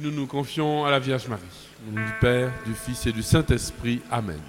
Nous 0.00 0.10
nous 0.10 0.26
confions 0.26 0.84
à 0.84 0.90
la 0.90 0.98
Vierge 0.98 1.28
Marie. 1.28 1.42
Au 1.86 1.92
nom 1.92 2.04
du 2.04 2.12
Père, 2.20 2.50
du 2.64 2.74
Fils 2.74 3.06
et 3.06 3.12
du 3.12 3.22
Saint-Esprit. 3.22 4.00
Amen. 4.10 4.40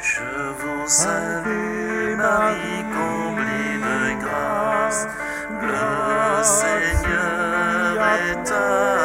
Je 0.00 0.52
vous 0.52 0.86
salue 0.86 2.16
Marie, 2.16 2.84
comblée 2.92 3.78
de 3.78 4.20
grâce. 4.22 5.06
Le 5.50 6.42
Seigneur 6.42 7.96
est 7.98 8.52
avec 8.52 8.95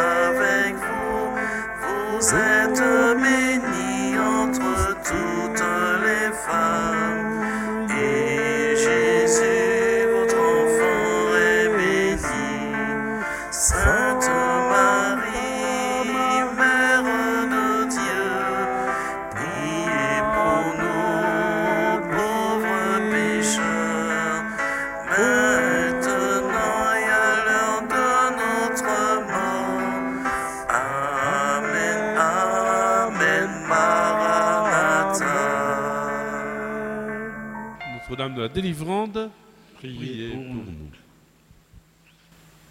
la 38.41 38.49
Délivrande, 38.49 39.29
priez 39.77 40.29
pour 40.29 40.39
nous. 40.39 40.63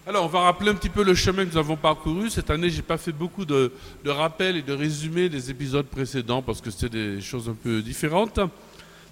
Alors, 0.06 0.24
on 0.24 0.28
va 0.28 0.40
rappeler 0.40 0.70
un 0.70 0.74
petit 0.74 0.88
peu 0.88 1.04
le 1.04 1.14
chemin 1.14 1.44
que 1.44 1.52
nous 1.52 1.58
avons 1.58 1.76
parcouru. 1.76 2.30
Cette 2.30 2.50
année, 2.50 2.70
j'ai 2.70 2.82
pas 2.82 2.96
fait 2.96 3.12
beaucoup 3.12 3.44
de, 3.44 3.72
de 4.02 4.10
rappels 4.10 4.56
et 4.56 4.62
de 4.62 4.72
résumés 4.72 5.28
des 5.28 5.50
épisodes 5.50 5.86
précédents 5.86 6.42
parce 6.42 6.60
que 6.60 6.70
c'était 6.70 6.88
des 6.88 7.20
choses 7.20 7.48
un 7.48 7.54
peu 7.54 7.82
différentes. 7.82 8.40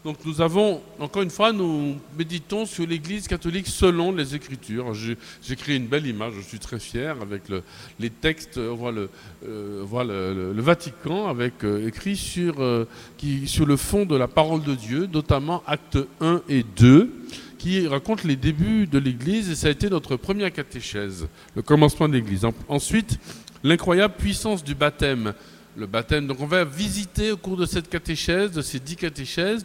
Donc, 0.04 0.18
nous 0.24 0.40
avons, 0.40 0.80
encore 1.00 1.22
une 1.22 1.30
fois, 1.30 1.52
nous 1.52 1.96
méditons 2.16 2.66
sur 2.66 2.86
l'Église 2.86 3.26
catholique 3.26 3.66
selon 3.66 4.12
les 4.12 4.34
Écritures. 4.34 4.94
J'ai 4.94 5.56
créé 5.56 5.76
une 5.76 5.88
belle 5.88 6.06
image, 6.06 6.34
je 6.36 6.40
suis 6.40 6.60
très 6.60 6.78
fier, 6.78 7.16
avec 7.20 7.48
le- 7.48 7.62
les 7.98 8.08
textes. 8.08 8.58
On 8.58 8.74
voit 8.76 8.92
le, 8.92 9.10
euh, 9.46 10.52
Vatican 10.56 11.26
avec 11.28 11.64
euh, 11.64 11.86
écrit 11.88 12.16
sur, 12.16 12.60
euh, 12.60 12.86
qui, 13.16 13.48
sur 13.48 13.66
le 13.66 13.76
fond 13.76 14.06
de 14.06 14.14
la 14.16 14.28
parole 14.28 14.62
de 14.62 14.74
Dieu, 14.76 15.08
notamment 15.12 15.62
actes 15.66 15.98
1 16.20 16.42
et 16.48 16.64
2 16.76 17.12
qui 17.58 17.86
raconte 17.88 18.22
les 18.22 18.36
débuts 18.36 18.86
de 18.86 18.98
l'Église 18.98 19.50
et 19.50 19.56
ça 19.56 19.66
a 19.66 19.70
été 19.70 19.90
notre 19.90 20.14
première 20.14 20.52
catéchèse, 20.52 21.26
le 21.56 21.62
commencement 21.62 22.06
de 22.08 22.12
l'Église. 22.14 22.44
En- 22.44 22.54
Ensuite, 22.68 23.18
l'incroyable 23.64 24.14
puissance 24.16 24.62
du 24.62 24.76
baptême. 24.76 25.34
Le 25.78 25.86
baptême. 25.86 26.26
Donc 26.26 26.40
on 26.40 26.46
va 26.46 26.64
visiter 26.64 27.30
au 27.30 27.36
cours 27.36 27.56
de 27.56 27.64
cette 27.64 27.88
catéchèse, 27.88 28.50
de 28.50 28.62
ces 28.62 28.80
dix 28.80 28.96
catéchèses, 28.96 29.64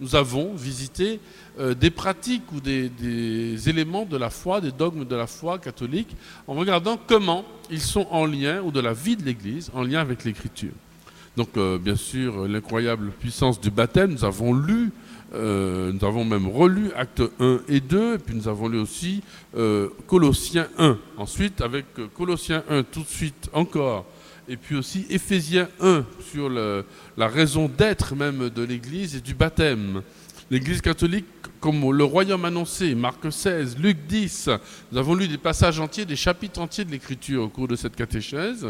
nous, 0.00 0.16
avons 0.16 0.54
visité 0.56 1.20
euh, 1.60 1.72
des 1.72 1.90
pratiques 1.90 2.50
ou 2.52 2.60
des, 2.60 2.90
éléments 3.68 4.04
de 4.04 4.16
la 4.16 4.28
foi, 4.28 4.60
des 4.60 4.72
dogmes 4.72 5.04
de 5.04 5.14
la 5.14 5.28
foi 5.28 5.60
catholique, 5.60 6.16
en 6.48 6.54
regardant 6.54 6.98
comment 7.06 7.44
ils 7.70 7.80
sont 7.80 8.08
en 8.10 8.26
lien, 8.26 8.60
ou 8.60 8.72
de 8.72 8.80
la 8.80 8.92
vie 8.92 9.16
de 9.16 9.22
l'Église, 9.22 9.70
en 9.72 9.84
lien 9.84 10.00
avec 10.00 10.24
l'Écriture. 10.24 10.72
Donc 11.36 11.50
euh, 11.56 11.78
bien 11.78 11.94
sûr, 11.94 12.48
l'incroyable 12.48 13.12
puissance 13.12 13.60
du 13.60 13.70
baptême, 13.70 14.10
nous 14.10 14.24
avons 14.24 14.52
lu 14.52 14.90
euh, 15.32 15.92
nous 15.92 16.04
avons 16.04 16.24
même 16.24 16.48
relu 16.48 16.90
Actes 16.96 17.22
1 17.38 17.60
et 17.68 17.78
2, 17.78 18.14
et 18.14 18.18
puis 18.18 18.34
nous 18.34 18.48
avons 18.48 18.66
lu 18.66 18.80
aussi 18.80 19.22
Colossiens 20.08 20.66
1. 20.76 20.98
Ensuite, 21.18 21.60
avec 21.60 21.84
Colossiens 22.16 22.64
1, 22.68 22.82
tout 22.82 23.02
de 23.02 23.08
suite 23.08 23.48
encore, 23.52 24.06
et 24.50 24.56
puis 24.56 24.74
aussi 24.74 25.06
Éphésiens 25.08 25.68
1 25.80 26.04
sur 26.28 26.50
la 26.50 27.28
raison 27.28 27.68
d'être 27.68 28.16
même 28.16 28.50
de 28.50 28.62
l'Église 28.64 29.14
et 29.14 29.20
du 29.20 29.32
baptême. 29.32 30.02
L'Église 30.50 30.80
catholique, 30.80 31.26
comme 31.60 31.92
le 31.92 32.02
royaume 32.02 32.44
annoncé, 32.44 32.96
Marc 32.96 33.32
16, 33.32 33.78
Luc 33.78 33.98
10, 34.08 34.50
nous 34.90 34.98
avons 34.98 35.14
lu 35.14 35.28
des 35.28 35.38
passages 35.38 35.78
entiers, 35.78 36.04
des 36.04 36.16
chapitres 36.16 36.60
entiers 36.60 36.84
de 36.84 36.90
l'Écriture 36.90 37.44
au 37.44 37.48
cours 37.48 37.68
de 37.68 37.76
cette 37.76 37.94
catéchèse. 37.94 38.66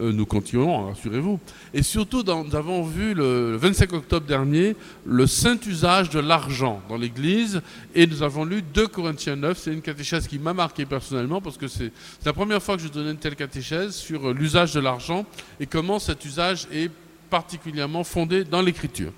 Euh, 0.00 0.12
nous 0.12 0.24
continuerons, 0.26 0.86
rassurez-vous. 0.88 1.38
Et 1.74 1.82
surtout, 1.82 2.22
nous 2.22 2.56
avons 2.56 2.82
vu 2.82 3.12
le 3.14 3.56
25 3.56 3.92
octobre 3.92 4.26
dernier 4.26 4.74
le 5.04 5.26
saint 5.26 5.58
usage 5.66 6.08
de 6.10 6.20
l'argent 6.20 6.80
dans 6.88 6.96
l'Église 6.96 7.60
et 7.94 8.06
nous 8.06 8.22
avons 8.22 8.44
lu 8.44 8.62
2 8.62 8.86
Corinthiens 8.86 9.36
9. 9.36 9.58
C'est 9.58 9.72
une 9.72 9.82
catéchèse 9.82 10.26
qui 10.26 10.38
m'a 10.38 10.54
marqué 10.54 10.86
personnellement 10.86 11.40
parce 11.40 11.58
que 11.58 11.68
c'est 11.68 11.90
c'est 12.18 12.26
la 12.26 12.32
première 12.32 12.62
fois 12.62 12.76
que 12.76 12.82
je 12.82 12.88
donnais 12.88 13.10
une 13.12 13.16
telle 13.16 13.36
catéchèse 13.36 13.94
sur 13.94 14.28
euh, 14.28 14.34
l'usage 14.34 14.74
de 14.74 14.80
l'argent 14.80 15.24
et 15.58 15.66
comment 15.66 15.98
cet 15.98 16.24
usage 16.24 16.66
est 16.72 16.90
particulièrement 17.28 18.04
fondé 18.04 18.44
dans 18.44 18.62
l'Écriture. 18.62 19.12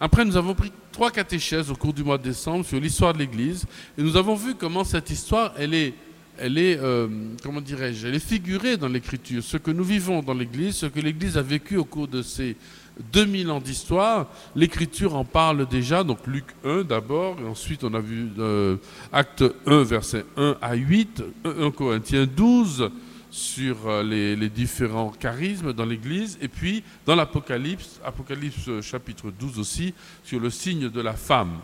Après, 0.00 0.24
nous 0.24 0.36
avons 0.36 0.54
pris 0.54 0.72
trois 0.92 1.10
catéchèses 1.10 1.70
au 1.70 1.76
cours 1.76 1.92
du 1.92 2.02
mois 2.02 2.18
de 2.18 2.24
décembre 2.24 2.64
sur 2.64 2.80
l'histoire 2.80 3.12
de 3.12 3.18
l'Église 3.18 3.64
et 3.96 4.02
nous 4.02 4.16
avons 4.16 4.34
vu 4.34 4.54
comment 4.54 4.84
cette 4.84 5.10
histoire, 5.10 5.52
elle 5.56 5.74
est 5.74 5.94
elle 6.38 6.58
est, 6.58 6.78
euh, 6.78 7.08
comment 7.42 7.60
dirais-je, 7.60 8.08
elle 8.08 8.14
est 8.14 8.26
figurée 8.26 8.76
dans 8.76 8.88
l'Écriture. 8.88 9.42
Ce 9.42 9.56
que 9.56 9.70
nous 9.70 9.84
vivons 9.84 10.22
dans 10.22 10.34
l'Église, 10.34 10.76
ce 10.76 10.86
que 10.86 11.00
l'Église 11.00 11.38
a 11.38 11.42
vécu 11.42 11.76
au 11.76 11.84
cours 11.84 12.08
de 12.08 12.22
ces 12.22 12.56
2000 13.12 13.50
ans 13.50 13.60
d'histoire, 13.60 14.28
l'Écriture 14.54 15.14
en 15.14 15.24
parle 15.24 15.66
déjà. 15.68 16.04
Donc 16.04 16.26
Luc 16.26 16.46
1 16.64 16.82
d'abord, 16.82 17.36
et 17.40 17.46
ensuite 17.46 17.84
on 17.84 17.94
a 17.94 18.00
vu 18.00 18.28
euh, 18.38 18.76
Acte 19.12 19.44
1, 19.66 19.82
verset 19.82 20.24
1 20.36 20.56
à 20.60 20.74
8, 20.74 21.22
1 21.44 21.70
Corinthiens 21.70 22.26
12 22.26 22.90
sur 23.30 23.88
euh, 23.88 24.02
les, 24.02 24.48
différents 24.48 25.10
charismes 25.10 25.72
dans 25.72 25.84
l'Église, 25.84 26.38
et 26.40 26.48
puis 26.48 26.84
dans 27.04 27.16
l'Apocalypse, 27.16 28.00
Apocalypse 28.04 28.80
chapitre 28.80 29.30
12 29.30 29.58
aussi, 29.58 29.92
sur 30.22 30.38
le 30.38 30.50
signe 30.50 30.88
de 30.88 31.00
la 31.00 31.14
femme. 31.14 31.58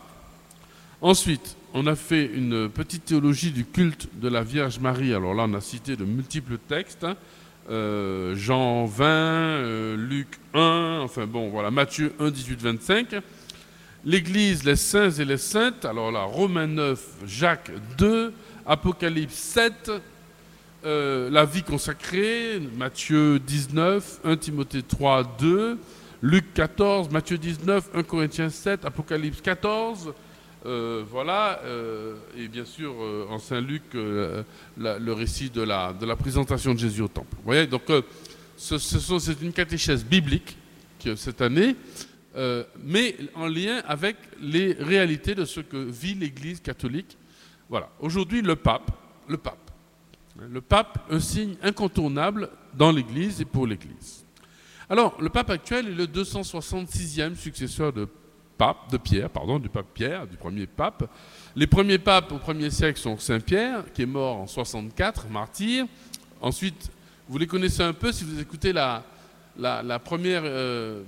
Ensuite, 1.01 1.55
on 1.73 1.87
a 1.87 1.95
fait 1.95 2.25
une 2.25 2.69
petite 2.69 3.05
théologie 3.05 3.51
du 3.51 3.65
culte 3.65 4.09
de 4.19 4.27
la 4.27 4.43
Vierge 4.43 4.79
Marie. 4.79 5.13
Alors 5.13 5.33
là, 5.33 5.45
on 5.47 5.53
a 5.53 5.61
cité 5.61 5.95
de 5.95 6.03
multiples 6.03 6.57
textes. 6.57 7.03
hein. 7.03 7.15
Euh, 7.69 8.35
Jean 8.35 8.85
20, 8.85 9.05
euh, 9.05 9.95
Luc 9.95 10.27
1, 10.53 10.99
enfin 11.03 11.27
bon, 11.27 11.49
voilà, 11.49 11.71
Matthieu 11.71 12.13
1, 12.19 12.29
18, 12.31 12.59
25. 12.61 13.15
L'Église, 14.03 14.63
les 14.63 14.75
saints 14.75 15.11
et 15.11 15.25
les 15.25 15.37
saintes. 15.37 15.85
Alors 15.85 16.11
là, 16.11 16.23
Romains 16.23 16.67
9, 16.67 17.03
Jacques 17.27 17.71
2, 17.97 18.33
Apocalypse 18.65 19.35
7, 19.35 19.91
euh, 20.83 21.29
la 21.29 21.45
vie 21.45 21.63
consacrée, 21.63 22.59
Matthieu 22.75 23.39
19, 23.39 24.21
1 24.23 24.37
Timothée 24.37 24.81
3, 24.81 25.35
2, 25.39 25.77
Luc 26.23 26.53
14, 26.55 27.09
Matthieu 27.11 27.37
19, 27.37 27.89
1 27.93 28.03
Corinthiens 28.03 28.49
7, 28.49 28.83
Apocalypse 28.85 29.39
14. 29.41 30.13
Euh, 30.65 31.03
voilà, 31.09 31.59
euh, 31.63 32.15
et 32.37 32.47
bien 32.47 32.65
sûr 32.65 32.93
euh, 32.99 33.25
en 33.29 33.39
Saint 33.39 33.61
Luc, 33.61 33.81
le 33.93 35.11
récit 35.11 35.49
de 35.49 35.61
la, 35.61 35.93
présentation 36.17 36.73
de 36.73 36.79
Jésus 36.79 37.01
au 37.01 37.07
temple. 37.07 37.35
Vous 37.37 37.45
voyez, 37.45 37.65
donc 37.65 37.83
c'est 38.57 39.41
une 39.41 39.53
catéchèse 39.53 40.05
biblique 40.05 40.55
que 41.03 41.15
cette 41.15 41.41
année, 41.41 41.75
mais 42.83 43.15
en 43.33 43.47
lien 43.47 43.81
avec 43.87 44.17
les 44.39 44.73
réalités 44.73 45.33
de 45.33 45.45
ce 45.45 45.61
que 45.61 45.77
vit 45.77 46.13
l'Église 46.13 46.59
catholique. 46.59 47.17
Voilà, 47.67 47.89
aujourd'hui 47.99 48.41
le 48.41 48.55
pape, 48.55 48.91
le 49.27 49.37
pape, 49.37 49.71
hein, 50.39 50.43
le 50.51 50.61
pape, 50.61 51.07
un 51.09 51.19
signe 51.19 51.55
incontournable 51.63 52.49
dans 52.75 52.91
l'Église 52.91 53.41
et 53.41 53.45
pour 53.45 53.65
l'Église. 53.65 54.25
Alors, 54.89 55.15
le 55.21 55.29
pape 55.29 55.49
actuel 55.49 55.87
est 55.87 55.95
le 55.95 56.05
266e 56.05 57.35
successeur 57.35 57.93
de 57.93 58.09
pape, 58.57 58.91
de 58.91 58.97
Pierre, 58.97 59.29
pardon, 59.29 59.59
du 59.59 59.69
pape 59.69 59.87
Pierre, 59.93 60.27
du 60.27 60.37
premier 60.37 60.67
pape. 60.67 61.09
Les 61.55 61.67
premiers 61.67 61.97
papes 61.97 62.31
au 62.31 62.37
premier 62.37 62.69
siècle 62.69 62.99
sont 62.99 63.17
Saint 63.17 63.39
Pierre, 63.39 63.83
qui 63.93 64.03
est 64.03 64.07
mort 64.07 64.37
en 64.37 64.47
64, 64.47 65.27
martyr. 65.29 65.85
Ensuite, 66.41 66.91
vous 67.27 67.37
les 67.37 67.47
connaissez 67.47 67.81
un 67.81 67.93
peu 67.93 68.11
si 68.11 68.23
vous 68.23 68.39
écoutez 68.39 68.73
la, 68.73 69.03
première 70.03 70.41
euh, 70.43 71.01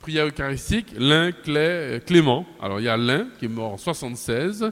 prière 0.00 0.26
eucharistique, 0.26 0.94
L'un, 0.96 1.32
Clé, 1.32 2.00
Clément. 2.06 2.46
Alors 2.60 2.80
il 2.80 2.84
y 2.84 2.88
a 2.88 2.96
L'un 2.96 3.26
qui 3.38 3.46
est 3.46 3.48
mort 3.48 3.72
en 3.72 3.78
76, 3.78 4.70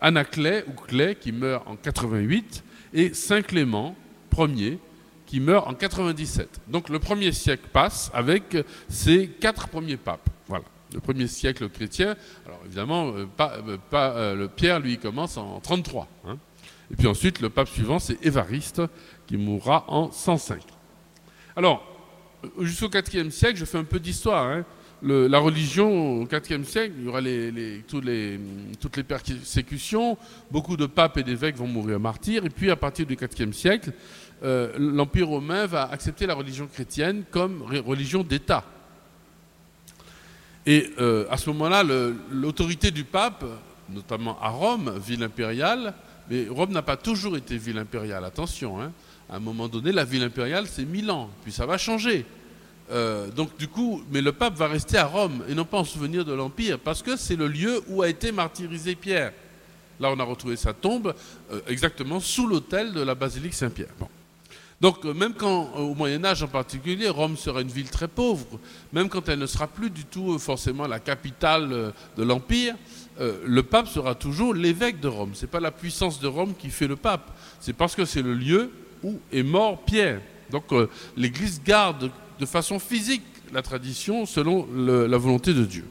Anaclet 0.00 0.64
ou 0.68 0.72
Clé 0.72 1.16
qui 1.20 1.32
meurt 1.32 1.66
en 1.66 1.76
88, 1.76 2.62
et 2.94 3.14
Saint 3.14 3.42
Clément, 3.42 3.96
premier, 4.30 4.78
qui 5.26 5.40
meurt 5.40 5.66
en 5.66 5.74
97. 5.74 6.60
Donc 6.68 6.88
le 6.88 6.98
premier 6.98 7.32
siècle 7.32 7.68
passe 7.72 8.10
avec 8.14 8.56
ces 8.88 9.28
quatre 9.28 9.68
premiers 9.68 9.96
papes. 9.96 10.28
Voilà, 10.46 10.64
le 10.96 11.00
premier 11.00 11.26
siècle 11.28 11.68
chrétien. 11.68 12.16
Alors 12.46 12.60
évidemment, 12.64 13.08
euh, 13.08 13.26
euh, 13.40 13.76
euh, 13.92 14.34
le 14.34 14.48
Pierre, 14.48 14.80
lui, 14.80 14.98
commence 14.98 15.36
en 15.36 15.60
33. 15.60 16.08
hein. 16.26 16.38
Et 16.90 16.96
puis 16.96 17.06
ensuite, 17.06 17.40
le 17.40 17.50
pape 17.50 17.68
suivant, 17.68 17.98
c'est 17.98 18.24
Évariste, 18.24 18.82
qui 19.26 19.36
mourra 19.36 19.84
en 19.88 20.10
105. 20.10 20.62
Alors, 21.54 21.84
jusqu'au 22.60 22.88
IVe 22.88 23.30
siècle, 23.30 23.58
je 23.58 23.64
fais 23.64 23.78
un 23.78 23.84
peu 23.84 23.98
d'histoire. 23.98 24.46
hein. 24.46 24.64
la 25.02 25.38
religion 25.38 26.20
au 26.20 26.26
IVe 26.26 26.64
siècle, 26.64 26.94
il 26.98 27.04
y 27.04 27.08
aura 27.08 27.20
toutes 27.88 28.04
les 28.96 29.02
persécutions, 29.02 30.16
beaucoup 30.50 30.76
de 30.76 30.86
papes 30.86 31.18
et 31.18 31.22
d'évêques 31.24 31.56
vont 31.56 31.66
mourir 31.66 32.00
martyrs, 32.00 32.44
et 32.46 32.50
puis 32.50 32.70
à 32.70 32.76
partir 32.76 33.04
du 33.04 33.14
IVe 33.14 33.52
siècle, 33.52 33.92
l'Empire 34.42 35.28
romain 35.28 35.66
va 35.66 35.90
accepter 35.90 36.24
la 36.24 36.34
religion 36.34 36.68
chrétienne 36.68 37.24
comme 37.30 37.62
religion 37.62 38.22
d'État. 38.22 38.64
Et 40.66 40.90
euh, 40.98 41.26
à 41.30 41.36
ce 41.36 41.48
moment-là, 41.50 41.84
l'autorité 42.30 42.90
du 42.90 43.04
pape, 43.04 43.44
notamment 43.88 44.36
à 44.42 44.48
Rome, 44.48 44.98
ville 44.98 45.22
impériale, 45.22 45.94
mais 46.28 46.48
Rome 46.48 46.72
n'a 46.72 46.82
pas 46.82 46.96
toujours 46.96 47.36
été 47.36 47.56
ville 47.56 47.78
impériale, 47.78 48.24
attention. 48.24 48.80
hein. 48.80 48.92
À 49.30 49.36
un 49.36 49.40
moment 49.40 49.68
donné, 49.68 49.92
la 49.92 50.04
ville 50.04 50.22
impériale, 50.24 50.66
c'est 50.66 50.84
Milan, 50.84 51.30
puis 51.42 51.52
ça 51.52 51.66
va 51.66 51.78
changer. 51.78 52.26
Euh, 52.90 53.28
donc 53.30 53.56
du 53.58 53.66
coup, 53.66 54.02
mais 54.12 54.20
le 54.20 54.32
pape 54.32 54.54
va 54.54 54.68
rester 54.68 54.96
à 54.98 55.06
Rome 55.06 55.42
et 55.48 55.54
non 55.54 55.64
pas 55.64 55.78
en 55.78 55.84
souvenir 55.84 56.24
de 56.24 56.32
l'Empire, 56.32 56.78
parce 56.78 57.02
que 57.02 57.16
c'est 57.16 57.36
le 57.36 57.48
lieu 57.48 57.82
où 57.88 58.02
a 58.02 58.08
été 58.08 58.30
martyrisé 58.32 58.94
Pierre. 58.94 59.32
Là, 59.98 60.10
on 60.12 60.20
a 60.20 60.24
retrouvé 60.24 60.56
sa 60.56 60.72
tombe 60.72 61.14
euh, 61.52 61.60
exactement 61.68 62.20
sous 62.20 62.46
l'autel 62.46 62.92
de 62.92 63.00
la 63.00 63.14
basilique 63.14 63.54
Saint-Pierre. 63.54 63.88
Donc 64.80 65.04
euh, 65.04 65.14
même 65.14 65.32
quand, 65.32 65.70
euh, 65.76 65.80
au 65.80 65.94
Moyen 65.94 66.24
Âge 66.24 66.42
en 66.42 66.48
particulier, 66.48 67.08
Rome 67.08 67.36
sera 67.36 67.62
une 67.62 67.68
ville 67.68 67.88
très 67.90 68.08
pauvre, 68.08 68.46
même 68.92 69.08
quand 69.08 69.28
elle 69.28 69.38
ne 69.38 69.46
sera 69.46 69.66
plus 69.66 69.90
du 69.90 70.04
tout 70.04 70.34
euh, 70.34 70.38
forcément 70.38 70.86
la 70.86 71.00
capitale 71.00 71.92
de 72.16 72.22
l'Empire, 72.22 72.74
le 73.18 73.62
pape 73.62 73.88
sera 73.88 74.14
toujours 74.14 74.52
l'évêque 74.52 75.00
de 75.00 75.08
Rome. 75.08 75.30
Ce 75.32 75.42
n'est 75.42 75.50
pas 75.50 75.60
la 75.60 75.70
puissance 75.70 76.20
de 76.20 76.26
Rome 76.26 76.54
qui 76.54 76.68
fait 76.68 76.86
le 76.86 76.96
pape, 76.96 77.34
c'est 77.60 77.72
parce 77.72 77.94
que 77.94 78.04
c'est 78.04 78.20
le 78.20 78.34
lieu 78.34 78.70
où 79.02 79.18
est 79.32 79.42
mort 79.42 79.82
Pierre. 79.84 80.20
Donc 80.50 80.64
l'Église 81.16 81.62
garde 81.64 82.10
de 82.38 82.46
façon 82.46 82.78
physique 82.78 83.22
la 83.52 83.62
tradition 83.62 84.26
selon 84.26 84.68
la 84.74 85.16
volonté 85.16 85.54
de 85.54 85.64
Dieu. 85.64 85.86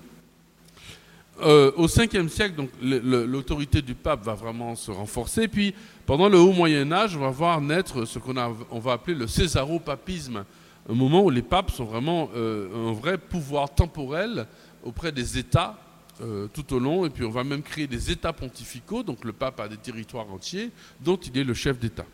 Euh, 1.42 1.72
au 1.76 1.88
5e 1.88 2.30
siècle, 2.30 2.56
donc, 2.56 2.70
l'autorité 2.82 3.82
du 3.82 3.94
pape 3.94 4.24
va 4.24 4.36
vraiment 4.36 4.76
se 4.76 4.90
renforcer. 4.90 5.48
Puis, 5.48 5.74
pendant 6.06 6.30
le 6.30 6.40
haut 6.40 6.54
Moyen 6.54 6.90
Âge, 6.92 7.18
on 7.18 7.20
va 7.20 7.30
voir 7.30 7.60
naître 7.60 8.06
ce 8.06 8.20
qu'on 8.20 8.80
va 8.80 8.94
appeler 8.94 9.18
le 9.18 9.28
césaropapisme, 9.28 10.46
un 10.88 10.94
moment 10.94 11.24
où 11.24 11.30
les 11.30 11.42
papes 11.42 11.72
sont 11.72 11.86
vraiment 11.86 12.30
euh, 12.36 12.90
un 12.90 12.94
vrai 12.94 13.18
pouvoir 13.18 13.74
temporel 13.74 14.46
auprès 14.84 15.12
des 15.12 15.38
États 15.38 15.78
euh, 16.22 16.48
tout 16.54 16.74
au 16.74 16.80
long. 16.80 17.06
Et 17.06 17.10
puis, 17.10 17.26
on 17.26 17.32
va 17.32 17.44
même 17.44 17.64
créer 17.64 17.88
des 17.88 18.12
États 18.12 18.32
pontificaux. 18.32 19.04
Donc, 19.04 19.26
le 19.26 19.34
pape 19.34 19.60
a 19.60 19.68
des 19.68 19.78
territoires 19.78 20.32
entiers 20.32 20.72
dont 21.02 21.18
il 21.18 21.38
est 21.38 21.44
le 21.44 21.54
chef 21.54 21.78
d'État. 21.78 22.06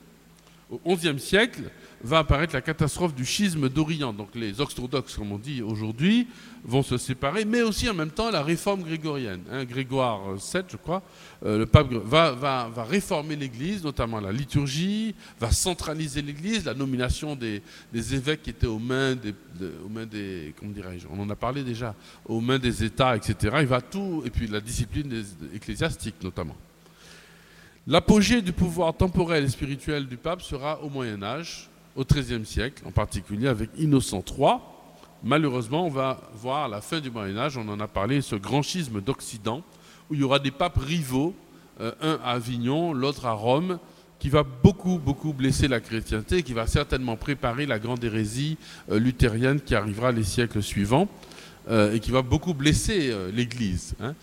Au 0.86 0.96
XIe 0.96 1.20
siècle 1.20 1.64
va 2.04 2.20
apparaître 2.20 2.54
la 2.54 2.62
catastrophe 2.62 3.14
du 3.14 3.26
schisme 3.26 3.68
d'Orient. 3.68 4.14
Donc 4.14 4.30
les 4.36 4.62
orthodoxes, 4.62 5.18
comme 5.18 5.34
on 5.34 5.38
dit 5.38 5.62
aujourd'hui, 5.62 6.28
vont 6.64 6.82
se 6.82 6.98
séparer, 6.98 7.44
mais 7.44 7.62
aussi 7.62 7.90
en 7.90 7.94
même 7.94 8.10
temps 8.10 8.32
la 8.32 8.42
réforme 8.42 8.84
grégorienne. 8.84 9.42
hein. 9.52 9.66
Grégoire 9.66 10.34
VII, 10.36 10.64
je 10.70 10.78
crois, 10.78 11.04
euh, 11.46 11.58
le 11.60 11.66
pape 11.66 11.92
va, 11.92 12.70
réformer 12.90 13.36
l'Église, 13.36 13.84
notamment 13.84 14.20
la 14.22 14.32
liturgie, 14.32 15.14
va 15.40 15.52
centraliser 15.52 16.22
l'Église, 16.22 16.66
la 16.66 16.74
nomination 16.74 17.36
des, 17.36 17.62
évêques 17.94 18.44
qui 18.44 18.52
étaient 18.52 18.68
aux 18.68 18.80
mains 18.80 19.16
des, 19.16 19.34
de- 19.60 19.74
aux 19.86 19.90
mains 19.90 20.06
des, 20.06 20.54
comment 20.58 20.72
dirais-je, 20.72 21.06
on 21.12 21.20
en 21.20 21.30
a 21.30 21.36
parlé 21.36 21.64
déjà, 21.64 21.94
aux 22.26 22.40
mains 22.40 22.60
des 22.60 22.84
États, 22.84 23.16
etc. 23.16 23.58
Il 23.60 23.68
va 23.68 23.82
tout, 23.82 24.24
et 24.26 24.30
puis 24.30 24.48
la 24.48 24.62
discipline 24.62 25.24
ecclésiastique 25.54 26.16
notamment. 26.24 26.56
L'apogée 27.88 28.44
du 28.44 28.52
pouvoir 28.54 28.96
temporel 28.96 29.44
et 29.44 29.50
spirituel 29.50 30.06
du 30.06 30.16
pape 30.16 30.44
sera 30.44 30.80
au 30.84 30.90
Moyen 30.90 31.24
Âge, 31.24 31.68
au 31.96 32.06
XIIIe 32.06 32.46
siècle, 32.46 32.84
en 32.86 32.92
particulier 32.92 33.48
avec 33.48 33.72
Innocent 33.76 34.24
III. 34.38 34.58
Malheureusement, 35.24 35.88
on 35.88 35.90
va 35.90 36.22
voir 36.36 36.70
la 36.70 36.80
fin 36.82 37.00
du 37.00 37.10
Moyen 37.10 37.38
Âge, 37.38 37.58
on 37.58 37.68
en 37.68 37.80
a 37.80 37.88
parlé, 37.88 38.22
ce 38.22 38.36
grand 38.36 38.62
schisme 38.62 39.02
d'Occident, 39.02 39.64
où 40.10 40.14
il 40.14 40.20
y 40.20 40.24
aura 40.24 40.38
des 40.38 40.52
papes 40.52 40.78
rivaux, 40.78 41.34
euh, 41.80 41.92
un 42.02 42.20
à 42.24 42.34
Avignon, 42.34 42.94
l'autre 42.94 43.26
à 43.26 43.32
Rome, 43.32 43.80
qui 44.20 44.30
va 44.30 44.44
beaucoup, 44.44 45.00
beaucoup 45.00 45.34
blesser 45.34 45.68
la 45.68 45.80
chrétienté, 45.80 46.44
qui 46.44 46.54
va 46.54 46.68
certainement 46.68 47.16
préparer 47.16 47.66
la 47.66 47.80
grande 47.80 48.04
hérésie 48.04 48.60
euh, 48.92 49.00
luthérienne 49.00 49.60
qui 49.60 49.74
arrivera 49.74 50.12
les 50.12 50.24
siècles 50.24 50.62
suivants, 50.62 51.08
euh, 51.68 51.94
et 51.94 52.00
qui 52.00 52.12
va 52.12 52.22
beaucoup 52.22 52.54
blesser 52.54 53.12
l'Église. 53.34 53.96
hein. 54.02 54.14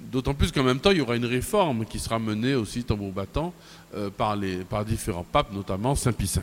D'autant 0.00 0.34
plus 0.34 0.52
qu'en 0.52 0.62
même 0.62 0.78
temps, 0.78 0.92
il 0.92 0.98
y 0.98 1.00
aura 1.00 1.16
une 1.16 1.26
réforme 1.26 1.84
qui 1.84 1.98
sera 1.98 2.18
menée 2.18 2.54
aussi 2.54 2.84
tambour 2.84 3.12
battant 3.12 3.52
euh, 3.94 4.10
par, 4.10 4.36
différents 4.84 5.24
papes, 5.24 5.52
notamment 5.52 5.94
Saint 5.94 6.12
Pie 6.12 6.30
V. 6.32 6.42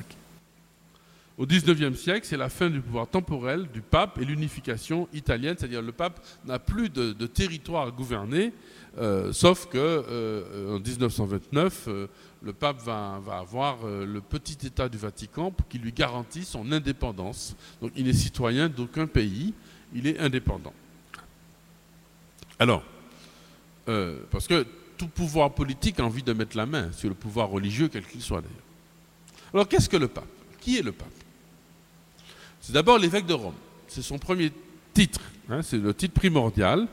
Au 1.38 1.46
XIXe 1.46 2.00
siècle, 2.00 2.26
c'est 2.26 2.38
la 2.38 2.48
fin 2.48 2.70
du 2.70 2.80
pouvoir 2.80 3.08
temporel 3.08 3.68
du 3.74 3.82
pape 3.82 4.20
et 4.20 4.26
l'unification 4.26 5.10
italienne, 5.14 5.56
c'est-à-dire 5.58 5.82
le 5.82 5.92
pape 5.92 6.26
n'a 6.46 6.60
plus 6.60 6.90
de, 6.90 7.12
territoire 7.28 7.88
à 7.88 7.92
gouverner, 7.92 8.54
euh, 8.98 9.34
sauf 9.34 9.66
que 9.66 9.78
euh, 9.78 10.78
en 10.78 10.80
1929, 10.80 11.86
euh, 11.88 12.08
le 12.42 12.54
pape 12.54 12.82
va, 12.84 13.20
avoir 13.38 13.80
le 13.86 14.22
petit 14.22 14.66
État 14.66 14.88
du 14.88 14.98
Vatican 14.98 15.52
qui 15.68 15.78
lui 15.78 15.92
garantit 15.92 16.46
son 16.46 16.72
indépendance. 16.72 17.56
Donc 17.82 17.92
il 17.98 18.06
n'est 18.06 18.14
citoyen 18.14 18.70
d'aucun 18.70 19.08
pays, 19.08 19.54
il 19.94 20.08
est 20.08 20.20
indépendant. 20.20 20.74
Alors, 22.60 22.84
euh, 23.88 24.18
parce 24.32 24.48
que 24.48 24.66
tout 24.98 25.08
pouvoir 25.08 25.52
politique 25.54 26.00
a 26.00 26.04
envie 26.04 26.24
de 26.24 26.34
mettre 26.34 26.56
la 26.58 26.66
main 26.66 26.92
sur 26.92 27.10
le 27.10 27.16
pouvoir 27.16 27.50
religieux, 27.50 27.90
quel 27.92 28.06
qu'il 28.06 28.22
soit 28.22 28.42
d'ailleurs. 28.42 28.56
Alors 29.54 29.68
qu'est-ce 29.68 29.90
que 29.90 29.98
le 29.98 30.08
pape? 30.08 30.28
Qui 30.60 30.78
est 30.78 30.82
le 30.82 30.92
pape? 30.92 31.08
C'est 32.62 32.74
d'abord 32.74 32.98
l'évêque 32.98 33.26
de 33.26 33.34
Rome. 33.34 33.54
C'est 33.88 34.02
son 34.02 34.18
premier 34.18 34.52
titre, 34.94 35.22
hein, 35.50 35.62
c'est 35.62 35.78
le 35.78 35.94
titre 35.94 36.14
primordial. 36.14 36.88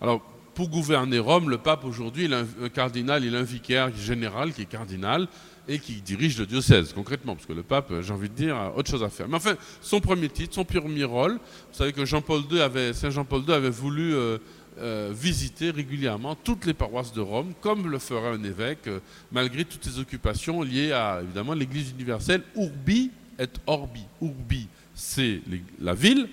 Alors 0.00 0.22
pour 0.54 0.68
gouverner 0.68 1.18
Rome, 1.18 1.48
le 1.48 1.58
pape 1.58 1.84
aujourd'hui, 1.84 2.24
il 2.24 2.34
a 2.34 2.40
un, 2.62 2.68
cardinal, 2.68 3.24
il 3.24 3.34
a 3.34 3.38
un 3.38 3.44
vicaire 3.44 3.94
général 3.94 4.52
qui 4.52 4.62
est 4.62 4.66
cardinal 4.66 5.28
et 5.68 5.78
qui 5.78 6.02
dirige 6.02 6.38
le 6.38 6.46
diocèse 6.46 6.92
concrètement, 6.92 7.34
parce 7.34 7.46
que 7.46 7.52
le 7.52 7.62
pape, 7.62 7.92
j'ai 8.00 8.12
envie 8.12 8.28
de 8.28 8.34
dire, 8.34 8.56
a 8.56 8.76
autre 8.76 8.90
chose 8.90 9.02
à 9.02 9.08
faire. 9.08 9.28
Mais 9.28 9.36
enfin, 9.36 9.54
son 9.80 10.00
premier 10.00 10.28
titre, 10.28 10.54
son 10.54 10.64
premier 10.64 11.04
rôle, 11.04 11.34
vous 11.34 11.78
savez 11.78 11.92
que 11.92 12.04
Jean-Paul 12.04 12.42
II 12.50 12.60
avait, 12.60 12.92
Saint 12.92 13.10
Jean-Paul 13.10 13.42
II 13.46 13.54
avait 13.54 13.70
voulu 13.70 14.14
euh, 14.14 14.38
euh, 14.78 15.12
visiter 15.14 15.70
régulièrement 15.70 16.34
toutes 16.34 16.64
les 16.66 16.74
paroisses 16.74 17.12
de 17.12 17.20
Rome, 17.20 17.52
comme 17.60 17.90
le 17.90 17.98
ferait 17.98 18.30
un 18.30 18.42
évêque, 18.42 18.86
euh, 18.86 19.00
malgré 19.30 19.64
toutes 19.64 19.84
ses 19.84 19.98
occupations 19.98 20.62
liées 20.62 20.92
à 20.92 21.20
évidemment 21.22 21.54
l'Église 21.54 21.90
universelle, 21.90 22.42
Urbi 22.56 23.10
et 23.38 23.46
Orbi. 23.66 24.04
Urbi, 24.20 24.68
c'est 24.94 25.40
la 25.80 25.94
ville 25.94 26.28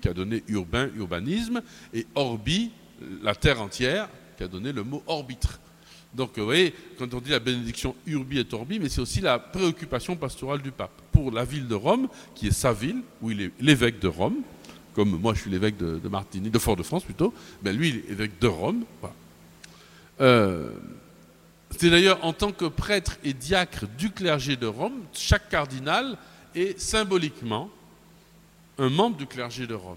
qui 0.00 0.08
a 0.08 0.14
donné 0.14 0.44
urbain, 0.48 0.88
urbanisme, 0.96 1.62
et 1.92 2.06
Orbi, 2.14 2.70
la 3.22 3.34
terre 3.34 3.60
entière, 3.60 4.08
qui 4.36 4.44
a 4.44 4.48
donné 4.48 4.72
le 4.72 4.84
mot 4.84 5.02
orbitre. 5.06 5.58
Donc, 6.14 6.38
vous 6.38 6.44
voyez, 6.44 6.74
quand 6.98 7.12
on 7.14 7.20
dit 7.20 7.30
la 7.30 7.38
bénédiction 7.38 7.94
Urbi 8.06 8.40
et 8.40 8.46
Orbi, 8.52 8.78
mais 8.78 8.88
c'est 8.88 9.00
aussi 9.00 9.20
la 9.20 9.38
préoccupation 9.38 10.16
pastorale 10.16 10.60
du 10.60 10.72
pape 10.72 11.02
pour 11.12 11.30
la 11.30 11.44
ville 11.44 11.68
de 11.68 11.74
Rome, 11.74 12.08
qui 12.34 12.48
est 12.48 12.52
sa 12.52 12.72
ville, 12.72 13.02
où 13.22 13.30
il 13.30 13.40
est 13.42 13.50
l'évêque 13.60 14.00
de 14.00 14.08
Rome, 14.08 14.42
comme 15.00 15.18
moi 15.18 15.32
je 15.32 15.40
suis 15.40 15.50
l'évêque 15.50 15.78
de, 15.78 15.98
de 15.98 16.58
Fort-de-France 16.58 17.04
plutôt, 17.04 17.32
ben 17.62 17.74
lui 17.74 17.88
il 17.88 17.96
est 17.96 18.10
évêque 18.10 18.38
de 18.38 18.48
Rome. 18.48 18.84
Euh, 20.20 20.72
c'est 21.70 21.88
d'ailleurs 21.88 22.22
en 22.22 22.34
tant 22.34 22.52
que 22.52 22.66
prêtre 22.66 23.16
et 23.24 23.32
diacre 23.32 23.86
du 23.96 24.10
clergé 24.10 24.56
de 24.56 24.66
Rome, 24.66 25.00
chaque 25.14 25.48
cardinal 25.48 26.18
est 26.54 26.78
symboliquement 26.78 27.70
un 28.76 28.90
membre 28.90 29.16
du 29.16 29.26
clergé 29.26 29.66
de 29.66 29.72
Rome. 29.72 29.96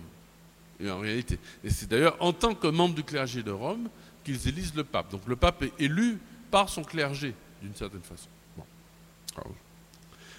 Et 0.79 0.89
en 0.89 0.99
réalité, 0.99 1.37
et 1.65 1.69
c'est 1.69 1.89
d'ailleurs 1.89 2.15
en 2.21 2.31
tant 2.31 2.55
que 2.55 2.67
membre 2.67 2.95
du 2.95 3.03
clergé 3.03 3.43
de 3.43 3.51
Rome 3.51 3.89
qu'ils 4.23 4.47
élisent 4.47 4.73
le 4.73 4.85
pape. 4.85 5.11
Donc 5.11 5.23
le 5.27 5.35
pape 5.35 5.63
est 5.63 5.73
élu 5.79 6.17
par 6.49 6.69
son 6.69 6.85
clergé, 6.85 7.35
d'une 7.61 7.75
certaine 7.75 8.03
façon. 8.03 8.29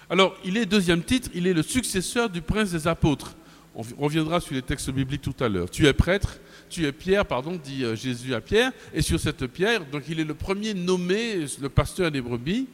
Alors, 0.09 0.35
il 0.43 0.57
est, 0.57 0.65
deuxième 0.65 1.03
titre, 1.03 1.29
il 1.35 1.45
est 1.45 1.53
le 1.53 1.61
successeur 1.61 2.31
du 2.31 2.41
prince 2.41 2.71
des 2.71 2.87
apôtres. 2.87 3.35
On 3.75 3.83
reviendra 4.05 4.39
sur 4.39 4.53
les 4.55 4.61
textes 4.61 4.89
bibliques 4.89 5.21
tout 5.21 5.35
à 5.43 5.49
l'heure. 5.49 5.69
Tu 5.69 5.85
es 5.85 5.91
prêtre, 5.93 6.37
tu 6.69 6.85
es 6.85 6.91
Pierre, 6.93 7.25
pardon, 7.25 7.59
dit 7.61 7.83
euh, 7.83 7.95
Jésus 7.95 8.33
à 8.33 8.39
Pierre, 8.41 8.71
et 8.93 9.01
sur 9.01 9.19
cette 9.19 9.45
pierre, 9.47 9.85
donc 9.85 10.03
il 10.07 10.19
est 10.19 10.23
le 10.23 10.33
premier 10.33 10.73
nommé, 10.73 11.45
le 11.59 11.69
pasteur 11.69 12.09
des 12.09 12.21
brebis. 12.21 12.67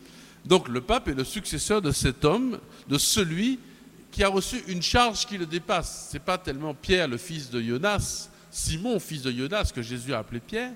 Donc 0.46 0.68
le 0.68 0.82
pape 0.82 1.08
est 1.08 1.14
le 1.16 1.24
successeur 1.24 1.82
de 1.82 1.92
cet 1.92 2.24
homme, 2.24 2.60
de 2.88 2.98
celui 2.98 3.60
qui 4.12 4.24
a 4.24 4.28
reçu 4.28 4.62
une 4.68 4.82
charge 4.82 5.26
qui 5.26 5.38
le 5.38 5.46
dépasse. 5.46 6.10
Ce 6.10 6.14
n'est 6.18 6.20
pas 6.24 6.38
tellement 6.38 6.74
Pierre, 6.74 7.08
le 7.08 7.18
fils 7.18 7.50
de 7.50 7.62
Jonas, 7.62 8.30
Simon, 8.52 9.00
fils 9.00 9.22
de 9.24 9.32
Jonas, 9.32 9.72
que 9.74 9.82
Jésus 9.82 10.14
a 10.14 10.20
appelé 10.20 10.40
Pierre, 10.40 10.72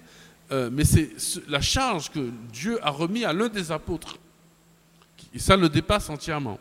euh, 0.52 0.70
mais 0.72 0.86
c'est 0.86 1.20
ce- 1.20 1.40
la 1.48 1.62
charge 1.62 2.10
que 2.12 2.30
Dieu 2.52 2.80
a 2.84 2.90
remis 2.90 3.26
à 3.26 3.34
l'un 3.34 3.50
des 3.50 3.72
apôtres. 3.72 4.18
Et 5.34 5.40
ça 5.40 5.58
le 5.58 5.68
dépasse 5.70 6.10
entièrement. 6.10 6.60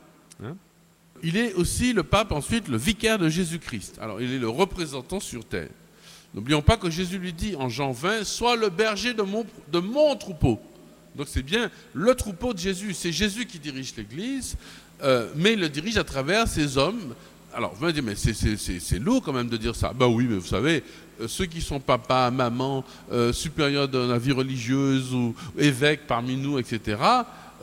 Il 1.24 1.38
est 1.38 1.54
aussi 1.54 1.94
le 1.94 2.02
pape, 2.02 2.32
ensuite, 2.32 2.68
le 2.68 2.76
vicaire 2.76 3.18
de 3.18 3.30
Jésus-Christ. 3.30 3.96
Alors, 3.98 4.20
il 4.20 4.30
est 4.30 4.38
le 4.38 4.48
représentant 4.48 5.20
sur 5.20 5.42
terre. 5.42 5.70
N'oublions 6.34 6.60
pas 6.60 6.76
que 6.76 6.90
Jésus 6.90 7.16
lui 7.16 7.32
dit 7.32 7.56
en 7.56 7.70
Jean 7.70 7.92
20 7.92 8.24
Sois 8.24 8.56
le 8.56 8.68
berger 8.68 9.14
de 9.14 9.22
mon, 9.22 10.16
troupeau. 10.16 10.60
Donc, 11.16 11.26
c'est 11.30 11.42
bien 11.42 11.70
le 11.94 12.14
troupeau 12.14 12.52
de 12.52 12.58
Jésus. 12.58 12.92
C'est 12.92 13.10
Jésus 13.10 13.46
qui 13.46 13.58
dirige 13.58 13.94
l'Église, 13.96 14.56
euh, 15.02 15.30
mais 15.34 15.54
il 15.54 15.60
le 15.60 15.70
dirige 15.70 15.96
à 15.96 16.04
travers 16.04 16.46
ces 16.46 16.76
hommes 16.76 17.14
alors, 17.56 17.72
vous 17.74 17.84
allez 17.84 17.94
dire, 17.94 18.02
mais 18.02 18.16
c'est- 18.16 18.98
lourd 18.98 19.22
quand 19.22 19.32
même 19.32 19.48
de 19.48 19.56
dire 19.56 19.76
ça. 19.76 19.92
Ben 19.92 20.06
oui, 20.06 20.26
mais 20.28 20.38
vous 20.38 20.46
savez, 20.46 20.82
euh, 21.20 21.28
ceux 21.28 21.46
qui 21.46 21.60
sont 21.60 21.78
papa, 21.78 22.30
maman, 22.32 22.84
euh, 23.12 23.32
supérieurs 23.32 23.86
de 23.86 23.98
la 23.98 24.18
vie 24.18 24.32
religieuse 24.32 25.14
ou 25.14 25.36
évêques 25.56 26.08
parmi 26.08 26.36
nous, 26.36 26.58
etc., 26.58 26.96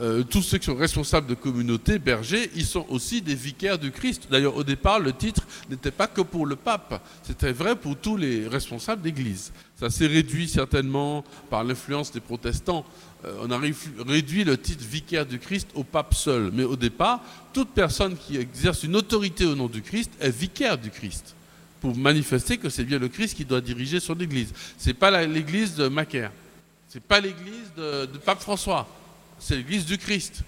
euh, 0.01 0.23
tous 0.23 0.41
ceux 0.41 0.57
qui 0.57 0.65
sont 0.65 0.75
responsables 0.75 1.27
de 1.27 1.35
communautés, 1.35 1.99
bergers, 1.99 2.49
ils 2.55 2.65
sont 2.65 2.85
aussi 2.89 3.21
des 3.21 3.35
vicaires 3.35 3.77
du 3.77 3.91
Christ. 3.91 4.27
D'ailleurs, 4.31 4.55
au 4.55 4.63
départ, 4.63 4.99
le 4.99 5.13
titre 5.13 5.43
n'était 5.69 5.91
pas 5.91 6.07
que 6.07 6.21
pour 6.21 6.45
le 6.47 6.55
pape, 6.55 7.05
c'était 7.23 7.51
vrai 7.51 7.75
pour 7.75 7.95
tous 7.95 8.17
les 8.17 8.47
responsables 8.47 9.01
d'Église. 9.03 9.51
Ça 9.79 9.89
s'est 9.89 10.07
réduit 10.07 10.47
certainement 10.49 11.23
par 11.49 11.63
l'influence 11.63 12.11
des 12.11 12.19
protestants. 12.19 12.83
Euh, 13.25 13.37
on 13.43 13.51
a 13.51 13.57
ré- 13.59 13.73
réduit 14.07 14.43
le 14.43 14.57
titre 14.57 14.83
vicaire 14.83 15.25
du 15.25 15.37
Christ 15.37 15.67
au 15.75 15.83
pape 15.83 16.15
seul. 16.15 16.49
Mais 16.51 16.63
au 16.63 16.75
départ, 16.75 17.21
toute 17.53 17.69
personne 17.69 18.17
qui 18.17 18.37
exerce 18.37 18.83
une 18.83 18.95
autorité 18.95 19.45
au 19.45 19.55
nom 19.55 19.67
du 19.67 19.81
Christ 19.83 20.11
est 20.19 20.35
vicaire 20.35 20.77
du 20.79 20.89
Christ 20.89 21.35
pour 21.79 21.95
manifester 21.95 22.57
que 22.57 22.69
c'est 22.69 22.83
bien 22.83 22.97
le 22.99 23.07
Christ 23.07 23.35
qui 23.35 23.45
doit 23.45 23.61
diriger 23.61 23.99
son 23.99 24.15
Église. 24.19 24.53
C'est 24.77 24.93
pas 24.95 25.11
la- 25.11 25.25
l'Église 25.27 25.75
de 25.75 25.87
Macaire, 25.87 26.31
c'est 26.89 27.03
pas 27.03 27.19
l'Église 27.19 27.71
de 27.77 28.05
pape 28.25 28.39
François, 28.41 28.87
c'est 29.41 29.55
l'Église 29.57 29.85
du 29.85 29.97
Christ, 29.97 30.43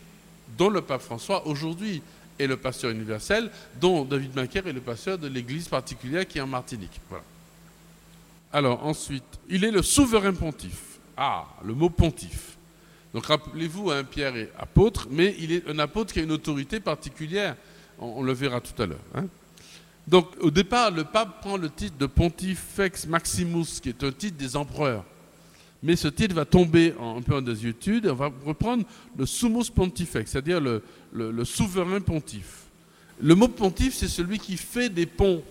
dont 0.57 0.69
le 0.69 0.81
pape 0.81 1.01
François 1.01 1.45
aujourd'hui 1.47 2.01
est 2.39 2.47
le 2.47 2.57
pasteur 2.57 2.91
universel, 2.91 3.49
dont 3.81 4.05
David 4.05 4.35
Macaire 4.35 4.67
est 4.67 4.73
le 4.73 4.81
pasteur 4.81 5.17
de 5.17 5.27
l'Église 5.27 5.67
particulière 5.67 6.27
qui 6.27 6.37
est 6.37 6.41
en 6.41 6.47
Martinique. 6.47 7.01
Alors 8.51 8.85
ensuite, 8.85 9.23
il 9.49 9.63
est 9.63 9.71
le 9.71 9.81
souverain 9.81 10.33
pontife. 10.33 10.99
Ah, 11.17 11.45
le 11.65 11.73
mot 11.73 11.89
pontife. 11.89 12.55
Donc 13.13 13.25
rappelez-vous, 13.25 13.91
hein, 13.91 14.03
Pierre 14.03 14.35
est 14.35 14.51
apôtre, 14.57 15.07
mais 15.09 15.35
il 15.39 15.51
est 15.51 15.67
un 15.67 15.79
apôtre 15.79 16.13
qui 16.13 16.19
a 16.19 16.23
une 16.23 16.31
autorité 16.31 16.79
particulière. 16.79 17.55
On, 17.99 18.05
on 18.17 18.23
le 18.23 18.33
verra 18.33 18.61
tout 18.61 18.79
à 18.81 18.85
l'heure. 18.85 18.99
hein. 19.15 19.25
Donc 20.07 20.27
au 20.41 20.51
départ, 20.51 20.91
le 20.91 21.03
pape 21.03 21.41
prend 21.41 21.57
le 21.57 21.69
titre 21.69 21.97
de 21.97 22.05
Pontifex 22.05 23.07
Maximus, 23.07 23.79
qui 23.81 23.89
est 23.89 24.03
un 24.03 24.11
titre 24.11 24.37
des 24.37 24.55
empereurs. 24.55 25.05
Mais 25.83 25.95
ce 25.97 26.07
titre 26.07 26.33
va 26.33 26.45
tomber 26.45 26.93
en- 26.97 27.17
un 27.17 27.21
peu 27.21 27.35
en 27.35 27.41
désuétude 27.41 28.07
on 28.07 28.15
va 28.15 28.31
reprendre 28.45 28.85
le 29.17 29.25
Summus 29.25 29.69
Pontifex, 29.69 30.31
c'est-à-dire 30.31 30.59
le 30.61 31.45
souverain 31.45 31.99
pontife. 32.01 32.61
Le 33.21 33.35
mot 33.35 33.47
pontife, 33.47 33.93
c'est 33.93 34.07
celui 34.07 34.39
qui 34.39 34.57
fait 34.57 34.89
des 34.89 35.05
ponts. 35.05 35.43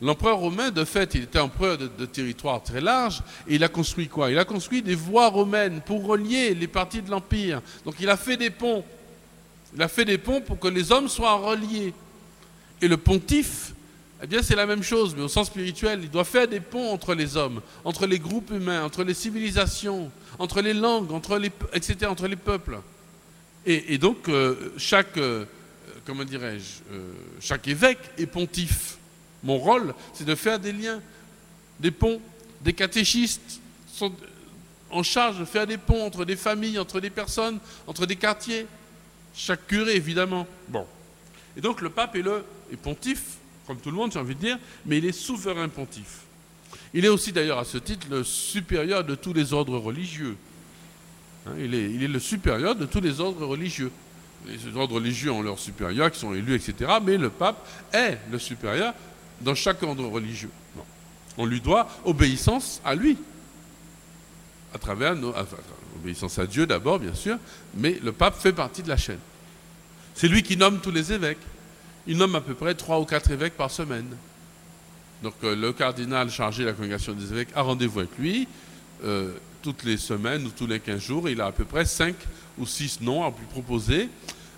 L'empereur 0.00 0.38
romain, 0.38 0.70
de 0.72 0.84
fait, 0.84 1.14
il 1.14 1.22
était 1.22 1.38
empereur 1.38 1.78
de, 1.78 1.88
de 1.96 2.06
territoire 2.06 2.60
très 2.62 2.80
large 2.80 3.22
et 3.46 3.54
il 3.54 3.62
a 3.64 3.68
construit 3.68 4.08
quoi? 4.08 4.30
Il 4.32 4.38
a 4.38 4.44
construit 4.44 4.82
des 4.82 4.96
voies 4.96 5.28
romaines 5.28 5.80
pour 5.86 6.04
relier 6.04 6.54
les 6.54 6.66
parties 6.66 7.00
de 7.02 7.08
l'empire. 7.10 7.62
Donc 7.84 7.94
il 8.00 8.08
a 8.10 8.16
fait 8.16 8.36
des 8.36 8.50
ponts. 8.50 8.84
Il 9.74 9.80
a 9.80 9.86
fait 9.88 10.04
des 10.04 10.18
ponts 10.18 10.40
pour 10.40 10.58
que 10.58 10.66
les 10.68 10.90
hommes 10.90 11.08
soient 11.08 11.34
reliés. 11.36 11.94
Et 12.80 12.88
le 12.88 12.96
pontife, 12.96 13.74
eh 14.22 14.26
bien 14.28 14.40
c'est 14.40 14.54
la 14.54 14.66
même 14.66 14.84
chose, 14.84 15.14
mais 15.16 15.22
au 15.22 15.28
sens 15.28 15.48
spirituel. 15.48 16.00
Il 16.04 16.10
doit 16.10 16.24
faire 16.24 16.46
des 16.46 16.60
ponts 16.60 16.92
entre 16.92 17.14
les 17.14 17.36
hommes, 17.36 17.60
entre 17.84 18.06
les 18.06 18.20
groupes 18.20 18.50
humains, 18.50 18.84
entre 18.84 19.02
les 19.02 19.14
civilisations, 19.14 20.12
entre 20.38 20.60
les 20.60 20.74
langues, 20.74 21.10
entre 21.10 21.38
les, 21.38 21.50
etc., 21.72 22.06
entre 22.08 22.28
les 22.28 22.36
peuples. 22.36 22.78
Et, 23.66 23.94
et 23.94 23.98
donc, 23.98 24.28
euh, 24.28 24.72
chaque, 24.76 25.16
euh, 25.16 25.44
comment 26.06 26.22
dirais-je, 26.22 26.94
euh, 26.94 27.12
chaque 27.40 27.66
évêque 27.66 27.98
est 28.16 28.26
pontife. 28.26 28.96
Mon 29.42 29.58
rôle, 29.58 29.92
c'est 30.14 30.24
de 30.24 30.36
faire 30.36 30.60
des 30.60 30.72
liens, 30.72 31.00
des 31.80 31.90
ponts. 31.90 32.20
Des 32.60 32.72
catéchistes 32.72 33.60
sont 33.92 34.12
en 34.90 35.02
charge 35.02 35.40
de 35.40 35.44
faire 35.44 35.66
des 35.66 35.78
ponts 35.78 36.06
entre 36.06 36.24
des 36.24 36.36
familles, 36.36 36.78
entre 36.78 37.00
des 37.00 37.10
personnes, 37.10 37.58
entre 37.88 38.06
des 38.06 38.14
quartiers. 38.14 38.66
Chaque 39.34 39.66
curé, 39.66 39.96
évidemment. 39.96 40.46
Bon. 40.68 40.86
Et 41.56 41.60
donc, 41.60 41.80
le 41.80 41.90
pape 41.90 42.14
est 42.14 42.22
le 42.22 42.44
est 42.72 42.76
pontife, 42.76 43.38
comme 43.66 43.78
tout 43.78 43.90
le 43.90 43.96
monde, 43.96 44.12
j'ai 44.12 44.18
envie 44.18 44.34
de 44.34 44.40
dire, 44.40 44.58
mais 44.86 44.98
il 44.98 45.04
est 45.06 45.12
souverain 45.12 45.68
pontife. 45.68 46.20
Il 46.94 47.04
est 47.04 47.08
aussi, 47.08 47.32
d'ailleurs, 47.32 47.58
à 47.58 47.64
ce 47.64 47.78
titre, 47.78 48.06
le 48.10 48.24
supérieur 48.24 49.04
de 49.04 49.14
tous 49.14 49.32
les 49.32 49.52
ordres 49.52 49.78
religieux. 49.78 50.36
Hein, 51.46 51.52
il, 51.58 51.74
est, 51.74 52.08
le 52.08 52.18
supérieur 52.18 52.74
de 52.74 52.86
tous 52.86 53.00
les 53.00 53.20
ordres 53.20 53.46
religieux. 53.46 53.90
Les 54.46 54.76
ordres 54.76 54.96
religieux 54.96 55.30
ont 55.30 55.42
leurs 55.42 55.58
supérieurs 55.58 56.10
qui 56.10 56.18
sont 56.18 56.34
élus, 56.34 56.54
etc. 56.54 56.90
Mais 57.02 57.16
le 57.16 57.30
pape 57.30 57.66
est 57.92 58.18
le 58.30 58.38
supérieur 58.38 58.92
dans 59.40 59.54
chaque 59.54 59.82
ordre 59.82 60.06
religieux. 60.06 60.50
On 61.38 61.46
lui 61.46 61.60
doit 61.60 61.88
obéissance 62.04 62.80
à 62.84 62.94
lui. 62.94 63.16
À 64.74 64.78
travers 64.78 65.14
nos. 65.14 65.34
obéissance 65.96 66.38
à 66.38 66.46
Dieu 66.46 66.66
d'abord, 66.66 66.98
bien 66.98 67.14
sûr, 67.14 67.36
mais 67.74 67.98
le 68.02 68.12
pape 68.12 68.40
fait 68.40 68.52
partie 68.52 68.82
de 68.82 68.88
la 68.88 68.96
chaîne. 68.96 69.20
C'est 70.14 70.28
lui 70.28 70.42
qui 70.42 70.56
nomme 70.56 70.80
tous 70.80 70.90
les 70.90 71.12
évêques. 71.12 71.38
Il 72.06 72.16
nomme 72.16 72.34
à 72.34 72.40
peu 72.40 72.54
près 72.54 72.74
trois 72.74 73.00
ou 73.00 73.04
quatre 73.04 73.30
évêques 73.30 73.56
par 73.56 73.70
semaine. 73.70 74.06
Donc 75.22 75.34
euh, 75.44 75.54
le 75.54 75.72
cardinal 75.72 76.30
chargé 76.30 76.62
de 76.64 76.68
la 76.68 76.72
congrégation 76.74 77.12
des 77.12 77.32
évêques 77.32 77.50
a 77.54 77.62
rendez-vous 77.62 78.00
avec 78.00 78.18
lui 78.18 78.48
euh, 79.04 79.32
toutes 79.62 79.84
les 79.84 79.96
semaines 79.96 80.44
ou 80.46 80.50
tous 80.50 80.66
les 80.66 80.80
15 80.80 81.00
jours. 81.00 81.28
Il 81.28 81.40
a 81.40 81.46
à 81.46 81.52
peu 81.52 81.64
près 81.64 81.84
cinq 81.84 82.16
ou 82.58 82.66
six 82.66 83.00
noms 83.00 83.22
à 83.24 83.28
lui 83.28 83.46
proposer. 83.50 84.08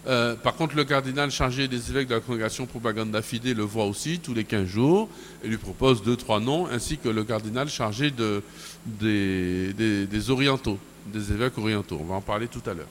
Euh, 0.07 0.35
par 0.37 0.55
contre, 0.55 0.75
le 0.77 0.85
cardinal 0.85 1.31
chargé 1.31 1.67
des 1.69 1.91
évêques 1.91 2.09
de 2.09 2.15
la 2.15 2.21
congrégation 2.21 2.67
Propaganda 2.67 3.21
Fide 3.23 3.47
le 3.57 3.63
voit 3.63 3.85
aussi 3.87 4.19
tous 4.19 4.35
les 4.35 4.45
15 4.45 4.67
jours 4.67 5.09
et 5.43 5.49
lui 5.49 5.57
propose 5.57 6.03
deux, 6.03 6.17
trois 6.17 6.41
noms, 6.41 6.67
ainsi 6.67 6.99
que 6.99 7.09
le 7.09 7.25
cardinal 7.25 7.69
chargé 7.71 8.11
de, 8.11 8.43
des, 8.87 9.73
des- 9.73 10.07
des 10.07 10.31
orientaux, 10.31 10.79
des 11.07 11.33
évêques 11.33 11.57
orientaux. 11.59 11.99
On 12.01 12.05
va 12.05 12.15
en 12.17 12.21
parler 12.21 12.49
tout 12.49 12.61
à 12.67 12.75
l'heure. 12.75 12.89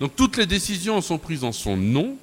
Donc 0.00 0.16
toutes 0.16 0.36
les 0.36 0.46
décisions 0.46 1.00
sont 1.00 1.18
prises 1.18 1.44
en 1.44 1.52
son 1.52 1.76
nom, 1.76 2.16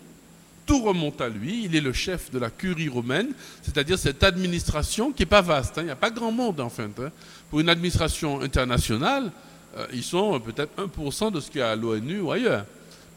tout 0.72 0.82
remonte 0.82 1.20
à 1.20 1.28
lui, 1.28 1.66
il 1.66 1.76
est 1.76 1.82
le 1.82 1.92
chef 1.92 2.32
de 2.32 2.40
la 2.40 2.50
curie 2.50 2.88
romaine, 2.88 3.34
c'est-à-dire 3.62 4.00
cette 4.00 4.24
administration 4.24 5.12
qui 5.12 5.24
n'est 5.24 5.26
pas 5.26 5.42
vaste, 5.42 5.78
hein, 5.78 5.82
il 5.82 5.86
n'y 5.88 5.92
a 5.92 5.98
pas 5.98 6.10
grand 6.10 6.32
monde 6.32 6.62
en 6.62 6.70
fait. 6.70 6.84
hein. 6.98 7.12
Pour 7.50 7.60
une 7.60 7.68
administration 7.68 8.40
internationale, 8.40 9.34
euh, 9.76 9.86
ils 9.92 10.02
sont 10.02 10.34
euh, 10.34 10.40
peut-être 10.40 10.72
1% 10.78 11.30
de 11.34 11.42
ce 11.42 11.52
qu'il 11.52 11.60
y 11.60 11.62
a 11.62 11.72
à 11.72 11.76
l'ONU 11.76 12.22
ou 12.22 12.32
ailleurs. 12.32 12.66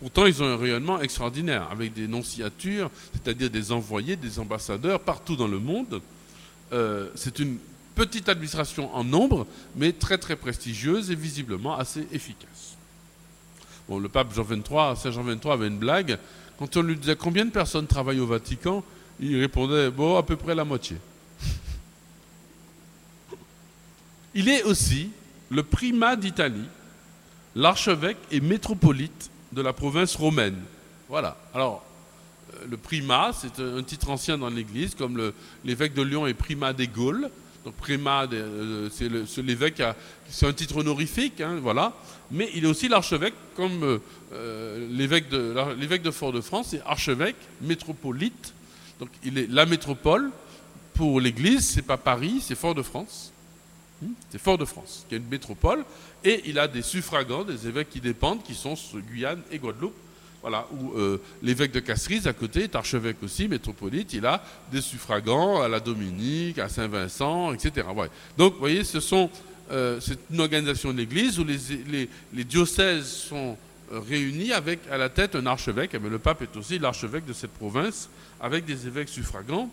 Pourtant, 0.01 0.27
ils 0.27 0.43
ont 0.43 0.47
un 0.47 0.57
rayonnement 0.57 1.01
extraordinaire, 1.01 1.69
avec 1.71 1.93
des 1.95 2.09
nonciatures, 2.09 2.91
c'est-à-dire 3.13 3.51
des 3.51 3.71
envoyés, 3.71 4.17
des 4.17 4.41
ambassadeurs 4.41 4.99
partout 4.99 5.37
dans 5.37 5.47
le 5.47 5.61
monde. 5.61 6.03
Euh, 6.73 7.09
c'est 7.15 7.39
une 7.39 7.59
petite 7.95 8.29
administration 8.29 8.93
en 8.97 9.05
nombre, 9.05 9.47
mais 9.77 9.93
très 9.93 10.19
très 10.19 10.35
prestigieuse 10.35 11.09
et 11.13 11.15
visiblement 11.15 11.79
assez 11.79 12.05
efficace. 12.11 12.75
Bon, 13.89 14.01
le 14.01 14.09
pape 14.09 14.35
Jean 14.35 14.43
XXIII, 14.43 14.97
Saint 14.97 15.13
Jean 15.13 15.23
XXIII 15.23 15.53
avait 15.53 15.69
une 15.69 15.79
blague. 15.79 16.19
Quand 16.59 16.77
on 16.77 16.83
lui 16.83 16.97
disait 16.97 17.17
combien 17.17 17.45
de 17.45 17.51
personnes 17.51 17.87
travaillent 17.87 18.21
au 18.21 18.27
Vatican, 18.27 18.85
il 19.21 19.41
répondait 19.41 19.91
bon, 19.91 20.17
à 20.17 20.23
peu 20.23 20.37
près 20.37 20.55
la 20.55 20.65
moitié. 20.65 20.97
Il 24.35 24.49
est 24.49 24.63
aussi 24.65 25.11
le 25.51 25.63
primat 25.63 26.17
d'Italie, 26.17 26.67
l'archevêque 27.55 28.19
et 28.31 28.41
métropolite 28.41 29.31
de 29.53 29.63
la 29.63 29.73
province 29.73 30.17
romaine. 30.17 30.61
Voilà. 31.09 31.37
Alors, 31.55 31.85
euh, 32.55 32.67
le 32.69 32.77
primat, 32.77 33.33
c'est 33.33 33.61
un 33.61 33.83
titre 33.83 34.11
ancien 34.11 34.39
dans 34.39 34.51
l'Église, 34.51 34.95
comme 34.95 35.33
l'évêque 35.65 35.95
de 35.95 36.03
Lyon 36.03 36.27
est 36.27 36.35
primat 36.35 36.73
des 36.73 36.89
Gaules. 36.89 37.31
Donc, 37.65 37.75
primat, 37.75 38.27
euh, 38.33 38.89
c'est 38.93 39.43
l'évêque, 39.43 39.83
c'est 40.29 40.47
un 40.47 40.53
titre 40.53 40.77
honorifique, 40.77 41.41
hein, 41.41 41.59
voilà. 41.63 41.95
Mais 42.31 42.51
il 42.55 42.65
est 42.65 42.69
aussi 42.69 42.89
l'archevêque, 42.89 43.35
comme 43.57 43.83
euh, 43.83 43.99
euh, 44.33 44.89
l'évêque 44.91 45.29
de, 45.29 45.55
de 45.99 46.11
Fort-de-France, 46.11 46.69
c'est 46.71 46.83
archevêque, 46.87 47.37
métropolite. 47.61 48.55
Donc, 48.99 49.11
il 49.25 49.39
est 49.39 49.51
la 49.51 49.67
métropole 49.67 50.31
pour 50.95 51.21
l'Église, 51.21 51.69
c'est 51.69 51.83
pas 51.83 51.97
Paris, 51.97 52.41
c'est 52.41 52.55
Fort-de-France. 52.55 53.33
Hmm, 54.01 54.13
C'est 54.31 54.41
Fort-de-France, 54.41 55.07
qui 55.09 55.15
est 55.15 55.19
une 55.19 55.29
métropole, 55.29 55.85
et 56.25 56.43
il 56.47 56.59
a 56.59 56.69
des 56.69 56.83
suffragants, 56.83 57.45
des 57.45 57.67
évêques 57.67 57.91
qui 57.91 58.01
dépendent, 58.01 58.43
qui 58.43 58.55
sont 58.55 58.75
Guyane 58.95 59.43
et 59.51 59.59
Guadeloupe. 59.59 59.95
Voilà, 60.41 60.67
où 60.73 60.93
euh, 60.99 61.23
l'évêque 61.43 61.73
de 61.73 61.81
Castries, 61.81 62.29
à 62.29 62.35
côté, 62.35 62.65
est 62.65 62.75
archevêque 62.75 63.17
aussi, 63.23 63.49
métropolite, 63.49 64.13
il 64.13 64.27
a 64.27 64.45
des 64.71 64.83
suffragants 64.83 65.63
à 65.63 65.69
la 65.69 65.81
Dominique, 65.81 66.59
à 66.59 66.69
Saint-Vincent, 66.69 67.55
etc. 67.55 67.87
Donc, 68.37 68.53
vous 68.53 68.59
voyez, 68.59 68.85
ce 68.85 69.01
sont, 69.01 69.31
euh, 69.71 69.99
c'est 70.01 70.19
une 70.31 70.41
organisation 70.41 70.93
de 70.93 70.99
l'Église 70.99 71.39
où 71.39 71.45
les, 71.45 72.45
diocèses 72.45 73.07
sont 73.07 73.57
euh, 73.93 74.01
réunis 74.01 74.53
avec 74.53 74.81
à 74.91 74.99
la 74.99 75.09
tête 75.09 75.35
un 75.35 75.47
archevêque. 75.47 75.95
Mais 76.01 76.09
le 76.09 76.19
pape 76.19 76.43
est 76.43 76.57
aussi 76.57 76.79
l'archevêque 76.79 77.25
de 77.25 77.33
cette 77.33 77.53
province, 77.53 78.09
avec 78.41 78.65
des 78.65 78.87
évêques 78.87 79.09
suffragants. 79.09 79.71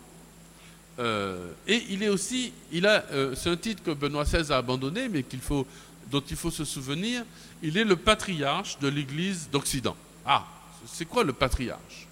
Euh, 0.99 1.51
et 1.67 1.83
il 1.89 2.03
est 2.03 2.09
aussi, 2.09 2.53
il 2.71 2.85
a, 2.85 3.05
c'est 3.35 3.49
un 3.49 3.57
titre 3.57 3.83
que 3.83 3.91
Benoît 3.91 4.23
XVI 4.23 4.51
a 4.51 4.57
abandonné, 4.57 5.09
mais 5.09 5.23
qu'il 5.23 5.39
faut, 5.39 5.65
dont 6.09 6.23
il 6.29 6.35
faut 6.35 6.51
se 6.51 6.65
souvenir. 6.65 7.23
Il 7.63 7.77
est 7.77 7.85
le 7.85 7.95
patriarche 7.95 8.79
de 8.79 8.87
l'Église 8.87 9.49
d'Occident. 9.51 9.95
Ah, 10.25 10.45
c'est 10.85 11.05
quoi 11.05 11.23
le 11.23 11.33
patriarche? 11.33 12.07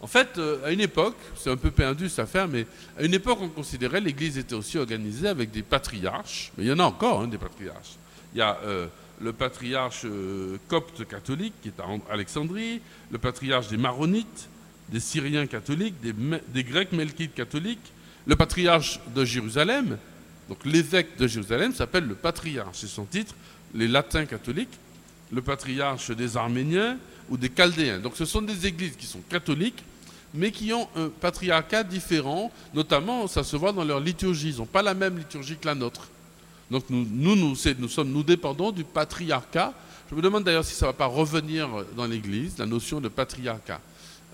En 0.00 0.06
fait, 0.06 0.38
euh, 0.38 0.64
à 0.64 0.70
une 0.70 0.80
époque, 0.80 1.16
c'est 1.36 1.50
un 1.50 1.56
peu 1.56 1.70
perdu 1.70 2.08
cette 2.08 2.20
affaire, 2.20 2.46
mais 2.46 2.66
à 2.96 3.02
une 3.02 3.14
époque, 3.14 3.38
on 3.40 3.48
considérait 3.48 4.00
l'Église 4.00 4.38
était 4.38 4.54
aussi 4.54 4.78
organisée 4.78 5.28
avec 5.28 5.50
des 5.50 5.62
patriarches. 5.62 6.52
Mais 6.56 6.64
il 6.64 6.68
y 6.68 6.72
en 6.72 6.78
a 6.78 6.84
encore, 6.84 7.22
hein, 7.22 7.26
des 7.26 7.38
patriarches. 7.38 7.96
Il 8.34 8.38
y 8.38 8.42
a 8.42 8.58
euh, 8.64 8.86
le 9.20 9.32
patriarche 9.32 10.02
euh, 10.04 10.56
copte 10.68 11.04
catholique 11.06 11.54
qui 11.62 11.68
est 11.68 11.80
à 11.80 12.12
Alexandrie, 12.12 12.80
le 13.10 13.18
patriarche 13.18 13.68
des 13.68 13.76
maronites, 13.76 14.48
des 14.88 15.00
Syriens 15.00 15.46
catholiques, 15.46 16.00
des, 16.00 16.14
des 16.48 16.64
Grecs 16.64 16.92
melkites 16.92 17.34
catholiques. 17.34 17.92
Le 18.26 18.36
patriarche 18.36 19.00
de 19.14 19.24
Jérusalem, 19.24 19.98
donc 20.48 20.64
l'évêque 20.64 21.16
de 21.18 21.26
Jérusalem, 21.26 21.74
s'appelle 21.74 22.06
le 22.06 22.14
patriarche. 22.14 22.78
C'est 22.80 22.86
son 22.86 23.04
titre. 23.04 23.34
Les 23.74 23.88
latins 23.88 24.26
catholiques, 24.26 24.78
le 25.32 25.42
patriarche 25.42 26.10
des 26.10 26.36
Arméniens 26.36 26.98
ou 27.28 27.36
des 27.36 27.50
Chaldéens. 27.50 27.98
Donc 27.98 28.16
ce 28.16 28.24
sont 28.24 28.42
des 28.42 28.66
églises 28.66 28.96
qui 28.96 29.06
sont 29.06 29.20
catholiques, 29.28 29.82
mais 30.34 30.50
qui 30.50 30.72
ont 30.72 30.88
un 30.96 31.08
patriarcat 31.08 31.84
différent. 31.84 32.50
Notamment, 32.74 33.26
ça 33.26 33.42
se 33.42 33.56
voit 33.56 33.72
dans 33.72 33.84
leur 33.84 34.00
liturgie. 34.00 34.50
Ils 34.50 34.58
n'ont 34.58 34.66
pas 34.66 34.82
la 34.82 34.94
même 34.94 35.16
liturgie 35.18 35.56
que 35.56 35.66
la 35.66 35.74
nôtre. 35.74 36.08
Donc 36.70 36.84
nous, 36.90 37.34
nous, 37.34 37.56
sommes, 37.56 38.10
nous 38.10 38.22
dépendons 38.22 38.70
du 38.72 38.84
patriarcat. 38.84 39.72
Je 40.10 40.14
me 40.14 40.22
demande 40.22 40.44
d'ailleurs 40.44 40.64
si 40.64 40.74
ça 40.74 40.86
ne 40.86 40.90
va 40.90 40.96
pas 40.96 41.06
revenir 41.06 41.68
dans 41.96 42.06
l'Église, 42.06 42.58
la 42.58 42.66
notion 42.66 43.00
de 43.00 43.08
patriarcat. 43.08 43.80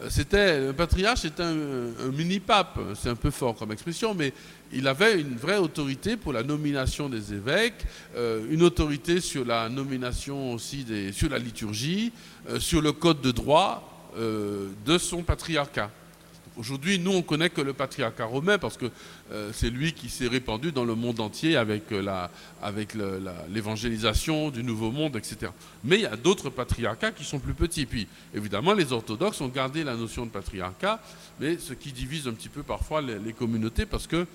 Euh, 0.02 0.08
C'était, 0.10 0.60
le 0.66 0.72
patriarche 0.72 1.20
c'était 1.20 1.44
un, 1.44 1.52
un 1.52 2.10
mini-pape, 2.12 2.78
c'est 3.00 3.10
un 3.10 3.14
peu 3.14 3.30
fort 3.30 3.54
comme 3.54 3.70
expression, 3.70 4.14
mais 4.14 4.32
il 4.72 4.88
avait 4.88 5.20
une 5.20 5.36
vraie 5.36 5.58
autorité 5.58 6.16
pour 6.16 6.32
la 6.32 6.42
nomination 6.42 7.08
des 7.08 7.32
évêques, 7.32 7.86
euh, 8.16 8.44
une 8.50 8.62
autorité 8.64 9.20
sur 9.20 9.44
la 9.44 9.68
nomination 9.68 10.52
aussi 10.52 10.82
des, 10.82 11.12
sur 11.12 11.30
la 11.30 11.38
liturgie, 11.38 12.12
euh, 12.48 12.58
sur 12.58 12.82
le 12.82 12.90
code 12.90 13.20
de 13.20 13.30
droit 13.30 13.93
euh, 14.16 14.68
de 14.86 14.98
son 14.98 15.22
patriarcat. 15.22 15.90
Aujourd'hui, 16.56 17.00
nous, 17.00 17.10
on 17.10 17.22
connaît 17.22 17.50
que 17.50 17.60
le 17.60 17.72
patriarcat 17.72 18.26
romain 18.26 18.58
parce 18.58 18.76
que 18.76 18.86
euh, 19.32 19.50
c'est 19.52 19.70
lui 19.70 19.92
qui 19.92 20.08
s'est 20.08 20.28
répandu 20.28 20.70
dans 20.70 20.84
le 20.84 20.94
monde 20.94 21.18
entier 21.18 21.56
avec 21.56 21.90
euh, 21.90 22.00
la- 22.00 22.30
avec 22.62 22.94
l'évangélisation 23.52 24.50
du 24.50 24.62
Nouveau 24.62 24.90
Monde, 24.92 25.16
etc. 25.16 25.50
Mais 25.82 25.96
il 25.96 26.02
y 26.02 26.06
a 26.06 26.16
d'autres 26.16 26.50
patriarcats 26.50 27.10
qui 27.12 27.24
sont 27.24 27.38
plus 27.40 27.54
petits. 27.54 27.86
Puis, 27.86 28.06
évidemment, 28.34 28.72
les 28.72 28.92
orthodoxes 28.92 29.40
ont 29.40 29.48
gardé 29.48 29.82
la 29.84 29.96
notion 29.96 30.26
de 30.26 30.30
patriarcat, 30.30 31.00
mais 31.40 31.58
ce 31.58 31.72
qui 31.74 31.92
divise 31.92 32.28
un 32.28 32.32
petit 32.32 32.48
peu 32.48 32.62
parfois 32.62 33.02
les, 33.02 33.18
les 33.18 33.32
communautés 33.32 33.86
parce 33.86 34.06
que 34.06 34.26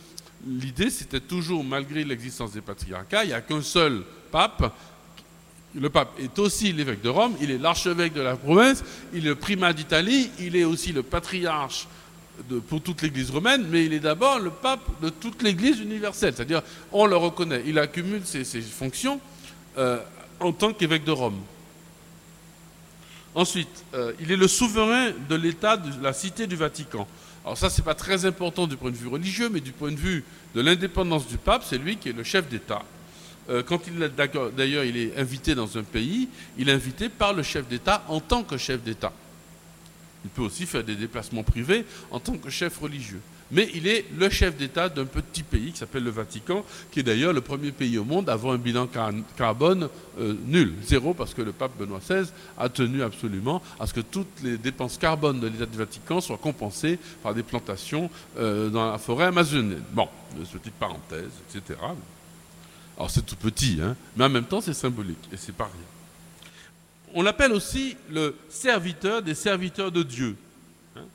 l'idée, 0.48 0.90
c'était 0.90 1.20
toujours, 1.22 1.64
malgré 1.64 2.04
l'existence 2.04 2.52
des 2.52 2.62
patriarcats, 2.62 3.24
il 3.24 3.28
n'y 3.28 3.34
a 3.34 3.42
qu'un 3.42 3.62
seul 3.62 4.04
pape 4.32 4.74
le 5.76 5.90
pape 5.90 6.20
est 6.20 6.38
aussi 6.40 6.74
l'évêque 6.74 7.02
de 7.02 7.10
Rome, 7.10 7.36
il 7.42 7.52
est 7.52 7.58
l'archevêque 7.58 8.14
de 8.14 8.22
la 8.22 8.36
province, 8.36 8.84
il 9.14 9.26
est 9.26 9.30
le 9.30 9.36
primat 9.36 9.74
d'Italie, 9.74 10.32
il 10.40 10.56
est 10.56 10.64
aussi 10.64 10.92
le 10.92 11.04
patriarche 11.04 11.88
pour 12.68 12.82
toute 12.82 13.02
l'Église 13.02 13.30
romaine, 13.32 13.66
mais 13.70 13.86
il 13.86 13.94
est 13.94 14.00
d'abord 14.00 14.40
le 14.40 14.50
pape 14.50 15.02
de 15.02 15.10
toute 15.10 15.44
l'Église 15.44 15.80
universelle. 15.80 16.34
C'est-à-dire, 16.36 16.62
on 16.92 17.06
le 17.06 17.16
reconnaît, 17.16 17.64
il 17.66 17.78
accumule 17.78 18.22
ses, 18.26 18.44
ses 18.44 18.62
fonctions 18.62 19.20
euh, 19.78 20.00
en 20.40 20.52
tant 20.52 20.74
qu'évêque 20.74 21.04
de 21.04 21.12
Rome. 21.12 21.40
Ensuite, 23.36 23.86
euh, 23.94 24.14
il 24.20 24.32
est 24.32 24.38
le 24.38 24.48
souverain 24.48 25.12
de 25.30 25.36
l'État 25.36 25.78
de 25.78 26.02
la 26.02 26.14
cité 26.14 26.48
du 26.48 26.56
Vatican. 26.56 27.08
Alors 27.46 27.58
ça, 27.58 27.70
c'est 27.70 27.84
pas 27.84 27.94
très 27.94 28.26
important 28.26 28.68
du 28.68 28.76
point 28.76 28.92
de 28.92 28.96
vue 28.96 29.08
religieux, 29.08 29.50
mais 29.50 29.62
du 29.62 29.72
point 29.72 29.92
de 29.92 29.98
vue 29.98 30.24
de 30.56 30.62
l'indépendance 30.62 31.28
du 31.28 31.38
pape, 31.38 31.64
c'est 31.64 31.78
lui 31.78 31.98
qui 31.98 32.10
est 32.10 32.14
le 32.14 32.24
chef 32.24 32.50
d'État. 32.50 32.82
Euh, 33.50 33.64
quand 33.64 33.82
d'ailleurs 34.56 34.84
il 34.84 34.98
est 34.98 35.18
invité 35.18 35.56
dans 35.56 35.78
un 35.78 35.84
pays, 35.84 36.28
il 36.58 36.70
est 36.70 36.74
invité 36.74 37.10
par 37.10 37.34
le 37.34 37.44
chef 37.44 37.68
d'État 37.68 38.04
en 38.08 38.20
tant 38.20 38.44
que 38.44 38.58
chef 38.58 38.82
d'État. 38.82 39.12
Il 40.26 40.30
peut 40.30 40.42
aussi 40.42 40.66
faire 40.66 40.84
des 40.84 40.96
déplacements 40.96 41.44
privés 41.44 41.86
en 42.12 42.20
tant 42.20 42.38
que 42.38 42.50
chef 42.50 42.78
religieux. 42.78 43.22
Mais 43.52 43.68
il 43.74 43.88
est 43.88 44.06
le 44.16 44.30
chef 44.30 44.56
d'État 44.58 44.90
d'un 44.90 45.06
petit 45.06 45.42
pays 45.42 45.72
qui 45.72 45.80
s'appelle 45.80 46.04
le 46.04 46.12
Vatican, 46.12 46.64
qui 46.92 47.00
est 47.00 47.04
d'ailleurs 47.04 47.34
le 47.34 47.42
premier 47.42 47.72
pays 47.72 47.98
au 47.98 48.04
monde 48.04 48.30
à 48.30 48.34
avoir 48.34 48.54
un 48.54 48.60
bilan 48.60 48.86
car- 48.86 49.12
carbone 49.38 49.90
euh, 50.20 50.36
nul, 50.46 50.76
zéro, 50.84 51.16
parce 51.16 51.34
que 51.34 51.42
le 51.42 51.52
pape 51.52 51.72
Benoît 51.80 52.00
XVI 52.00 52.30
a 52.60 52.70
tenu 52.70 53.02
absolument 53.02 53.64
à 53.80 53.88
ce 53.88 53.94
que 53.96 54.02
toutes 54.02 54.44
les 54.44 54.58
dépenses 54.60 55.00
carbone 55.00 55.40
de 55.40 55.48
l'État 55.48 55.66
du 55.66 55.78
Vatican 55.80 56.22
soient 56.22 56.38
compensées 56.38 57.00
par 57.24 57.34
des 57.34 57.42
plantations 57.42 58.12
euh, 58.38 58.70
dans 58.70 58.92
la 58.92 59.00
forêt 59.00 59.26
amazonienne. 59.26 59.82
Bon, 59.94 60.08
petite 60.54 60.74
parenthèse, 60.74 61.32
etc. 61.56 61.80
Alors 63.00 63.10
c'est 63.10 63.26
tout 63.26 63.38
petit, 63.38 63.80
hein, 63.82 63.96
mais 64.18 64.26
en 64.26 64.30
même 64.30 64.44
temps 64.44 64.60
c'est 64.60 64.74
symbolique 64.74 65.30
et 65.32 65.38
c'est 65.38 65.56
pas 65.56 65.64
rien. 65.64 67.14
On 67.14 67.22
l'appelle 67.22 67.54
aussi 67.54 67.96
le 68.12 68.36
serviteur 68.50 69.22
des 69.22 69.36
serviteurs 69.36 69.90
de 69.90 70.04
Dieu. 70.04 70.36
hein. 70.98 71.06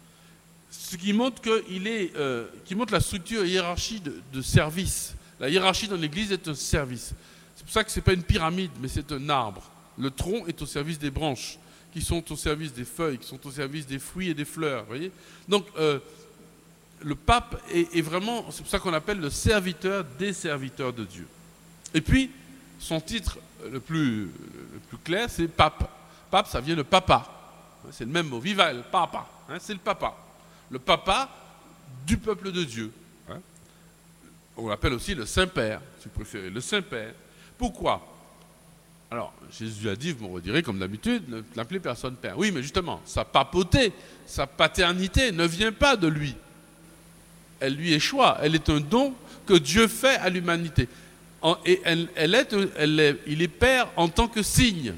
Ce 0.70 0.96
qui 0.96 1.12
montre, 1.12 1.42
qu'il 1.42 1.86
est, 1.86 2.16
euh, 2.16 2.46
qui 2.64 2.74
montre 2.74 2.94
la 2.94 3.00
structure 3.00 3.44
hiérarchie 3.44 4.00
de, 4.00 4.40
service. 4.40 5.14
La 5.38 5.50
hiérarchie 5.50 5.86
dans 5.86 5.96
l'Église 5.96 6.32
est 6.32 6.48
un 6.48 6.54
service. 6.54 7.12
C'est 7.54 7.64
pour 7.64 7.72
ça 7.72 7.84
que 7.84 7.90
ce 7.90 7.98
n'est 7.98 8.02
pas 8.02 8.14
une 8.14 8.22
pyramide, 8.22 8.70
mais 8.80 8.88
c'est 8.88 9.12
un 9.12 9.28
arbre. 9.28 9.62
Le 9.98 10.10
tronc 10.10 10.46
est 10.46 10.60
au 10.62 10.66
service 10.66 10.98
des 10.98 11.10
branches, 11.10 11.58
qui 11.92 12.00
sont 12.00 12.32
au 12.32 12.36
service 12.36 12.72
des 12.72 12.86
feuilles, 12.86 13.18
qui 13.18 13.28
sont 13.28 13.46
au 13.46 13.50
service 13.50 13.86
des 13.86 13.98
fruits 13.98 14.30
et 14.30 14.34
des 14.34 14.46
fleurs. 14.46 14.86
voyez 14.86 15.12
Donc, 15.48 15.66
euh, 15.78 15.98
le 17.02 17.14
pape 17.14 17.62
est, 17.70 17.94
est 17.94 18.02
vraiment, 18.02 18.46
c'est 18.50 18.62
pour 18.62 18.70
ça 18.70 18.78
qu'on 18.78 18.94
appelle 18.94 19.20
le 19.20 19.30
serviteur 19.30 20.02
des 20.18 20.32
serviteurs 20.32 20.92
de 20.94 21.04
Dieu. 21.04 21.26
Et 21.94 22.00
puis, 22.00 22.30
son 22.78 23.00
titre 23.00 23.38
le 23.70 23.80
plus, 23.80 24.30
clair, 25.04 25.30
c'est 25.30 25.48
pape. 25.48 25.88
Pape, 26.30 26.48
ça 26.48 26.60
vient 26.60 26.76
de 26.76 26.82
papa. 26.82 27.30
C'est 27.92 28.04
le 28.04 28.10
même 28.10 28.28
mot, 28.28 28.40
viva 28.40 28.70
el 28.70 28.82
papa. 28.82 29.26
hein, 29.48 29.56
c'est 29.60 29.72
le 29.72 29.78
papa. 29.78 30.14
Le 30.70 30.78
papa 30.78 31.28
du 32.06 32.16
peuple 32.16 32.50
de 32.50 32.64
Dieu. 32.64 32.92
hein. 33.30 33.38
On 34.56 34.68
l'appelle 34.68 34.94
aussi 34.94 35.14
le 35.14 35.26
Saint-Père, 35.26 35.80
si 36.00 36.04
vous 36.08 36.14
préférez, 36.14 36.50
le 36.50 36.60
Saint-Père. 36.60 37.12
Pourquoi? 37.56 38.10
Alors, 39.10 39.32
Jésus 39.56 39.88
a 39.88 39.94
dit, 39.94 40.12
vous 40.12 40.26
me 40.26 40.34
redirez 40.34 40.62
comme 40.62 40.78
d'habitude, 40.78 41.28
ne 41.28 41.42
l'appelez 41.54 41.78
personne 41.78 42.16
Père. 42.16 42.36
Oui, 42.36 42.50
mais 42.50 42.62
justement, 42.62 43.00
sa 43.04 43.24
papauté, 43.24 43.92
sa 44.26 44.46
paternité 44.46 45.30
ne 45.30 45.46
vient 45.46 45.72
pas 45.72 45.96
de 45.96 46.08
lui. 46.08 46.34
Elle 47.60 47.74
lui 47.76 47.92
est 47.92 48.00
choix, 48.00 48.38
elle 48.42 48.54
est 48.54 48.68
un 48.70 48.80
don 48.80 49.14
que 49.46 49.54
Dieu 49.54 49.86
fait 49.86 50.16
à 50.16 50.28
l'humanité. 50.30 50.88
Et 51.66 51.80
elle, 51.84 52.08
est, 52.34 53.16
il 53.26 53.42
est 53.42 53.48
père 53.48 53.88
en 53.96 54.08
tant 54.08 54.28
que 54.28 54.42
signe. 54.42 54.94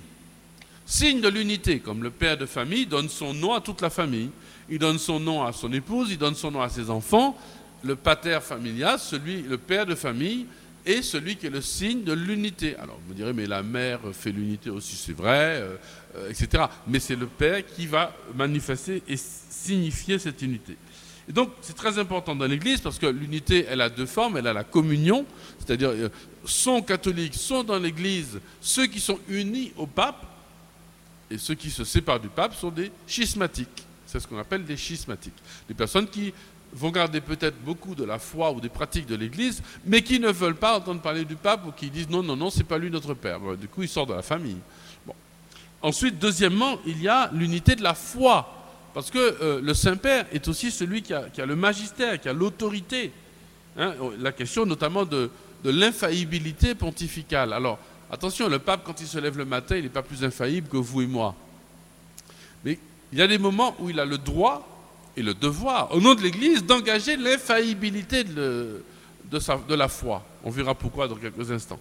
Signe 0.84 1.20
de 1.20 1.28
l'unité, 1.28 1.80
comme 1.80 2.02
le 2.02 2.10
père 2.10 2.38
de 2.38 2.46
famille 2.46 2.86
donne 2.86 3.08
son 3.08 3.34
nom 3.34 3.54
à 3.54 3.60
toute 3.60 3.80
la 3.80 3.90
famille. 3.90 4.30
Il 4.68 4.78
donne 4.78 4.98
son 4.98 5.18
nom 5.18 5.44
à 5.44 5.52
son 5.52 5.72
épouse, 5.72 6.10
il 6.10 6.18
donne 6.18 6.34
son 6.36 6.52
nom 6.52 6.62
à 6.62 6.68
ses 6.68 6.90
enfants. 6.90 7.36
Le 7.82 7.96
pater 7.96 8.38
familias, 8.40 8.98
celui, 8.98 9.42
le 9.42 9.58
père 9.58 9.86
de 9.86 9.94
famille, 9.94 10.46
est 10.84 11.02
celui 11.02 11.36
qui 11.36 11.46
est 11.46 11.50
le 11.50 11.60
signe 11.60 12.04
de 12.04 12.12
l'unité. 12.12 12.76
Alors 12.76 13.00
vous 13.08 13.14
direz, 13.14 13.32
mais 13.32 13.46
la 13.46 13.64
mère 13.64 14.00
fait 14.12 14.30
l'unité 14.30 14.70
aussi, 14.70 14.94
c'est 14.94 15.16
vrai, 15.16 15.60
euh, 15.60 16.30
etc. 16.30 16.64
Mais 16.86 17.00
c'est 17.00 17.16
le 17.16 17.26
père 17.26 17.66
qui 17.66 17.86
va 17.86 18.14
manifester 18.36 19.02
et 19.08 19.16
signifier 19.16 20.20
cette 20.20 20.40
unité. 20.42 20.76
Et 21.28 21.32
donc, 21.32 21.50
c'est 21.60 21.74
très 21.74 21.98
important 21.98 22.36
dans 22.36 22.46
l'Église 22.46 22.80
parce 22.80 22.98
que 22.98 23.06
l'unité, 23.06 23.66
elle 23.68 23.80
a 23.80 23.88
deux 23.88 24.06
formes. 24.06 24.36
Elle 24.36 24.46
a 24.46 24.52
la 24.52 24.62
communion, 24.62 25.26
c'est-à-dire 25.58 25.90
euh, 25.90 26.08
sont 26.46 26.82
catholiques, 26.82 27.34
sont 27.34 27.64
dans 27.64 27.78
l'Église, 27.78 28.40
ceux 28.60 28.86
qui 28.86 29.00
sont 29.00 29.18
unis 29.28 29.72
au 29.76 29.86
pape, 29.86 30.24
et 31.30 31.38
ceux 31.38 31.54
qui 31.54 31.70
se 31.70 31.84
séparent 31.84 32.20
du 32.20 32.28
pape 32.28 32.54
sont 32.54 32.70
des 32.70 32.90
schismatiques. 33.06 33.84
C'est 34.06 34.20
ce 34.20 34.26
qu'on 34.26 34.38
appelle 34.38 34.64
des 34.64 34.76
schismatiques. 34.76 35.34
Des 35.68 35.74
personnes 35.74 36.08
qui 36.08 36.32
vont 36.72 36.90
garder 36.90 37.20
peut-être 37.20 37.56
beaucoup 37.64 37.94
de 37.94 38.04
la 38.04 38.18
foi 38.18 38.52
ou 38.52 38.60
des 38.60 38.68
pratiques 38.68 39.06
de 39.06 39.16
l'Église, 39.16 39.62
mais 39.84 40.02
qui 40.02 40.20
ne 40.20 40.30
veulent 40.30 40.56
pas 40.56 40.78
entendre 40.78 41.00
parler 41.00 41.24
du 41.24 41.36
pape 41.36 41.66
ou 41.66 41.72
qui 41.72 41.90
disent 41.90 42.08
non, 42.08 42.22
non, 42.22 42.36
non, 42.36 42.50
c'est 42.50 42.64
pas 42.64 42.78
lui 42.78 42.90
notre 42.90 43.14
père. 43.14 43.40
Du 43.56 43.68
coup, 43.68 43.82
il 43.82 43.88
sort 43.88 44.06
de 44.06 44.14
la 44.14 44.22
famille. 44.22 44.58
Bon. 45.06 45.14
Ensuite, 45.82 46.18
deuxièmement, 46.18 46.78
il 46.86 47.02
y 47.02 47.08
a 47.08 47.30
l'unité 47.32 47.74
de 47.74 47.82
la 47.82 47.94
foi. 47.94 48.52
Parce 48.94 49.10
que 49.10 49.18
euh, 49.18 49.60
le 49.60 49.74
Saint-Père 49.74 50.26
est 50.32 50.48
aussi 50.48 50.70
celui 50.70 51.02
qui 51.02 51.12
a, 51.12 51.28
qui 51.28 51.42
a 51.42 51.46
le 51.46 51.56
magistère, 51.56 52.20
qui 52.20 52.28
a 52.28 52.32
l'autorité. 52.32 53.12
Hein, 53.76 53.94
la 54.18 54.32
question 54.32 54.64
notamment 54.64 55.04
de, 55.04 55.30
de 55.64 55.70
l'infaillibilité 55.70 56.74
pontificale. 56.74 57.52
Alors, 57.52 57.78
attention, 58.10 58.48
le 58.48 58.58
pape, 58.58 58.82
quand 58.84 59.00
il 59.00 59.06
se 59.06 59.18
lève 59.18 59.38
le 59.38 59.44
matin, 59.44 59.76
il 59.76 59.84
n'est 59.84 59.88
pas 59.88 60.02
plus 60.02 60.24
infaillible 60.24 60.68
que 60.68 60.76
vous 60.76 61.02
et 61.02 61.06
moi. 61.06 61.34
Mais 62.64 62.78
il 63.12 63.18
y 63.18 63.22
a 63.22 63.26
des 63.26 63.38
moments 63.38 63.74
où 63.78 63.90
il 63.90 64.00
a 64.00 64.04
le 64.04 64.18
droit 64.18 64.66
et 65.16 65.22
le 65.22 65.34
devoir, 65.34 65.92
au 65.94 66.00
nom 66.00 66.14
de 66.14 66.20
l'Église, 66.20 66.64
d'engager 66.64 67.16
l'infaillibilité 67.16 68.24
de, 68.24 68.82
la 69.70 69.88
foi. 69.88 70.22
On 70.44 70.50
verra 70.50 70.74
pourquoi 70.74 71.08
dans 71.08 71.16
quelques 71.16 71.50
instants. 71.50 71.80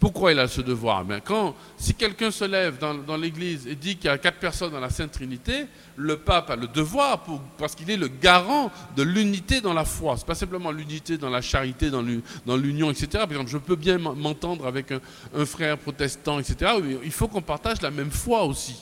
Pourquoi 0.00 0.30
il 0.30 0.38
a 0.38 0.46
ce 0.46 0.60
devoir? 0.60 1.04
Ben, 1.04 1.20
quand, 1.20 1.56
Si 1.76 1.92
quelqu'un 1.92 2.30
se 2.30 2.44
lève 2.44 2.78
dans, 2.78 3.16
l'Église 3.16 3.66
et 3.66 3.74
dit 3.74 3.96
qu'il 3.96 4.06
y 4.06 4.08
a 4.12 4.16
quatre 4.18 4.38
personnes 4.38 4.70
dans 4.70 4.78
la 4.78 4.90
Sainte 4.90 5.10
Trinité, 5.10 5.66
le 5.96 6.16
pape 6.16 6.50
a 6.50 6.56
le 6.56 6.68
devoir, 6.68 7.24
parce 7.58 7.74
qu'il 7.74 7.90
est 7.90 7.96
le 7.96 8.06
garant 8.06 8.70
de 8.96 9.02
l'unité 9.02 9.60
dans 9.60 9.74
la 9.74 9.84
foi. 9.84 10.16
Ce 10.16 10.22
n'est 10.22 10.26
pas 10.26 10.36
simplement 10.36 10.70
l'unité 10.70 11.18
dans 11.18 11.30
la 11.30 11.40
charité, 11.40 11.90
dans 11.90 12.02
l'u- 12.02 12.22
dans 12.46 12.56
l'union, 12.56 12.90
etc. 12.92 13.08
Par 13.12 13.32
exemple, 13.32 13.50
je 13.50 13.58
peux 13.58 13.74
bien 13.74 13.98
m'en- 13.98 14.14
m'entendre 14.14 14.66
avec 14.68 14.92
un, 14.92 15.44
frère 15.44 15.76
protestant, 15.76 16.38
etc. 16.38 16.74
mais 16.80 16.98
il 17.02 17.10
faut 17.12 17.26
qu'on 17.26 17.42
partage 17.42 17.82
la 17.82 17.90
même 17.90 18.12
foi 18.12 18.44
aussi. 18.44 18.76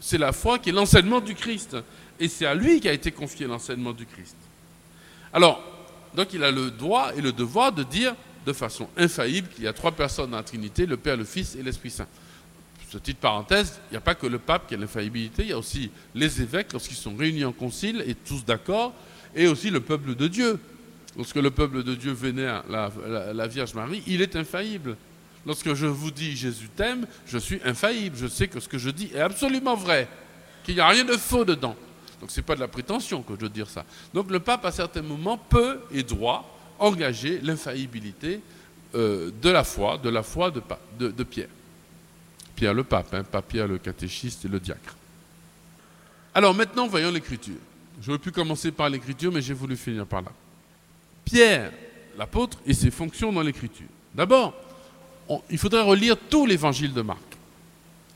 C'est 0.00 0.18
la 0.18 0.32
foi 0.32 0.58
qui 0.58 0.70
est 0.70 0.72
l'enseignement 0.72 1.20
du 1.20 1.36
Christ. 1.36 1.76
Et 2.18 2.26
c'est 2.26 2.44
à 2.46 2.54
lui 2.54 2.80
qu'a 2.80 2.92
été 2.92 3.12
confié 3.12 3.46
l'enseignement 3.46 3.92
du 3.92 4.04
Christ. 4.04 4.34
Alors, 5.32 5.62
donc 6.14 6.32
il 6.34 6.42
a 6.42 6.50
le 6.50 6.72
droit 6.72 7.12
et 7.16 7.20
le 7.20 7.30
devoir 7.30 7.70
de 7.70 7.84
dire 7.84 8.16
de 8.46 8.52
façon 8.52 8.88
infaillible 8.96 9.48
qu'il 9.48 9.64
y 9.64 9.68
a 9.68 9.72
trois 9.72 9.92
personnes 9.92 10.30
dans 10.30 10.36
la 10.36 10.42
Trinité, 10.42 10.86
le 10.86 10.96
Père, 10.96 11.16
le 11.16 11.24
Fils 11.24 11.56
et 11.56 11.62
l'Esprit 11.62 11.90
Saint. 11.90 12.06
petite 12.90 13.18
parenthèse, 13.18 13.80
il 13.90 13.94
n'y 13.94 13.98
a 13.98 14.00
pas 14.00 14.14
que 14.14 14.26
le 14.26 14.38
pape 14.38 14.68
qui 14.68 14.74
a 14.74 14.76
l'infaillibilité, 14.76 15.42
il 15.42 15.48
y 15.48 15.52
a 15.52 15.58
aussi 15.58 15.90
les 16.14 16.42
évêques 16.42 16.72
lorsqu'ils 16.72 16.96
sont 16.96 17.16
réunis 17.16 17.44
en 17.44 17.52
concile 17.52 18.02
et 18.06 18.14
tous 18.14 18.44
d'accord, 18.44 18.92
et 19.34 19.46
aussi 19.46 19.70
le 19.70 19.80
peuple 19.80 20.14
de 20.14 20.28
Dieu. 20.28 20.58
Lorsque 21.16 21.36
le 21.36 21.50
peuple 21.50 21.82
de 21.82 21.94
Dieu 21.94 22.12
vénère 22.12 22.64
la, 22.68 23.46
Vierge 23.46 23.74
Marie, 23.74 24.02
il 24.06 24.22
est 24.22 24.34
infaillible. 24.34 24.96
Lorsque 25.44 25.74
je 25.74 25.86
vous 25.86 26.10
dis 26.10 26.36
Jésus 26.36 26.68
t'aime, 26.74 27.06
je 27.26 27.38
suis 27.38 27.60
infaillible. 27.64 28.16
Je 28.16 28.26
sais 28.26 28.48
que 28.48 28.60
ce 28.60 28.68
que 28.68 28.78
je 28.78 28.90
dis 28.90 29.10
est 29.14 29.20
absolument 29.20 29.74
vrai, 29.74 30.08
qu'il 30.64 30.74
n'y 30.74 30.80
a 30.80 30.88
rien 30.88 31.04
de 31.04 31.16
faux 31.16 31.44
dedans. 31.44 31.76
Donc 32.20 32.30
ce 32.30 32.40
n'est 32.40 32.46
pas 32.46 32.54
de 32.54 32.60
la 32.60 32.68
prétention 32.68 33.22
que 33.22 33.34
je 33.34 33.40
veux 33.40 33.48
dire 33.48 33.68
ça. 33.68 33.84
Donc 34.14 34.30
le 34.30 34.38
pape, 34.38 34.64
à 34.64 34.72
certains 34.72 35.02
moments, 35.02 35.36
peut 35.36 35.80
et 35.90 36.02
doit 36.02 36.51
engager 36.82 37.40
l'infaillibilité 37.42 38.40
euh, 38.94 39.30
de 39.40 39.48
la 39.48 39.64
foi, 39.64 39.98
de 39.98 40.08
la 40.08 40.22
foi 40.22 40.50
de, 40.50 41.22
Pierre. 41.22 41.48
Pierre 42.54 42.74
le 42.74 42.84
pape, 42.84 43.14
hein, 43.14 43.24
pas 43.24 43.40
Pierre 43.40 43.68
le 43.68 43.78
catéchiste 43.78 44.44
et 44.44 44.48
le 44.48 44.60
diacre. 44.60 44.96
Alors 46.34 46.54
maintenant, 46.54 46.86
voyons 46.86 47.10
l'écriture. 47.10 47.56
J'aurais 48.02 48.18
pu 48.18 48.32
commencer 48.32 48.72
par 48.72 48.88
l'écriture, 48.88 49.32
mais 49.32 49.40
j'ai 49.40 49.54
voulu 49.54 49.76
finir 49.76 50.06
par 50.06 50.22
là. 50.22 50.32
Pierre, 51.24 51.72
l'apôtre, 52.18 52.58
et 52.66 52.74
ses 52.74 52.90
fonctions 52.90 53.32
dans 53.32 53.42
l'écriture. 53.42 53.86
D'abord, 54.14 54.54
il 55.50 55.58
faudrait 55.58 55.82
relire 55.82 56.16
tout 56.28 56.46
l'évangile 56.46 56.92
de 56.92 57.02
Marc. 57.02 57.20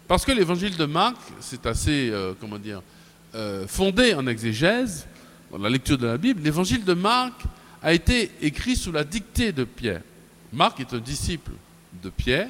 Parce 0.09 0.24
que 0.24 0.33
l'évangile 0.33 0.76
de 0.76 0.85
Marc, 0.85 1.16
c'est 1.40 1.66
assez, 1.66 2.11
euh, 2.11 2.35
comment 2.40 2.59
dire, 2.59 2.83
euh, 3.35 3.66
fondé 3.66 4.14
en 4.14 4.26
exégèse, 4.26 5.07
dans 5.50 5.59
la 5.59 5.70
lecture 5.70 5.98
de 5.98 6.07
la 6.07 6.18
Bible. 6.18 6.42
L'évangile 6.42 6.85
de 6.85 6.94
Marc 6.94 7.42
a 7.87 7.92
été 7.92 8.33
écrit 8.42 8.75
sous 8.75 8.90
la 8.90 9.05
dictée 9.05 9.53
de 9.53 9.62
Pierre. 9.62 10.03
Marc 10.53 10.81
est 10.81 10.92
un 10.92 10.99
disciple 10.99 11.53
de 12.03 12.11
Pierre, 12.11 12.49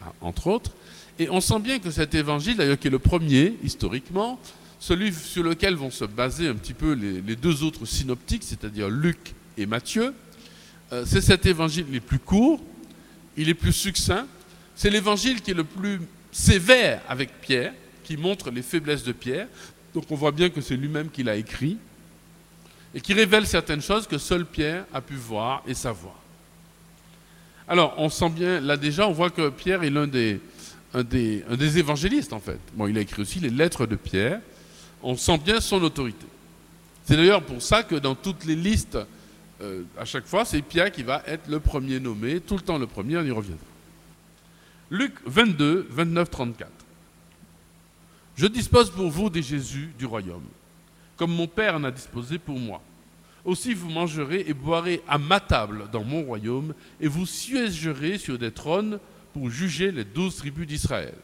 hein, 0.00 0.12
entre 0.20 0.46
autres, 0.46 0.70
et 1.18 1.28
on 1.28 1.40
sent 1.40 1.58
bien 1.58 1.80
que 1.80 1.90
cet 1.90 2.14
évangile, 2.14 2.56
d'ailleurs 2.56 2.78
qui 2.78 2.86
est 2.86 2.92
le 2.92 3.00
premier, 3.00 3.56
historiquement, 3.64 4.38
celui 4.78 5.12
sur 5.12 5.42
lequel 5.42 5.74
vont 5.74 5.90
se 5.90 6.04
baser 6.04 6.46
un 6.46 6.54
petit 6.54 6.72
peu 6.72 6.92
les, 6.92 7.34
deux 7.34 7.64
autres 7.64 7.84
synoptiques, 7.84 8.44
c'est-à-dire 8.44 8.88
Luc 8.88 9.34
et 9.58 9.66
Matthieu, 9.66 10.14
euh, 10.92 11.02
c'est 11.04 11.20
cet 11.20 11.46
évangile 11.46 11.86
le 11.90 11.98
plus 11.98 12.20
court, 12.20 12.62
il 13.36 13.48
est 13.48 13.54
plus 13.54 13.72
succinct, 13.72 14.28
c'est 14.76 14.90
l'évangile 14.90 15.42
qui 15.42 15.50
est 15.50 15.54
le 15.54 15.64
plus 15.64 16.00
sévère 16.30 17.02
avec 17.08 17.40
Pierre, 17.40 17.72
qui 18.04 18.16
montre 18.16 18.52
les 18.52 18.62
faiblesses 18.62 19.02
de 19.02 19.10
Pierre, 19.10 19.48
donc 19.94 20.04
on 20.12 20.14
voit 20.14 20.30
bien 20.30 20.48
que 20.48 20.60
c'est 20.60 20.76
lui-même 20.76 21.10
qui 21.10 21.24
l'a 21.24 21.34
écrit, 21.34 21.76
et 22.96 23.00
qui 23.02 23.12
révèle 23.12 23.46
certaines 23.46 23.82
choses 23.82 24.06
que 24.06 24.16
seul 24.16 24.46
Pierre 24.46 24.86
a 24.90 25.02
pu 25.02 25.16
voir 25.16 25.62
et 25.66 25.74
savoir. 25.74 26.14
Alors, 27.68 27.94
on 27.98 28.08
sent 28.08 28.30
bien, 28.30 28.58
là 28.58 28.78
déjà, 28.78 29.06
on 29.06 29.12
voit 29.12 29.28
que 29.28 29.50
Pierre 29.50 29.82
est 29.82 29.90
l'un 29.90 30.06
des, 30.06 30.40
des, 30.94 31.44
des 31.58 31.78
évangélistes, 31.78 32.32
en 32.32 32.40
fait. 32.40 32.58
Bon, 32.72 32.86
il 32.86 32.96
a 32.96 33.02
écrit 33.02 33.20
aussi 33.20 33.38
les 33.38 33.50
lettres 33.50 33.84
de 33.84 33.96
Pierre. 33.96 34.40
On 35.02 35.14
sent 35.14 35.36
bien 35.36 35.60
son 35.60 35.82
autorité. 35.82 36.24
C'est 37.04 37.16
d'ailleurs 37.16 37.42
pour 37.42 37.60
ça 37.60 37.82
que 37.82 37.96
dans 37.96 38.14
toutes 38.14 38.46
les 38.46 38.56
listes, 38.56 38.96
euh, 39.60 39.82
à 39.98 40.06
chaque 40.06 40.26
fois, 40.26 40.46
c'est 40.46 40.62
Pierre 40.62 40.90
qui 40.90 41.02
va 41.02 41.22
être 41.26 41.48
le 41.48 41.60
premier 41.60 42.00
nommé, 42.00 42.40
tout 42.40 42.54
le 42.54 42.62
temps 42.62 42.78
le 42.78 42.86
premier, 42.86 43.18
on 43.18 43.24
y 43.24 43.30
reviendra. 43.30 43.66
Luc 44.90 45.12
22, 45.26 45.86
29, 45.90 46.30
34. 46.30 46.70
Je 48.36 48.46
dispose 48.46 48.90
pour 48.90 49.10
vous 49.10 49.28
des 49.28 49.42
Jésus 49.42 49.90
du 49.98 50.06
royaume, 50.06 50.44
comme 51.16 51.32
mon 51.32 51.46
Père 51.46 51.74
en 51.74 51.84
a 51.84 51.90
disposé 51.90 52.38
pour 52.38 52.58
moi. 52.58 52.82
Aussi 53.44 53.74
vous 53.74 53.88
mangerez 53.88 54.44
et 54.48 54.54
boirez 54.54 55.02
à 55.06 55.18
ma 55.18 55.40
table 55.40 55.88
dans 55.92 56.04
mon 56.04 56.22
royaume, 56.22 56.74
et 57.00 57.08
vous 57.08 57.26
siégerez 57.26 58.18
sur 58.18 58.38
des 58.38 58.50
trônes 58.50 58.98
pour 59.32 59.50
juger 59.50 59.92
les 59.92 60.04
douze 60.04 60.36
tribus 60.36 60.66
d'Israël. 60.66 61.14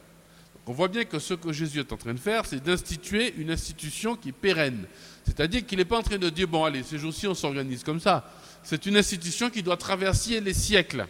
On 0.66 0.72
voit 0.72 0.88
bien 0.88 1.04
que 1.04 1.18
ce 1.18 1.34
que 1.34 1.52
Jésus 1.52 1.80
est 1.80 1.92
en 1.92 1.96
train 1.96 2.14
de 2.14 2.20
faire, 2.20 2.46
c'est 2.46 2.62
d'instituer 2.62 3.34
une 3.36 3.50
institution 3.50 4.14
qui 4.14 4.28
est 4.28 4.32
pérenne. 4.32 4.84
C'est-à-dire 5.24 5.66
qu'il 5.66 5.78
n'est 5.78 5.84
pas 5.84 5.98
en 5.98 6.02
train 6.02 6.18
de 6.18 6.30
dire, 6.30 6.46
bon 6.46 6.64
allez, 6.64 6.84
ces 6.84 6.98
jours-ci 6.98 7.26
on 7.26 7.34
s'organise 7.34 7.82
comme 7.82 7.98
ça. 7.98 8.30
C'est 8.62 8.86
une 8.86 8.96
institution 8.96 9.50
qui 9.50 9.62
doit 9.62 9.76
traverser 9.76 10.40
les 10.40 10.54
siècles. 10.54 11.06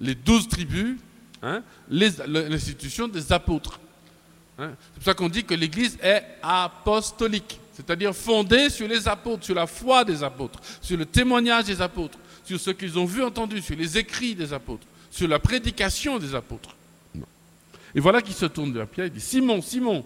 Les 0.00 0.14
douze 0.14 0.46
tribus, 0.46 0.96
hein, 1.42 1.62
l'institution 1.88 3.08
des 3.08 3.32
apôtres. 3.32 3.80
Hein? 4.58 4.70
C'est 4.76 4.94
pour 4.94 5.04
ça 5.04 5.14
qu'on 5.14 5.28
dit 5.28 5.44
que 5.44 5.54
l'Église 5.54 5.98
est 6.02 6.22
apostolique, 6.42 7.58
c'est-à-dire 7.74 8.14
fondée 8.14 8.70
sur 8.70 8.86
les 8.86 9.08
apôtres, 9.08 9.44
sur 9.44 9.54
la 9.54 9.66
foi 9.66 10.04
des 10.04 10.22
apôtres, 10.22 10.60
sur 10.80 10.96
le 10.96 11.06
témoignage 11.06 11.64
des 11.64 11.80
apôtres, 11.80 12.18
sur 12.44 12.60
ce 12.60 12.70
qu'ils 12.70 12.98
ont 12.98 13.04
vu, 13.04 13.22
entendu, 13.22 13.60
sur 13.60 13.76
les 13.76 13.98
écrits 13.98 14.34
des 14.34 14.52
apôtres, 14.52 14.86
sur 15.10 15.28
la 15.28 15.38
prédication 15.38 16.18
des 16.18 16.34
apôtres. 16.34 16.76
Et 17.94 18.00
voilà 18.00 18.20
qu'il 18.22 18.34
se 18.34 18.46
tourne 18.46 18.72
vers 18.72 18.88
Pierre 18.88 19.06
et 19.06 19.10
dit 19.10 19.20
Simon, 19.20 19.62
Simon, 19.62 20.04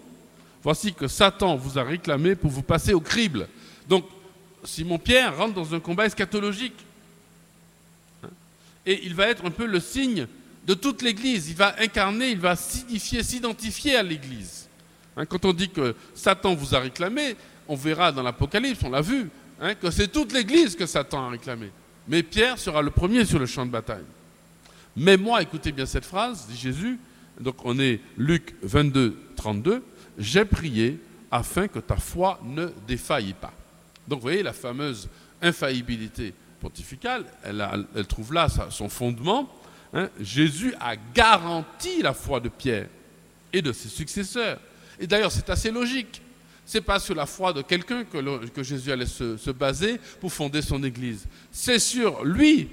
voici 0.63 0.93
que 0.93 1.07
Satan 1.07 1.55
vous 1.55 1.79
a 1.79 1.83
réclamé 1.83 2.35
pour 2.35 2.51
vous 2.51 2.61
passer 2.61 2.93
au 2.93 2.99
crible. 2.99 3.47
Donc, 3.87 4.05
Simon 4.63 4.99
Pierre 4.99 5.37
rentre 5.37 5.53
dans 5.53 5.73
un 5.73 5.79
combat 5.79 6.05
eschatologique. 6.05 6.75
Hein? 8.23 8.29
Et 8.85 9.05
il 9.05 9.15
va 9.15 9.27
être 9.27 9.45
un 9.45 9.51
peu 9.51 9.65
le 9.65 9.79
signe 9.79 10.27
de 10.69 10.75
toute 10.75 11.01
l'Église. 11.01 11.49
Il 11.49 11.55
va 11.55 11.75
incarner, 11.79 12.29
il 12.29 12.39
va 12.39 12.55
s'identifier 12.55 13.95
à 13.95 14.03
l'Église. 14.03 14.67
Hein, 15.17 15.25
quand 15.25 15.43
on 15.45 15.51
dit 15.51 15.69
que 15.69 15.95
Satan 16.13 16.53
vous 16.53 16.75
a 16.75 16.79
réclamé, 16.79 17.35
on 17.67 17.75
verra 17.75 18.11
dans 18.11 18.21
l'Apocalypse, 18.21 18.81
on 18.83 18.91
l'a 18.91 19.01
vu, 19.01 19.31
hein, 19.59 19.73
que 19.73 19.89
c'est 19.89 20.09
toute 20.09 20.31
l'Église 20.31 20.75
que 20.75 20.85
Satan 20.85 21.25
a 21.25 21.29
réclamé. 21.31 21.71
Mais 22.07 22.21
Pierre 22.21 22.59
sera 22.59 22.83
le 22.83 22.91
premier 22.91 23.25
sur 23.25 23.39
le 23.39 23.47
champ 23.47 23.65
de 23.65 23.71
bataille. 23.71 24.05
Mais 24.95 25.17
moi, 25.17 25.41
écoutez 25.41 25.71
bien 25.71 25.87
cette 25.87 26.05
phrase, 26.05 26.45
dit 26.47 26.55
Jésus, 26.57 26.99
donc 27.39 27.55
on 27.65 27.79
est 27.79 27.99
Luc 28.15 28.53
22, 28.61 29.17
32, 29.37 29.83
j'ai 30.19 30.45
prié 30.45 30.99
afin 31.31 31.67
que 31.67 31.79
ta 31.79 31.95
foi 31.95 32.39
ne 32.43 32.67
défaille 32.87 33.33
pas. 33.33 33.53
Donc 34.07 34.19
vous 34.19 34.23
voyez 34.23 34.43
la 34.43 34.53
fameuse 34.53 35.09
infaillibilité 35.41 36.31
pontificale, 36.61 37.25
elle, 37.43 38.05
trouve 38.07 38.33
là 38.33 38.47
son 38.69 38.89
fondement. 38.89 39.49
Hein. 39.93 40.09
Jésus 40.19 40.73
a 40.79 40.95
garanti 40.95 42.01
la 42.01 42.13
foi 42.13 42.39
de 42.39 42.49
Pierre 42.49 42.87
et 43.51 43.61
de 43.61 43.71
ses 43.71 43.89
successeurs. 43.89 44.59
Et 44.99 45.07
d'ailleurs, 45.07 45.31
c'est 45.31 45.49
assez 45.49 45.71
logique. 45.71 46.21
C'est 46.65 46.81
pas 46.81 46.99
sur 46.99 47.15
la 47.15 47.25
foi 47.25 47.51
de 47.51 47.61
quelqu'un 47.61 48.03
que, 48.03 48.63
Jésus 48.63 48.91
allait 48.91 49.07
se, 49.07 49.37
se 49.37 49.49
baser 49.49 49.99
pour 50.19 50.31
fonder 50.31 50.61
son 50.61 50.83
Église. 50.83 51.25
C'est 51.51 51.79
sur 51.79 52.23
lui. 52.23 52.69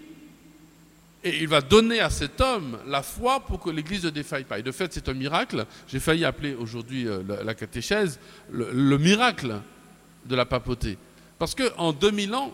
Et 1.24 1.38
il 1.40 1.48
va 1.48 1.60
donner 1.60 2.00
à 2.00 2.10
cet 2.10 2.40
homme 2.40 2.78
la 2.86 3.02
foi 3.02 3.40
pour 3.40 3.58
que 3.58 3.70
l'Église 3.70 4.04
ne 4.04 4.10
défaille 4.10 4.44
pas. 4.44 4.58
Et 4.58 4.62
de 4.62 4.70
fait, 4.70 4.92
c'est 4.92 5.08
un 5.08 5.14
miracle. 5.14 5.64
J'ai 5.88 5.98
failli 5.98 6.24
appeler 6.24 6.54
aujourd'hui 6.54 7.08
euh, 7.08 7.22
la, 7.26 7.42
la 7.42 7.54
catéchèse 7.54 8.20
le, 8.50 8.70
le 8.70 8.98
miracle 8.98 9.60
de 10.26 10.36
la 10.36 10.44
papauté. 10.44 10.98
Parce 11.38 11.54
qu'en 11.54 11.92
2000 11.92 12.34
ans, 12.34 12.52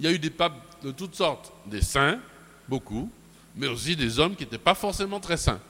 il 0.00 0.06
y 0.06 0.08
a 0.08 0.12
eu 0.12 0.18
des 0.18 0.30
papes 0.30 0.60
de 0.82 0.90
toutes 0.90 1.14
sortes. 1.14 1.52
Des 1.66 1.82
saints, 1.82 2.18
beaucoup, 2.68 3.10
mais 3.58 3.66
aussi 3.66 3.96
des 3.96 4.18
hommes 4.18 4.36
qui 4.36 4.44
n'étaient 4.44 4.56
pas 4.56 4.74
forcément 4.74 5.20
très 5.20 5.36
saints. 5.36 5.60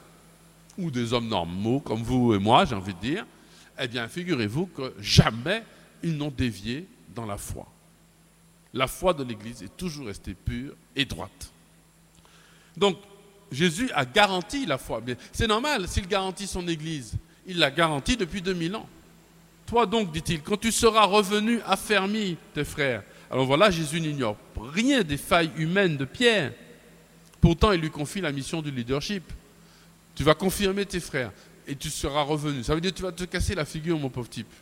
Ou 0.76 0.90
des 0.90 1.12
hommes 1.12 1.26
normaux, 1.26 1.80
comme 1.80 2.02
vous 2.02 2.34
et 2.34 2.38
moi, 2.38 2.64
j'ai 2.64 2.74
envie 2.74 2.94
de 2.94 3.00
dire. 3.00 3.26
Eh 3.80 3.88
bien, 3.88 4.06
figurez-vous 4.06 4.66
que 4.66 4.94
jamais 5.00 5.64
ils 6.02 6.16
n'ont 6.16 6.30
dévié 6.30 6.86
dans 7.14 7.26
la 7.26 7.38
foi. 7.38 7.66
La 8.74 8.86
foi 8.86 9.14
de 9.14 9.24
l'Église 9.24 9.62
est 9.62 9.76
toujours 9.76 10.06
restée 10.06 10.34
pure 10.34 10.74
et 10.94 11.04
droite. 11.04 11.50
Donc, 12.76 12.98
Jésus 13.50 13.90
a 13.94 14.04
garanti 14.04 14.66
la 14.66 14.76
foi. 14.76 15.00
C'est 15.32 15.46
normal, 15.46 15.88
s'il 15.88 16.06
garantit 16.06 16.46
son 16.46 16.68
Église, 16.68 17.14
il 17.46 17.58
l'a 17.58 17.70
garanti 17.70 18.16
depuis 18.16 18.42
2000 18.42 18.76
ans. 18.76 18.88
Toi 19.66 19.86
donc, 19.86 20.12
dit-il, 20.12 20.42
quand 20.42 20.58
tu 20.58 20.70
seras 20.70 21.04
revenu, 21.04 21.60
affermis 21.66 22.36
tes 22.54 22.64
frères. 22.64 23.02
Alors 23.30 23.46
voilà, 23.46 23.70
Jésus 23.70 24.00
n'ignore 24.00 24.36
rien 24.56 25.02
des 25.02 25.16
failles 25.16 25.50
humaines 25.56 25.96
de 25.96 26.04
Pierre. 26.04 26.52
Pourtant, 27.40 27.72
il 27.72 27.80
lui 27.80 27.90
confie 27.90 28.20
la 28.20 28.32
mission 28.32 28.62
du 28.62 28.70
leadership. 28.70 29.24
Tu 30.14 30.24
vas 30.24 30.34
confirmer 30.34 30.84
tes 30.84 31.00
frères 31.00 31.32
et 31.66 31.76
tu 31.76 31.90
seras 31.90 32.22
revenu. 32.22 32.64
Ça 32.64 32.74
veut 32.74 32.80
dire 32.80 32.92
que 32.92 32.96
tu 32.96 33.02
vas 33.02 33.12
te 33.12 33.24
casser 33.24 33.54
la 33.54 33.64
figure, 33.64 33.98
mon 33.98 34.08
pauvre 34.08 34.28
type. 34.28 34.52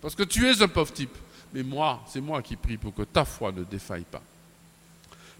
Parce 0.00 0.14
que 0.14 0.22
tu 0.22 0.46
es 0.46 0.62
un 0.62 0.68
pauvre 0.68 0.92
type. 0.92 1.16
Mais 1.52 1.62
moi, 1.62 2.04
c'est 2.06 2.20
moi 2.20 2.42
qui 2.42 2.56
prie 2.56 2.76
pour 2.76 2.94
que 2.94 3.02
ta 3.02 3.24
foi 3.24 3.50
ne 3.50 3.64
défaille 3.64 4.04
pas. 4.04 4.22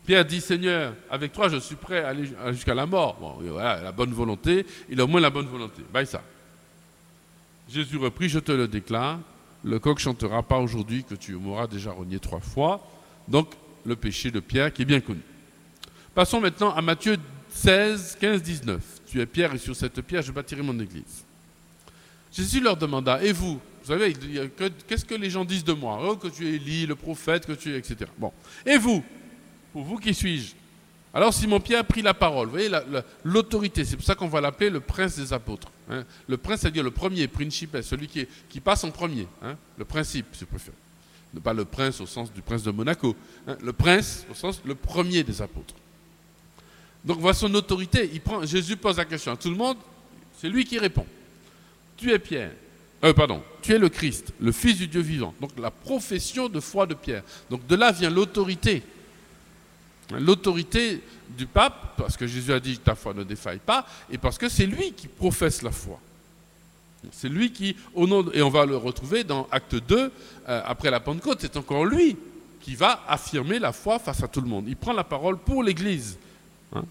Pierre 0.04 0.24
dit, 0.24 0.40
Seigneur, 0.40 0.94
avec 1.08 1.32
toi, 1.32 1.48
je 1.48 1.58
suis 1.58 1.76
prêt 1.76 2.02
à 2.02 2.08
aller 2.08 2.28
jusqu'à 2.48 2.74
la 2.74 2.86
mort. 2.86 3.16
Bon, 3.20 3.36
voilà, 3.40 3.80
la 3.80 3.92
bonne 3.92 4.12
volonté, 4.12 4.66
il 4.88 5.00
a 5.00 5.04
au 5.04 5.06
moins 5.06 5.20
la 5.20 5.30
bonne 5.30 5.46
volonté. 5.46 5.82
Bye 5.92 6.06
ça. 6.06 6.22
Jésus 7.68 7.96
reprit, 7.98 8.28
je 8.28 8.40
te 8.40 8.50
le 8.50 8.66
déclare, 8.66 9.20
le 9.62 9.78
coq 9.78 10.00
chantera 10.00 10.42
pas 10.42 10.58
aujourd'hui 10.58 11.04
que 11.04 11.14
tu 11.14 11.34
m'auras 11.34 11.68
déjà 11.68 11.92
renié 11.92 12.18
trois 12.18 12.40
fois. 12.40 12.84
Donc, 13.28 13.52
le 13.84 13.94
péché 13.94 14.30
de 14.30 14.40
Pierre 14.40 14.72
qui 14.72 14.82
est 14.82 14.86
bien 14.86 15.00
connu. 15.00 15.20
Passons 16.14 16.40
maintenant 16.40 16.74
à 16.74 16.82
Matthieu 16.82 17.16
16, 17.50 18.16
15, 18.20 18.42
19. 18.42 18.80
Tu 19.06 19.20
es 19.20 19.26
Pierre 19.26 19.54
et 19.54 19.58
sur 19.58 19.74
cette 19.74 20.00
pierre 20.02 20.22
je 20.22 20.32
bâtirai 20.32 20.62
mon 20.62 20.78
église. 20.78 21.24
Jésus 22.32 22.60
leur 22.60 22.76
demanda, 22.76 23.22
et 23.22 23.32
vous 23.32 23.60
Vous 23.82 23.86
savez, 23.88 24.14
qu'est-ce 24.86 25.04
que 25.04 25.14
les 25.14 25.30
gens 25.30 25.44
disent 25.44 25.64
de 25.64 25.72
moi? 25.72 25.98
Oh, 26.02 26.16
que 26.16 26.28
tu 26.28 26.46
es 26.46 26.54
Élie, 26.56 26.86
le 26.86 26.94
prophète, 26.94 27.46
que 27.46 27.52
tu 27.52 27.72
es, 27.74 27.78
etc. 27.78 28.08
Bon. 28.18 28.32
Et 28.66 28.76
vous 28.76 29.02
Pour 29.72 29.82
vous, 29.84 29.98
qui 29.98 30.12
suis-je? 30.14 30.52
Alors 31.12 31.34
Simon-Pierre 31.34 31.80
a 31.80 31.84
pris 31.84 32.02
la 32.02 32.14
parole. 32.14 32.46
Vous 32.46 32.52
voyez 32.52 32.68
la- 32.68 32.84
la- 32.88 33.04
l'autorité, 33.24 33.84
c'est 33.84 33.96
pour 33.96 34.04
ça 34.04 34.14
qu'on 34.14 34.28
va 34.28 34.40
l'appeler 34.40 34.70
le 34.70 34.78
prince 34.80 35.16
des 35.16 35.32
apôtres. 35.32 35.68
hein. 35.90 36.04
Le 36.28 36.36
prince, 36.36 36.60
c'est-à-dire 36.60 36.84
le 36.84 36.92
premier, 36.92 37.26
principe, 37.26 37.76
celui 37.82 38.06
qui, 38.06 38.60
passe 38.60 38.84
en 38.84 38.90
premier. 38.92 39.26
hein. 39.42 39.56
Le 39.76 39.84
principe, 39.84 40.26
si 40.34 40.40
vous 40.44 40.46
préférez. 40.50 40.76
Pas 41.42 41.52
le 41.54 41.64
prince 41.64 42.00
au 42.00 42.06
sens 42.06 42.32
du 42.32 42.42
prince 42.42 42.62
de 42.62 42.70
Monaco. 42.70 43.16
hein. 43.48 43.56
Le 43.60 43.72
prince 43.72 44.24
au 44.30 44.34
sens 44.34 44.60
le 44.64 44.74
premier 44.76 45.24
des 45.24 45.42
apôtres. 45.42 45.74
Donc 47.04 47.18
voilà 47.18 47.34
son 47.34 47.52
autorité. 47.54 48.10
Jésus 48.44 48.76
pose 48.76 48.96
la 48.96 49.04
question 49.04 49.32
à 49.32 49.36
tout 49.36 49.50
le 49.50 49.56
monde. 49.56 49.76
C'est 50.38 50.48
lui 50.48 50.64
qui 50.64 50.78
répond. 50.78 51.06
Tu 51.96 52.12
es 52.12 52.18
Pierre. 52.18 52.52
Euh, 53.04 53.12
pardon. 53.12 53.42
Tu 53.62 53.72
es 53.72 53.78
le 53.78 53.88
Christ, 53.88 54.32
le 54.40 54.52
Fils 54.52 54.76
du 54.76 54.86
Dieu 54.86 55.00
vivant. 55.00 55.34
Donc 55.40 55.50
la 55.58 55.70
profession 55.70 56.48
de 56.48 56.60
foi 56.60 56.86
de 56.86 56.94
Pierre. 56.94 57.22
Donc 57.48 57.66
de 57.66 57.76
là 57.76 57.92
vient 57.92 58.10
l'autorité. 58.10 58.82
L'autorité 60.10 61.00
du 61.36 61.46
pape, 61.46 61.94
parce 61.96 62.16
que 62.16 62.26
Jésus 62.26 62.52
a 62.52 62.58
dit 62.58 62.78
ta 62.78 62.94
foi 62.94 63.14
ne 63.14 63.22
défaille 63.22 63.60
pas, 63.64 63.86
et 64.10 64.18
parce 64.18 64.38
que 64.38 64.48
c'est 64.48 64.66
lui 64.66 64.92
qui 64.92 65.06
professe 65.06 65.62
la 65.62 65.70
foi. 65.70 66.00
C'est 67.12 67.28
lui 67.28 67.52
qui, 67.52 67.76
au 67.94 68.06
nom 68.06 68.30
et 68.32 68.42
on 68.42 68.50
va 68.50 68.66
le 68.66 68.76
retrouver 68.76 69.24
dans 69.24 69.46
Acte 69.50 69.76
2, 69.76 70.12
euh, 70.48 70.62
après 70.64 70.90
la 70.90 71.00
Pentecôte, 71.00 71.38
c'est 71.40 71.56
encore 71.56 71.84
lui 71.84 72.16
qui 72.60 72.74
va 72.74 73.04
affirmer 73.08 73.58
la 73.58 73.72
foi 73.72 73.98
face 73.98 74.22
à 74.22 74.28
tout 74.28 74.40
le 74.40 74.48
monde. 74.48 74.64
Il 74.68 74.76
prend 74.76 74.92
la 74.92 75.04
parole 75.04 75.38
pour 75.38 75.62
l'Église. 75.62 76.18
Hein? 76.74 76.84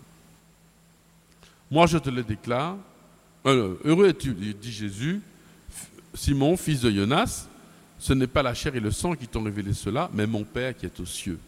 Moi, 1.72 1.86
je 1.88 1.98
te 1.98 2.10
le 2.10 2.24
déclare. 2.24 2.76
euh, 3.46 3.76
heureux 3.86 4.10
es-tu, 4.10 4.34
dit 4.34 4.72
Jésus, 4.72 5.22
Simon, 6.14 6.58
fils 6.58 6.82
de 6.82 6.92
Jonas, 6.92 7.48
ce 8.00 8.14
n'est 8.14 8.28
pas 8.28 8.42
la 8.42 8.54
chair 8.54 8.76
et 8.76 8.80
le 8.80 8.92
sang 8.92 9.16
qui 9.16 9.28
t'ont 9.28 9.44
révélé 9.44 9.74
cela, 9.74 10.10
mais 10.14 10.26
mon 10.26 10.44
Père 10.44 10.76
qui 10.76 10.86
est 10.86 11.00
aux 11.00 11.06
cieux. 11.06 11.40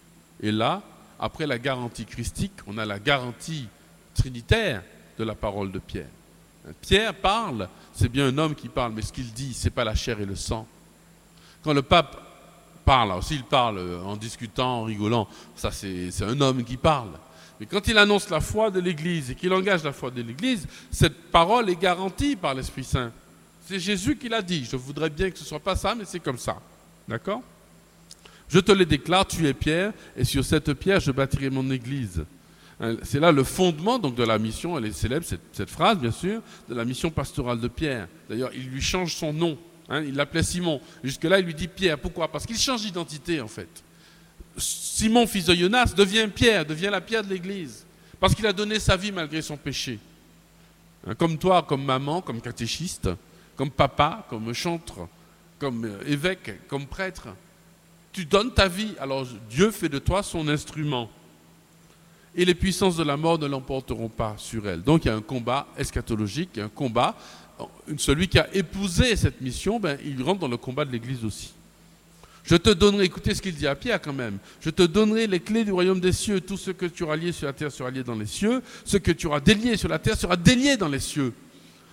Et 0.41 0.52
là, 0.52 0.82
après 1.20 1.48
la 1.48 1.58
garantie 1.58 2.06
christique, 2.06 2.54
on 2.67 2.78
a 2.78 2.86
la 2.86 3.00
garantie 3.00 3.67
trinitaire 4.13 4.84
de 5.17 5.24
la 5.24 5.36
parole 5.36 5.72
de 5.72 5.80
Pierre. 5.80 6.10
Pierre 6.82 7.13
parle, 7.13 7.67
c'est 7.94 8.10
bien 8.10 8.28
un 8.28 8.38
homme 8.38 8.56
qui 8.56 8.67
parle, 8.70 8.94
mais 8.94 9.02
ce 9.02 9.12
qu'il 9.12 9.32
dit, 9.32 9.54
c'est 9.54 9.70
pas 9.70 9.84
la 9.84 9.96
chair 9.96 10.20
et 10.20 10.26
le 10.26 10.36
sang. 10.36 10.67
Quand 11.63 11.74
le 11.74 11.82
pape 11.82 12.22
parle, 12.86 13.22
s'il 13.24 13.44
parle 13.44 13.78
euh, 13.78 14.02
en 14.02 14.15
discutant, 14.15 14.82
en 14.82 14.84
rigolant, 14.84 15.28
ça 15.56 15.72
c'est 15.72 16.10
un 16.22 16.39
homme 16.41 16.63
qui 16.63 16.78
parle. 16.78 17.12
Mais 17.62 17.67
quand 17.67 17.88
il 17.88 17.95
annonce 18.00 18.28
la 18.32 18.41
foi 18.41 18.71
de 18.71 18.80
l'Église 18.80 19.30
et 19.30 19.36
qu'il 19.36 19.54
engage 19.54 19.84
la 19.84 19.91
foi 19.91 20.10
de 20.10 20.24
l'Église, 20.24 20.65
cette 20.89 21.30
parole 21.30 21.69
est 21.69 21.80
garantie 21.80 22.36
par 22.36 22.56
l'Esprit 22.56 22.84
Saint. 22.84 23.12
C'est 23.67 23.80
Jésus 23.80 24.15
qui 24.17 24.30
l'a 24.30 24.41
dit. 24.41 24.65
Je 24.65 24.76
voudrais 24.76 25.12
bien 25.12 25.30
que 25.30 25.38
ce 25.38 25.43
ne 25.43 25.47
soit 25.47 25.60
pas 25.60 25.76
ça, 25.76 25.93
mais 25.93 26.06
c'est 26.06 26.19
comme 26.19 26.39
ça. 26.39 26.60
D'accord? 27.08 27.43
Je 28.50 28.58
te 28.58 28.71
le 28.71 28.84
déclare, 28.84 29.28
tu 29.28 29.47
es 29.47 29.54
Pierre, 29.54 29.93
et 30.17 30.24
sur 30.24 30.43
cette 30.43 30.74
pierre, 30.74 31.00
je 31.00 31.12
bâtirai 31.12 31.52
mon 31.52 31.69
Église. 31.69 32.26
Hein, 32.80 32.95
C'est 33.04 33.19
là 33.19 33.32
le 33.32 33.43
fondement 33.43 34.00
donc, 34.00 34.15
de 34.15 34.24
la 34.24 34.39
mission, 34.39 34.76
elle 34.76 34.86
est 34.86 34.91
célèbre, 34.91 35.28
cette, 35.54 35.69
phrase 35.69 36.00
bien 36.00 36.10
sûr, 36.10 36.41
de 36.67 36.74
la 36.74 36.84
mission 36.84 37.12
pastorale 37.12 37.60
de 37.60 37.67
Pierre. 37.67 38.08
D'ailleurs, 38.28 38.50
il 38.56 38.69
lui 38.69 38.82
change 38.82 39.13
son 39.13 39.34
nom. 39.34 39.56
hein, 39.88 40.02
il 40.02 40.15
l'appelait 40.15 40.41
Simon. 40.41 40.82
Jusque-là, 41.04 41.38
il 41.38 41.45
lui 41.45 41.54
dit 41.54 41.67
Pierre. 41.67 42.00
Pourquoi? 42.00 42.28
Parce 42.28 42.47
qu'il 42.47 42.58
change 42.58 42.82
d'identité 42.82 43.39
en 43.39 43.47
fait. 43.47 43.84
Simon, 44.58 45.26
fils 45.28 45.46
de 45.46 45.56
Jonas, 45.56 45.94
devient 45.96 46.30
Pierre, 46.34 46.66
devient 46.66 46.90
la 46.92 47.02
pierre 47.02 47.24
de 47.24 47.30
l'Église. 47.30 47.86
Parce 48.20 48.36
qu'il 48.36 48.46
a 48.46 48.54
donné 48.54 48.80
sa 48.80 48.96
vie 48.96 49.12
malgré 49.12 49.42
son 49.42 49.58
péché. 49.58 49.98
Hein, 51.08 51.16
Comme 51.16 51.38
toi, 51.38 51.64
comme 51.64 51.84
maman, 51.84 52.22
comme 52.22 52.42
catéchiste, 52.42 53.10
comme 53.56 53.72
papa, 53.72 54.26
comme 54.30 54.54
chantre, 54.54 55.08
comme 55.60 55.86
euh, 55.86 56.04
évêque, 56.08 56.68
comme 56.68 56.86
prêtre. 56.86 57.30
Tu 58.12 58.26
donnes 58.26 58.54
ta 58.54 58.68
vie, 58.68 58.94
alors 59.00 59.26
Dieu 59.50 59.72
fait 59.72 59.90
de 59.90 60.00
toi 60.00 60.22
son 60.22 60.48
instrument. 60.48 61.10
Et 62.36 62.46
les 62.46 62.56
puissances 62.56 62.96
de 62.98 63.04
la 63.04 63.18
mort 63.18 63.40
ne 63.40 63.48
l'emporteront 63.48 64.10
pas 64.10 64.36
sur 64.38 64.68
elle. 64.68 64.82
Donc 64.84 65.06
il 65.06 65.10
y 65.10 65.12
a 65.12 65.16
un 65.16 65.22
combat 65.22 65.68
eschatologique, 65.78 66.58
un 66.58 66.70
combat. 66.70 67.16
Celui 67.98 68.28
qui 68.28 68.40
a 68.40 68.54
épousé 68.54 69.16
cette 69.16 69.42
mission, 69.42 69.80
ben, 69.80 69.98
il 70.04 70.22
rentre 70.24 70.40
dans 70.40 70.48
le 70.48 70.58
combat 70.58 70.86
de 70.86 70.92
l'Église 70.92 71.24
aussi. 71.26 71.54
Je 72.43 72.56
te 72.56 72.69
donnerai, 72.69 73.06
écoutez 73.06 73.36
ce 73.36 73.41
qu'il 73.41 73.54
dit 73.54 73.67
à 73.67 73.75
Pierre 73.75 74.01
quand 74.01 74.13
même, 74.13 74.38
je 74.60 74.69
te 74.69 74.84
donnerai 74.84 75.27
les 75.27 75.39
clés 75.39 75.63
du 75.63 75.71
royaume 75.71 75.99
des 75.99 76.12
cieux, 76.12 76.41
tout 76.41 76.58
ce 76.58 76.71
que 76.71 76.88
tu 76.88 77.04
auras 77.04 77.15
lié 77.15 77.32
sur 77.32 77.45
la 77.47 77.54
terre 77.54 77.71
sera 77.71 77.91
lié 77.91 78.04
dans 78.04 78.15
les 78.15 78.25
cieux, 78.25 78.62
ce 78.84 78.97
que 78.97 79.12
tu 79.12 79.27
auras 79.27 79.39
délié 79.39 79.77
sur 79.77 79.89
la 79.89 79.99
terre 79.99 80.17
sera 80.17 80.36
délié 80.36 80.75
dans 80.75 80.88
les 80.88 80.99
cieux. 80.99 81.34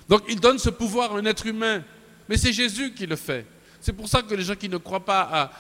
Donc 0.09 0.23
il 0.29 0.41
donne 0.41 0.59
ce 0.59 0.71
pouvoir 0.71 1.15
à 1.15 1.19
un 1.19 1.25
être 1.27 1.47
humain, 1.47 1.83
mais 2.29 2.37
c'est 2.37 2.53
Jésus 2.53 2.93
qui 2.93 3.07
le 3.07 3.17
fait. 3.17 3.45
C'est 3.81 3.93
pour 3.93 4.09
ça 4.09 4.23
que 4.23 4.35
les 4.35 4.43
gens 4.43 4.57
qui 4.57 4.69
ne 4.69 4.79
croient 4.79 5.05
pas 5.05 5.53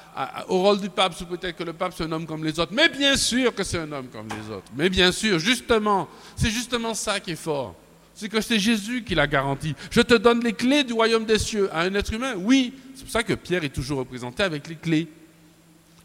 au 0.48 0.62
rôle 0.62 0.80
du 0.80 0.90
pape, 0.90 1.14
ou 1.20 1.24
peut-être 1.26 1.56
que 1.56 1.64
le 1.64 1.72
pape 1.72 1.92
c'est 1.96 2.04
un 2.04 2.12
homme 2.12 2.26
comme 2.26 2.42
les 2.42 2.58
autres, 2.58 2.72
mais 2.72 2.88
bien 2.88 3.16
sûr 3.16 3.54
que 3.54 3.62
c'est 3.62 3.78
un 3.78 3.92
homme 3.92 4.08
comme 4.08 4.28
les 4.28 4.52
autres, 4.52 4.72
mais 4.74 4.88
bien 4.88 5.12
sûr, 5.12 5.38
justement, 5.38 6.08
c'est 6.34 6.50
justement 6.50 6.94
ça 6.94 7.20
qui 7.20 7.32
est 7.32 7.36
fort. 7.36 7.76
C'est 8.18 8.28
que 8.28 8.40
c'est 8.40 8.58
Jésus 8.58 9.04
qui 9.04 9.14
l'a 9.14 9.28
garanti. 9.28 9.76
Je 9.92 10.00
te 10.00 10.14
donne 10.14 10.42
les 10.42 10.52
clés 10.52 10.82
du 10.82 10.92
royaume 10.92 11.24
des 11.24 11.38
cieux 11.38 11.72
à 11.72 11.82
un 11.82 11.94
être 11.94 12.12
humain. 12.12 12.34
Oui, 12.36 12.74
c'est 12.96 13.04
pour 13.04 13.12
ça 13.12 13.22
que 13.22 13.34
Pierre 13.34 13.62
est 13.62 13.68
toujours 13.68 14.00
représenté 14.00 14.42
avec 14.42 14.66
les 14.66 14.74
clés. 14.74 15.06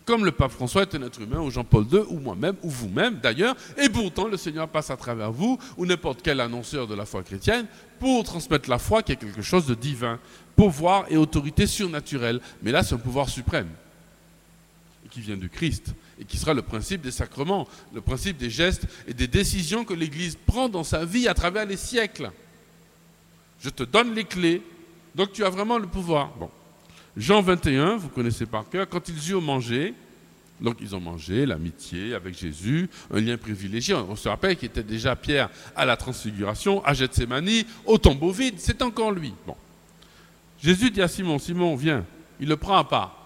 Comme 0.06 0.23
le 0.23 0.32
pape 0.32 0.52
François 0.52 0.84
est 0.84 0.93
un 0.93 1.02
être 1.02 1.19
humain, 1.19 1.39
ou 1.39 1.49
Jean-Paul 1.49 1.88
II, 1.91 2.04
ou 2.10 2.19
moi-même, 2.19 2.56
ou 2.62 2.69
vous-même 2.69 3.15
d'ailleurs, 3.15 3.56
et 3.80 3.89
pourtant 3.89 4.28
le 4.28 4.38
Seigneur 4.38 4.67
passe 4.67 4.91
à 4.91 4.95
travers 4.95 5.32
vous, 5.32 5.58
ou 5.76 5.88
n'importe 5.88 6.19
quel 6.21 6.39
annonceur 6.39 6.86
de 6.86 6.93
la 6.93 7.08
foi 7.08 7.23
chrétienne, 7.23 7.65
pour 7.99 8.23
transmettre 8.23 8.69
la 8.69 8.78
foi 8.78 9.02
qui 9.02 9.13
est 9.13 9.15
quelque 9.15 9.41
chose 9.41 9.65
de 9.65 9.73
divin, 9.73 10.19
pouvoir 10.56 11.06
et 11.10 11.17
autorité 11.17 11.65
surnaturelle. 11.65 12.41
Mais 12.62 12.71
là, 12.71 12.84
c'est 12.84 12.93
un 12.93 12.99
pouvoir 12.99 13.28
suprême, 13.28 13.69
qui 15.13 15.21
vient 15.21 15.38
du 15.38 15.47
Christ, 15.49 15.93
et 16.19 16.26
qui 16.26 16.38
sera 16.38 16.56
le 16.56 16.63
principe 16.63 17.02
des 17.02 17.12
sacrements, 17.12 17.67
le 17.93 18.02
principe 18.02 18.38
des 18.38 18.49
gestes 18.49 18.88
et 19.08 19.13
des 19.13 19.28
décisions 19.28 19.86
que 19.86 19.93
l'Église 19.93 20.38
prend 20.47 20.69
dans 20.69 20.84
sa 20.84 21.06
vie 21.06 21.28
à 21.28 21.36
travers 21.36 21.65
les 21.65 21.78
siècles. 21.78 22.32
Je 23.62 23.69
te 23.69 23.84
donne 23.84 24.15
les 24.15 24.23
clés, 24.23 24.63
donc 25.13 25.32
tu 25.32 25.45
as 25.45 25.49
vraiment 25.49 25.78
le 25.78 25.86
pouvoir. 25.86 26.32
Bon. 26.39 26.49
Jean 27.15 27.41
21, 27.41 27.97
vous 27.97 28.10
connaissez 28.10 28.47
par 28.47 28.67
cœur, 28.67 28.89
quand 28.89 29.08
ils 29.08 29.30
eurent 29.30 29.41
mangé, 29.41 29.93
donc 30.60 30.78
ils 30.82 30.95
ont 30.95 30.99
mangé 30.99 31.45
l'amitié 31.45 32.15
avec 32.15 32.36
Jésus, 32.36 32.89
un 33.12 33.21
lien 33.21 33.38
privilégié. 33.38 33.93
On 33.93 34.15
se 34.15 34.28
rappelle 34.28 34.56
qu'il 34.56 34.69
était 34.69 34.82
déjà 34.82 35.15
Pierre 35.15 35.49
à 35.76 35.86
la 35.86 35.95
transfiguration, 35.95 36.84
à 36.84 36.95
Gethsemane, 36.95 37.63
au 37.86 37.99
tombeau 37.99 38.32
vide, 38.32 38.56
c'est 38.58 38.82
encore 38.82 39.12
lui. 39.12 39.32
Bon. 39.45 39.56
Jésus 40.60 40.89
dit 40.89 41.02
à 41.04 41.08
Simon, 41.08 41.38
Simon, 41.38 41.76
viens, 41.76 42.04
il 42.39 42.47
le 42.47 42.58
prend 42.58 42.78
à 42.78 42.84
part. 42.84 43.23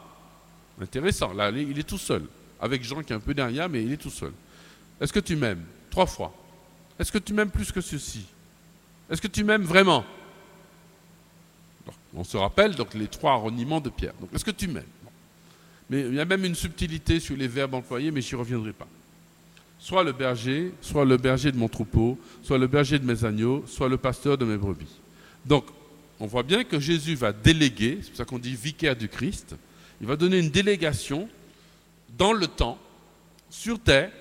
Intéressant, 0.82 1.34
là, 1.34 1.50
il 1.50 1.78
est 1.78 1.88
tout 1.88 1.98
seul, 1.98 2.24
avec 2.60 2.84
Jean 2.84 3.02
qui 3.02 3.12
est 3.12 3.16
un 3.16 3.20
peu 3.20 3.34
derrière, 3.34 3.68
mais 3.68 3.84
il 3.84 3.92
est 3.92 3.98
tout 3.98 4.10
seul. 4.10 4.32
Est-ce 5.02 5.12
que 5.12 5.20
tu 5.20 5.36
m'aimes? 5.36 5.64
Trois 5.90 6.06
fois. 6.06 6.34
Est-ce 7.00 7.12
que 7.12 7.18
tu 7.18 7.34
m'aimes 7.34 7.50
plus 7.50 7.72
que 7.72 7.82
ceci? 7.82 8.26
Est-ce 9.10 9.22
que 9.22 9.28
tu 9.28 9.44
m'aimes 9.44 9.64
vraiment? 9.64 10.06
On 12.14 12.24
se 12.24 12.38
rappelle 12.38 12.76
donc 12.76 12.94
les 12.94 13.08
trois 13.08 13.36
reniements 13.36 13.80
de 13.80 13.90
Pierre. 13.90 14.14
Donc, 14.20 14.30
est-ce 14.34 14.46
que 14.46 14.52
tu 14.52 14.68
m'aimes? 14.68 14.84
Mais 15.90 16.02
il 16.02 16.16
y 16.16 16.20
a 16.20 16.26
même 16.26 16.44
une 16.44 16.56
subtilité 16.56 17.20
sur 17.20 17.36
les 17.38 17.48
verbes 17.48 17.76
employés, 17.76 18.12
mais 18.12 18.22
je 18.22 18.36
n'y 18.36 18.40
reviendrai 18.40 18.74
pas. 18.74 18.88
Soit 19.80 20.04
le 20.04 20.12
berger, 20.12 20.74
soit 20.82 21.06
le 21.06 21.18
berger 21.18 21.52
de 21.52 21.58
mon 21.58 21.70
troupeau, 21.70 22.20
soit 22.44 22.58
le 22.58 22.68
berger 22.68 23.00
de 23.00 23.06
mes 23.06 23.24
agneaux, 23.24 23.64
soit 23.68 23.88
le 23.88 23.98
pasteur 23.98 24.38
de 24.38 24.46
mes 24.46 24.58
brebis. 24.58 25.00
Donc, 25.46 25.66
on 26.20 26.26
voit 26.26 26.44
bien 26.44 26.64
que 26.64 26.80
Jésus 26.80 27.16
va 27.16 27.32
déléguer, 27.32 28.00
c'est 28.02 28.10
pour 28.10 28.18
ça 28.18 28.26
qu'on 28.26 28.40
dit 28.40 28.56
vicaire 28.56 28.96
du 28.96 29.08
Christ, 29.08 29.56
il 30.02 30.08
va 30.08 30.16
donner 30.16 30.40
une 30.40 30.50
délégation 30.50 31.28
dans 32.18 32.34
le 32.34 32.48
temps, 32.48 32.78
sur 33.50 33.80
terre, 33.80 34.12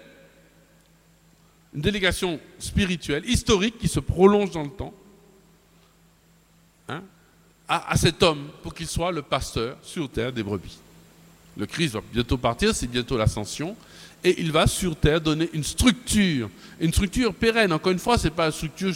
une 1.75 1.83
délégation 1.83 2.41
spirituelle, 2.59 3.29
historique, 3.29 3.79
qui 3.79 3.89
se 3.89 4.01
prolonge 4.01 4.51
dans 4.51 4.62
le 4.62 4.71
temps, 4.71 4.95
hein, 6.89 7.03
à, 7.69 7.97
cet 7.97 8.23
homme 8.23 8.49
pour 8.62 8.75
qu'il 8.75 8.87
soit 8.87 9.12
le 9.12 9.23
pasteur 9.23 9.77
sur 9.83 10.09
terre 10.09 10.33
des 10.33 10.43
brebis. 10.43 10.79
Le 11.57 11.67
Christ 11.67 11.95
va 11.95 12.01
bientôt 12.12 12.39
partir, 12.39 12.75
c'est 12.75 12.87
bientôt 12.87 13.17
l'ascension, 13.17 13.77
et 14.23 14.41
il 14.41 14.53
va 14.53 14.67
sur 14.67 14.97
terre 14.97 15.21
donner 15.21 15.49
une 15.53 15.65
structure, 15.65 16.51
une 16.81 16.93
structure 16.93 17.35
pérenne. 17.35 17.73
Encore 17.73 17.93
une 17.93 17.99
fois, 17.99 18.19
ce 18.19 18.25
n'est 18.25 18.35
pas 18.35 18.47
une 18.47 18.53
structure 18.53 18.89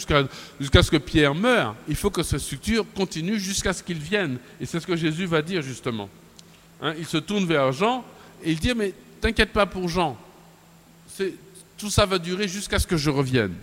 jusqu'à 0.59 0.83
ce 0.83 0.91
que 0.91 0.97
Pierre 0.97 1.35
meure. 1.35 1.75
Il 1.87 1.95
faut 1.95 2.09
que 2.09 2.23
cette 2.23 2.39
structure 2.39 2.85
continue 2.93 3.39
jusqu'à 3.39 3.73
ce 3.73 3.83
qu'il 3.83 3.99
vienne. 3.99 4.39
Et 4.59 4.65
c'est 4.65 4.79
ce 4.79 4.87
que 4.87 4.95
Jésus 4.95 5.25
va 5.25 5.41
dire 5.41 5.61
justement. 5.61 6.09
Hein, 6.81 6.93
il 6.97 7.05
se 7.05 7.17
tourne 7.17 7.45
vers 7.45 7.71
Jean 7.71 8.03
et 8.43 8.51
il 8.51 8.59
dit 8.59 8.73
Mais 8.75 8.93
t'inquiète 9.19 9.51
pas 9.53 9.65
pour 9.65 9.87
Jean. 9.87 10.17
Tout 11.77 11.89
ça 11.89 12.05
va 12.05 12.19
durer 12.19 12.47
jusqu'à 12.47 12.79
ce 12.79 12.87
que 12.87 12.97
je 12.97 13.09
revienne. 13.09 13.53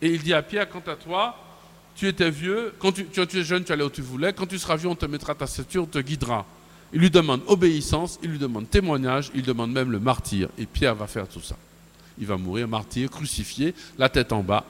Et 0.00 0.08
il 0.08 0.22
dit 0.22 0.34
à 0.34 0.42
Pierre 0.42 0.68
Quant 0.68 0.82
à 0.86 0.94
toi, 0.96 1.36
tu 1.94 2.06
étais 2.08 2.30
vieux, 2.30 2.74
quand 2.78 2.92
tu, 2.92 3.04
tu- 3.06 3.26
tu 3.26 3.38
es 3.38 3.44
jeune, 3.44 3.64
tu 3.64 3.72
allais 3.72 3.84
où 3.84 3.90
tu 3.90 4.02
voulais. 4.02 4.32
Quand 4.32 4.46
tu 4.46 4.58
seras 4.58 4.76
vieux, 4.76 4.88
on 4.88 4.94
te 4.94 5.06
mettra 5.06 5.34
ta 5.34 5.46
ceinture, 5.46 5.82
on 5.84 5.86
te 5.86 5.98
guidera. 5.98 6.46
Il 6.94 7.00
lui 7.00 7.10
demande 7.10 7.40
obéissance, 7.46 8.18
il 8.22 8.30
lui 8.30 8.38
demande 8.38 8.68
témoignage, 8.68 9.30
il 9.34 9.42
demande 9.42 9.72
même 9.72 9.90
le 9.90 9.98
martyr. 10.00 10.48
Et 10.58 10.66
Pierre 10.66 10.94
va 10.94 11.06
faire 11.06 11.26
tout 11.28 11.40
ça. 11.40 11.56
Il 12.18 12.26
va 12.26 12.36
mourir 12.36 12.68
martyr, 12.68 13.10
crucifié, 13.10 13.74
la 13.98 14.08
tête 14.10 14.32
en 14.32 14.42
bas, 14.42 14.64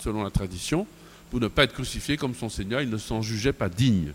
selon 0.00 0.24
la 0.24 0.30
tradition, 0.30 0.86
pour 1.30 1.38
ne 1.40 1.46
pas 1.48 1.62
être 1.64 1.72
crucifié 1.74 2.16
comme 2.16 2.34
son 2.34 2.48
Seigneur, 2.48 2.80
il 2.80 2.90
ne 2.90 2.98
s'en 2.98 3.22
jugeait 3.22 3.52
pas 3.52 3.68
digne. 3.68 4.12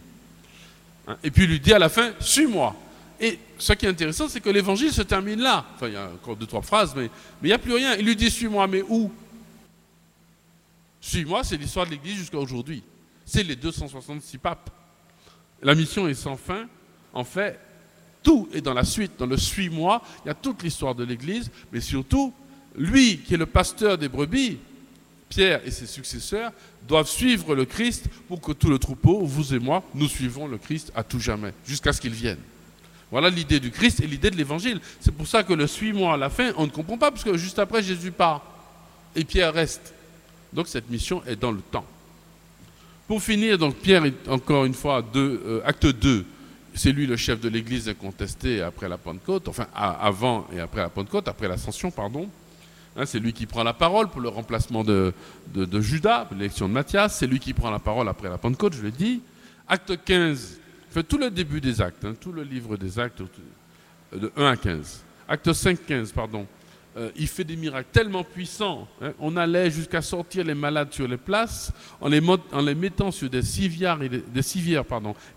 Hein, 1.07 1.17
Et 1.23 1.31
puis 1.31 1.43
il 1.45 1.49
lui 1.49 1.59
dit 1.59 1.73
à 1.73 1.79
la 1.79 1.89
fin, 1.89 2.11
suis-moi. 2.19 2.75
Et 3.19 3.39
ce 3.57 3.73
qui 3.73 3.85
est 3.85 3.89
intéressant, 3.89 4.27
c'est 4.27 4.41
que 4.41 4.49
l'évangile 4.49 4.91
se 4.91 5.01
termine 5.01 5.39
là. 5.39 5.65
Enfin, 5.75 5.87
il 5.87 5.93
y 5.93 5.97
a 5.97 6.09
encore 6.11 6.35
deux, 6.35 6.45
trois 6.45 6.61
phrases, 6.61 6.93
mais 6.95 7.09
mais 7.41 7.47
il 7.47 7.47
n'y 7.47 7.53
a 7.53 7.57
plus 7.59 7.73
rien. 7.73 7.95
Il 7.95 8.05
lui 8.05 8.15
dit 8.15 8.29
Suis-moi, 8.29 8.67
mais 8.67 8.83
où? 8.87 9.11
Suis-moi, 11.01 11.43
c'est 11.43 11.57
l'histoire 11.57 11.85
de 11.85 11.91
l'Église 11.91 12.17
jusqu'à 12.17 12.37
aujourd'hui. 12.37 12.83
C'est 13.25 13.43
les 13.43 13.55
266 13.55 14.37
papes. 14.37 14.69
La 15.61 15.73
mission 15.73 16.07
est 16.07 16.13
sans 16.13 16.37
fin. 16.37 16.67
En 17.13 17.23
fait, 17.23 17.59
tout 18.21 18.47
est 18.53 18.61
dans 18.61 18.73
la 18.73 18.83
suite, 18.83 19.13
dans 19.17 19.25
le 19.25 19.37
Suis-moi. 19.37 20.01
Il 20.23 20.27
y 20.27 20.31
a 20.31 20.35
toute 20.35 20.61
l'histoire 20.61 20.93
de 20.93 21.03
l'Église, 21.03 21.49
mais 21.71 21.81
surtout, 21.81 22.33
lui 22.75 23.19
qui 23.19 23.33
est 23.33 23.37
le 23.37 23.45
pasteur 23.47 23.97
des 23.97 24.09
brebis, 24.09 24.59
Pierre 25.29 25.61
et 25.65 25.71
ses 25.71 25.87
successeurs, 25.87 26.51
doivent 26.87 27.09
suivre 27.09 27.53
le 27.53 27.65
Christ 27.65 28.05
pour 28.27 28.39
que 28.39 28.53
tout 28.53 28.69
le 28.69 28.79
troupeau, 28.79 29.19
vous 29.25 29.53
et 29.53 29.59
moi, 29.59 29.83
nous 29.93 30.07
suivons 30.07 30.47
le 30.47 30.57
Christ 30.57 30.91
à 30.95 31.03
tout 31.03 31.19
jamais, 31.19 31.53
jusqu'à 31.65 31.91
ce 31.91 31.99
qu'il 31.99 32.13
vienne. 32.13 32.39
Voilà 33.11 33.29
l'idée 33.29 33.59
du 33.59 33.71
Christ 33.71 34.01
et 34.01 34.07
l'idée 34.07 34.29
de 34.29 34.35
l'évangile. 34.35 34.79
C'est 34.99 35.13
pour 35.13 35.27
ça 35.27 35.43
que 35.43 35.53
le 35.53 35.67
suis-moi 35.67 36.13
à 36.13 36.17
la 36.17 36.29
fin, 36.29 36.51
on 36.57 36.65
ne 36.65 36.71
comprend 36.71 36.97
pas, 36.97 37.11
parce 37.11 37.23
que 37.23 37.37
juste 37.37 37.59
après, 37.59 37.81
Jésus 37.81 38.11
part 38.11 38.43
et 39.15 39.23
Pierre 39.23 39.53
reste. 39.53 39.93
Donc 40.53 40.67
cette 40.67 40.89
mission 40.89 41.23
est 41.25 41.35
dans 41.35 41.51
le 41.51 41.59
temps. 41.59 41.85
Pour 43.07 43.21
finir, 43.21 43.57
donc 43.57 43.75
Pierre 43.75 44.03
encore 44.27 44.65
une 44.65 44.73
fois, 44.73 45.01
deux, 45.01 45.41
euh, 45.45 45.61
acte 45.65 45.85
2, 45.85 46.25
c'est 46.73 46.91
lui 46.91 47.07
le 47.07 47.17
chef 47.17 47.39
de 47.39 47.49
l'Église 47.49 47.89
incontesté 47.89 48.61
après 48.61 48.87
la 48.87 48.97
Pentecôte, 48.97 49.47
enfin 49.47 49.67
avant 49.73 50.47
et 50.53 50.59
après 50.59 50.81
la 50.81 50.89
Pentecôte, 50.89 51.27
après 51.27 51.47
l'ascension, 51.47 51.89
pardon. 51.89 52.29
Hein, 52.97 53.05
c'est 53.05 53.19
lui 53.19 53.31
qui 53.31 53.45
prend 53.45 53.63
la 53.63 53.73
parole 53.73 54.09
pour 54.09 54.21
le 54.21 54.29
remplacement 54.29 54.83
de, 54.83 55.13
Judas, 55.79 56.27
l'élection 56.31 56.67
de 56.67 56.73
Matthias. 56.73 57.15
C'est 57.15 57.27
lui 57.27 57.39
qui 57.39 57.53
prend 57.53 57.69
la 57.69 57.77
parole 57.77 58.09
après 58.09 58.27
la 58.27 58.39
Pentecôte, 58.39 58.73
je 58.73 58.81
l'ai 58.81 58.91
dit. 58.91 59.21
Acte 59.67 60.03
15, 60.03 60.59
fait 60.89 61.03
tout 61.03 61.19
le 61.19 61.29
début 61.29 61.61
des 61.61 61.79
actes, 61.79 62.05
hein, 62.05 62.15
tout 62.19 62.31
le 62.31 62.41
livre 62.41 62.75
des 62.75 62.97
actes, 62.97 63.21
euh, 63.21 64.17
de 64.17 64.31
1 64.35 64.45
à 64.47 64.57
15. 64.57 65.03
Acte 65.27 65.53
5, 65.53 65.85
15, 65.85 66.11
pardon. 66.11 66.47
Euh, 66.97 67.11
il 67.15 67.27
fait 67.27 67.43
des 67.43 67.55
miracles 67.55 67.89
tellement 67.91 68.23
puissants. 68.23 68.87
hein. 68.99 69.13
On 69.19 69.37
allait 69.37 69.69
jusqu'à 69.69 70.01
sortir 70.01 70.43
les 70.43 70.55
malades 70.55 70.91
sur 70.91 71.07
les 71.07 71.17
places 71.17 71.71
en 72.01 72.07
les, 72.07 72.21
mettant 72.73 73.11
sur 73.11 73.29
des 73.29 73.43
civières, 73.43 74.01
et 74.01 74.09
des, 74.09 74.23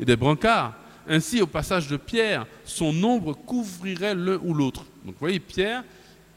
et 0.00 0.04
des 0.06 0.16
brancards. 0.16 0.74
Ainsi, 1.06 1.42
au 1.42 1.46
passage 1.46 1.88
de 1.88 1.98
Pierre, 1.98 2.46
son 2.64 2.92
nombre 2.92 3.34
couvrirait 3.34 4.14
l'un 4.14 4.38
ou 4.42 4.54
l'autre. 4.54 4.84
Donc, 5.04 5.14
vous 5.14 5.20
voyez, 5.20 5.40
Pierre 5.40 5.82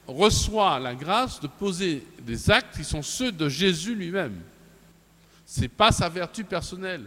reçoit 0.08 0.80
la 0.80 0.96
grâce 0.96 1.40
de 1.40 1.48
poser 1.48 2.06
des 2.22 2.50
actes 2.52 2.78
qui 2.78 2.84
sont 2.84 3.02
ceux 3.02 3.32
de 3.32 3.50
Jésus 3.50 3.96
lui-même. 3.96 4.36
Ce 5.46 5.62
n'est 5.62 5.68
pas 5.68 5.92
sa 5.92 6.10
vertu 6.10 6.44
personnelle. 6.44 7.06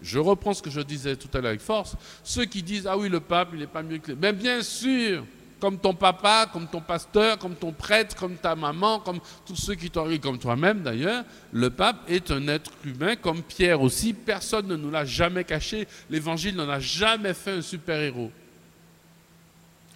Je 0.00 0.18
reprends 0.18 0.54
ce 0.54 0.62
que 0.62 0.70
je 0.70 0.80
disais 0.80 1.16
tout 1.16 1.28
à 1.34 1.40
l'heure 1.40 1.48
avec 1.48 1.60
force. 1.60 1.96
Ceux 2.22 2.44
qui 2.44 2.62
disent 2.62 2.86
Ah 2.86 2.96
oui, 2.96 3.08
le 3.08 3.20
pape, 3.20 3.48
il 3.52 3.60
n'est 3.60 3.66
pas 3.66 3.82
mieux 3.82 3.98
que 3.98 4.12
les. 4.12 4.16
Mais 4.16 4.32
bien 4.32 4.62
sûr, 4.62 5.24
comme 5.60 5.78
ton 5.78 5.92
papa, 5.92 6.48
comme 6.52 6.68
ton 6.68 6.80
pasteur, 6.80 7.38
comme 7.38 7.56
ton 7.56 7.72
prêtre, 7.72 8.14
comme 8.14 8.36
ta 8.36 8.54
maman, 8.54 9.00
comme 9.00 9.18
tous 9.44 9.56
ceux 9.56 9.74
qui 9.74 9.90
t'ont 9.90 10.08
comme 10.18 10.38
toi-même 10.38 10.82
d'ailleurs, 10.82 11.24
le 11.52 11.70
pape 11.70 12.08
est 12.08 12.30
un 12.30 12.46
être 12.46 12.70
humain, 12.84 13.16
comme 13.16 13.42
Pierre 13.42 13.82
aussi. 13.82 14.12
Personne 14.12 14.68
ne 14.68 14.76
nous 14.76 14.90
l'a 14.90 15.04
jamais 15.04 15.44
caché. 15.44 15.88
L'évangile 16.08 16.54
n'en 16.54 16.68
a 16.68 16.78
jamais 16.78 17.34
fait 17.34 17.52
un 17.52 17.62
super-héros. 17.62 18.30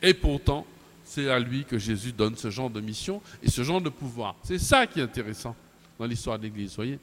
Et 0.02 0.14
pourtant, 0.14 0.66
c'est 1.12 1.28
à 1.28 1.38
lui 1.38 1.64
que 1.64 1.78
Jésus 1.78 2.12
donne 2.12 2.36
ce 2.36 2.48
genre 2.48 2.70
de 2.70 2.80
mission 2.80 3.20
et 3.42 3.50
ce 3.50 3.62
genre 3.62 3.82
de 3.82 3.90
pouvoir. 3.90 4.34
C'est 4.42 4.58
ça 4.58 4.86
qui 4.86 4.98
est 4.98 5.02
intéressant 5.02 5.54
dans 5.98 6.06
l'histoire 6.06 6.38
de 6.38 6.44
l'Église, 6.44 6.74
voyez. 6.74 6.98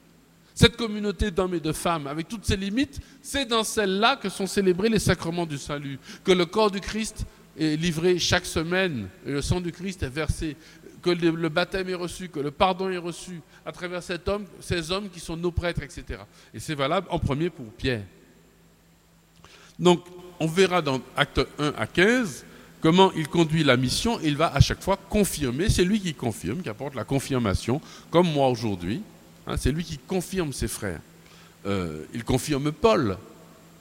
Cette 0.56 0.76
communauté 0.76 1.30
d'hommes 1.30 1.54
et 1.54 1.60
de 1.60 1.72
femmes, 1.72 2.08
avec 2.08 2.28
toutes 2.28 2.44
ses 2.44 2.58
limites, 2.58 3.00
c'est 3.22 3.46
dans 3.46 3.64
celle-là 3.64 4.16
que 4.16 4.28
sont 4.28 4.48
célébrés 4.48 4.90
les 4.90 4.98
sacrements 4.98 5.46
du 5.46 5.60
salut, 5.60 6.00
que 6.24 6.32
le 6.32 6.48
corps 6.48 6.72
du 6.72 6.82
Christ 6.82 7.26
est 7.58 7.76
livré 7.76 8.18
chaque 8.18 8.48
semaine 8.48 9.10
et 9.28 9.32
le 9.32 9.44
sang 9.44 9.62
du 9.62 9.72
Christ 9.72 10.02
est 10.02 10.10
versé, 10.10 10.58
que 11.04 11.12
le, 11.12 11.50
baptême 11.50 11.88
est 11.90 11.94
reçu, 11.94 12.30
que 12.30 12.40
le 12.40 12.50
pardon 12.50 12.90
est 12.90 12.98
reçu 12.98 13.42
à 13.64 13.72
travers 13.72 14.02
ces 14.02 14.92
hommes 14.92 15.10
qui 15.10 15.20
sont 15.20 15.38
nos 15.38 15.52
prêtres, 15.52 15.84
etc. 15.84 16.22
Et 16.52 16.60
c'est 16.60 16.76
valable 16.76 17.06
en 17.12 17.20
premier 17.20 17.52
pour 17.52 17.68
Pierre. 17.74 18.04
Donc, 19.78 20.04
on 20.40 20.48
verra 20.48 20.82
dans 20.82 21.00
Acte 21.16 21.42
1 21.60 21.74
à 21.78 21.86
15 21.86 22.46
comment 22.82 23.12
il 23.16 23.28
conduit 23.28 23.64
la 23.64 23.78
mission. 23.78 24.20
Il 24.24 24.38
va 24.38 24.54
à 24.54 24.60
chaque 24.60 24.82
fois 24.82 24.98
confirmer. 25.10 25.70
C'est 25.70 25.84
lui 25.84 26.00
qui 26.00 26.14
confirme, 26.14 26.62
qui 26.62 26.70
apporte 26.70 26.96
la 26.96 27.04
confirmation, 27.04 27.82
comme 28.12 28.32
moi 28.32 28.48
aujourd'hui. 28.50 29.02
Hein, 29.48 29.56
c'est 29.58 29.72
lui 29.72 29.84
qui 29.84 29.98
confirme 29.98 30.54
ses 30.54 30.68
frères. 30.68 31.02
Euh, 31.66 32.04
il 32.14 32.24
confirme 32.24 32.72
Paul. 32.72 33.18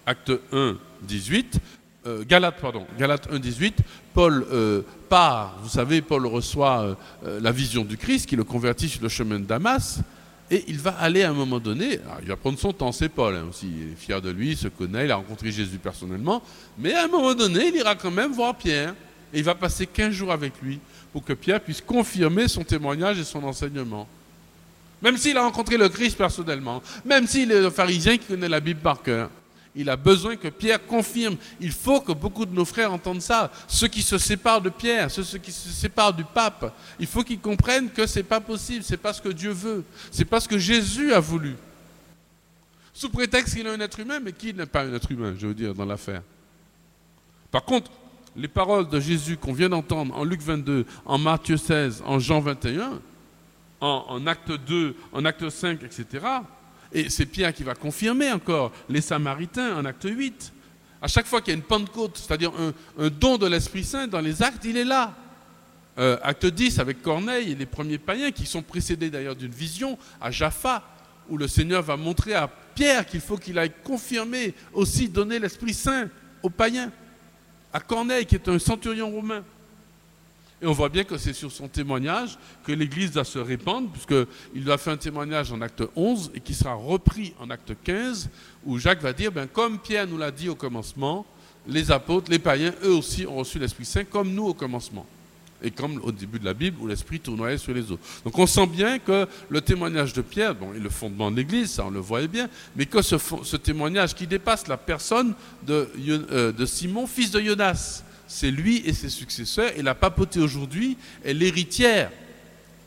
Acte 0.06 0.32
1, 0.52 0.76
18. 1.02 1.60
Euh, 2.06 2.24
Galate, 2.26 2.60
pardon. 2.60 2.86
Galate 2.98 3.28
1, 3.30 3.38
18. 3.38 3.78
Paul 4.14 4.46
euh, 4.50 4.82
part. 5.08 5.58
Vous 5.62 5.68
savez, 5.68 6.00
Paul 6.00 6.26
reçoit 6.26 6.96
la 7.24 7.52
vision 7.52 7.84
du 7.84 7.96
Christ 7.96 8.26
qui 8.26 8.36
le 8.36 8.44
convertit 8.44 8.88
sur 8.88 9.02
le 9.02 9.08
chemin 9.08 9.38
de 9.38 9.44
Damas. 9.44 10.00
Et 10.50 10.64
il 10.68 10.78
va 10.78 10.92
aller 10.92 11.22
à 11.22 11.30
un 11.30 11.34
moment 11.34 11.58
donné, 11.58 12.00
il 12.22 12.28
va 12.28 12.36
prendre 12.36 12.58
son 12.58 12.72
temps, 12.72 12.90
c'est 12.90 13.10
Paul 13.10 13.36
hein, 13.36 13.46
aussi, 13.50 13.66
il 13.66 13.92
est 13.92 13.96
fier 13.96 14.22
de 14.22 14.30
lui, 14.30 14.52
il 14.52 14.56
se 14.56 14.68
connaît, 14.68 15.04
il 15.04 15.10
a 15.10 15.16
rencontré 15.16 15.52
Jésus 15.52 15.76
personnellement, 15.78 16.42
mais 16.78 16.94
à 16.94 17.04
un 17.04 17.08
moment 17.08 17.34
donné, 17.34 17.68
il 17.68 17.76
ira 17.76 17.94
quand 17.94 18.10
même 18.10 18.32
voir 18.32 18.54
Pierre, 18.54 18.94
et 19.34 19.38
il 19.38 19.44
va 19.44 19.54
passer 19.54 19.86
15 19.86 20.10
jours 20.10 20.32
avec 20.32 20.54
lui, 20.62 20.78
pour 21.12 21.22
que 21.22 21.34
Pierre 21.34 21.60
puisse 21.60 21.82
confirmer 21.82 22.48
son 22.48 22.64
témoignage 22.64 23.18
et 23.18 23.24
son 23.24 23.44
enseignement. 23.44 24.08
Même 25.02 25.18
s'il 25.18 25.36
a 25.36 25.42
rencontré 25.42 25.76
le 25.76 25.88
Christ 25.90 26.16
personnellement, 26.16 26.82
même 27.04 27.26
s'il 27.26 27.52
est 27.52 27.64
un 27.66 27.70
pharisien 27.70 28.16
qui 28.16 28.26
connaît 28.26 28.48
la 28.48 28.60
Bible 28.60 28.80
par 28.80 29.02
cœur, 29.02 29.30
il 29.78 29.88
a 29.88 29.96
besoin 29.96 30.34
que 30.34 30.48
Pierre 30.48 30.84
confirme. 30.84 31.36
Il 31.60 31.70
faut 31.70 32.00
que 32.00 32.10
beaucoup 32.10 32.44
de 32.44 32.52
nos 32.52 32.64
frères 32.64 32.92
entendent 32.92 33.22
ça. 33.22 33.52
Ceux 33.68 33.86
qui 33.86 34.02
se 34.02 34.18
séparent 34.18 34.60
de 34.60 34.70
Pierre, 34.70 35.08
ceux, 35.08 35.22
qui 35.38 35.52
se 35.52 35.68
séparent 35.68 36.12
du 36.12 36.24
pape, 36.24 36.76
il 36.98 37.06
faut 37.06 37.22
qu'ils 37.22 37.38
comprennent 37.38 37.88
que 37.88 38.04
ce 38.04 38.18
n'est 38.18 38.24
pas 38.24 38.40
possible, 38.40 38.82
c'est 38.82 38.96
pas 38.96 39.12
ce 39.12 39.22
que 39.22 39.28
Dieu 39.28 39.52
veut, 39.52 39.84
c'est 40.10 40.24
pas 40.24 40.40
ce 40.40 40.48
que 40.48 40.58
Jésus 40.58 41.12
a 41.12 41.20
voulu. 41.20 41.54
Sous 42.92 43.08
prétexte 43.08 43.54
qu'il 43.54 43.68
est 43.68 43.70
un 43.70 43.78
être 43.78 44.00
humain, 44.00 44.18
mais 44.18 44.32
qui 44.32 44.52
n'est 44.52 44.66
pas 44.66 44.82
un 44.82 44.92
être 44.92 45.12
humain, 45.12 45.36
je 45.38 45.46
veux 45.46 45.54
dire, 45.54 45.72
dans 45.72 45.84
l'affaire. 45.84 46.22
Par 47.52 47.62
contre, 47.62 47.92
les 48.34 48.48
paroles 48.48 48.88
de 48.88 48.98
Jésus 48.98 49.36
qu'on 49.36 49.52
vient 49.52 49.68
d'entendre 49.68 50.12
en 50.12 50.24
Luc 50.24 50.42
22, 50.42 50.86
en 51.04 51.18
Matthieu 51.18 51.56
16, 51.56 52.02
en 52.04 52.18
Jean 52.18 52.40
21, 52.40 53.00
en, 53.80 54.04
en 54.08 54.26
acte 54.26 54.50
2, 54.50 54.96
en 55.12 55.24
acte 55.24 55.48
5, 55.48 55.84
etc., 55.84 56.26
et 56.92 57.10
c'est 57.10 57.26
Pierre 57.26 57.52
qui 57.52 57.62
va 57.62 57.74
confirmer 57.74 58.32
encore 58.32 58.72
les 58.88 59.00
Samaritains 59.00 59.76
en 59.76 59.84
acte 59.84 60.06
8. 60.08 60.52
À 61.00 61.06
chaque 61.06 61.26
fois 61.26 61.40
qu'il 61.40 61.52
y 61.52 61.56
a 61.56 61.58
une 61.58 61.64
Pentecôte, 61.64 62.16
c'est-à-dire 62.16 62.52
un, 62.98 63.08
don 63.08 63.36
de 63.38 63.46
l'Esprit 63.46 63.84
Saint 63.84 64.06
dans 64.06 64.20
les 64.20 64.42
actes, 64.42 64.64
il 64.64 64.76
est 64.76 64.84
là. 64.84 65.14
Euh, 65.98 66.16
acte 66.22 66.46
10 66.46 66.78
avec 66.78 67.02
Corneille 67.02 67.52
et 67.52 67.54
les 67.54 67.66
premiers 67.66 67.98
païens 67.98 68.30
qui 68.30 68.46
sont 68.46 68.62
précédés 68.62 69.10
d'ailleurs 69.10 69.36
d'une 69.36 69.52
vision 69.52 69.98
à 70.20 70.30
Jaffa, 70.30 70.82
où 71.28 71.36
le 71.36 71.48
Seigneur 71.48 71.82
va 71.82 71.96
montrer 71.96 72.34
à 72.34 72.48
Pierre 72.74 73.04
qu'il 73.04 73.20
faut 73.20 73.36
qu'il 73.36 73.58
aille 73.58 73.72
confirmer, 73.84 74.54
aussi 74.72 75.08
donner 75.08 75.38
l'Esprit 75.38 75.74
Saint 75.74 76.08
aux 76.42 76.50
païens. 76.50 76.90
À 77.72 77.80
Corneille 77.80 78.26
qui 78.26 78.36
est 78.36 78.48
un 78.48 78.58
centurion 78.58 79.10
romain. 79.10 79.44
Et 80.60 80.66
on 80.66 80.72
voit 80.72 80.88
bien 80.88 81.04
que 81.04 81.16
c'est 81.16 81.32
sur 81.32 81.52
son 81.52 81.68
témoignage 81.68 82.36
que 82.64 82.72
l'Église 82.72 83.12
doit 83.12 83.24
se 83.24 83.38
répandre, 83.38 83.88
puisqu'il 83.90 84.64
doit 84.64 84.78
faire 84.78 84.94
un 84.94 84.96
témoignage 84.96 85.52
en 85.52 85.60
acte 85.60 85.84
11 85.94 86.32
et 86.34 86.40
qui 86.40 86.52
sera 86.52 86.74
repris 86.74 87.32
en 87.38 87.48
acte 87.50 87.72
15, 87.84 88.28
où 88.64 88.78
Jacques 88.78 89.02
va 89.02 89.12
dire, 89.12 89.30
ben, 89.30 89.46
comme 89.46 89.78
Pierre 89.78 90.08
nous 90.08 90.18
l'a 90.18 90.32
dit 90.32 90.48
au 90.48 90.56
commencement, 90.56 91.26
les 91.68 91.90
apôtres, 91.92 92.30
les 92.30 92.40
païens, 92.40 92.72
eux 92.82 92.94
aussi 92.94 93.26
ont 93.26 93.36
reçu 93.36 93.58
l'Esprit 93.58 93.84
Saint, 93.84 94.04
comme 94.04 94.32
nous 94.32 94.46
au 94.46 94.54
commencement. 94.54 95.06
Et 95.62 95.70
comme 95.70 96.00
au 96.02 96.12
début 96.12 96.38
de 96.38 96.44
la 96.44 96.54
Bible, 96.54 96.78
où 96.80 96.86
l'Esprit 96.86 97.20
tournoyait 97.20 97.58
sur 97.58 97.74
les 97.74 97.90
eaux. 97.90 97.98
Donc 98.24 98.38
on 98.38 98.46
sent 98.46 98.66
bien 98.66 98.98
que 98.98 99.26
le 99.48 99.60
témoignage 99.60 100.12
de 100.12 100.22
Pierre, 100.22 100.54
bon, 100.54 100.72
est 100.72 100.78
le 100.78 100.88
fondement 100.88 101.30
de 101.30 101.36
l'Église, 101.36 101.72
ça 101.72 101.84
on 101.86 101.90
le 101.90 102.00
voyait 102.00 102.28
bien, 102.28 102.48
mais 102.74 102.86
que 102.86 103.02
ce, 103.02 103.56
témoignage 103.56 104.14
qui 104.14 104.26
dépasse 104.26 104.66
la 104.66 104.76
personne 104.76 105.34
de, 105.66 105.88
euh, 106.08 106.52
de 106.52 106.66
Simon, 106.66 107.06
fils 107.06 107.30
de 107.32 107.40
Jonas, 107.40 108.02
c'est 108.28 108.50
lui 108.50 108.82
et 108.84 108.92
ses 108.92 109.08
successeurs, 109.08 109.72
et 109.76 109.82
la 109.82 109.94
papauté 109.94 110.38
aujourd'hui 110.38 110.96
est 111.24 111.34
l'héritière 111.34 112.12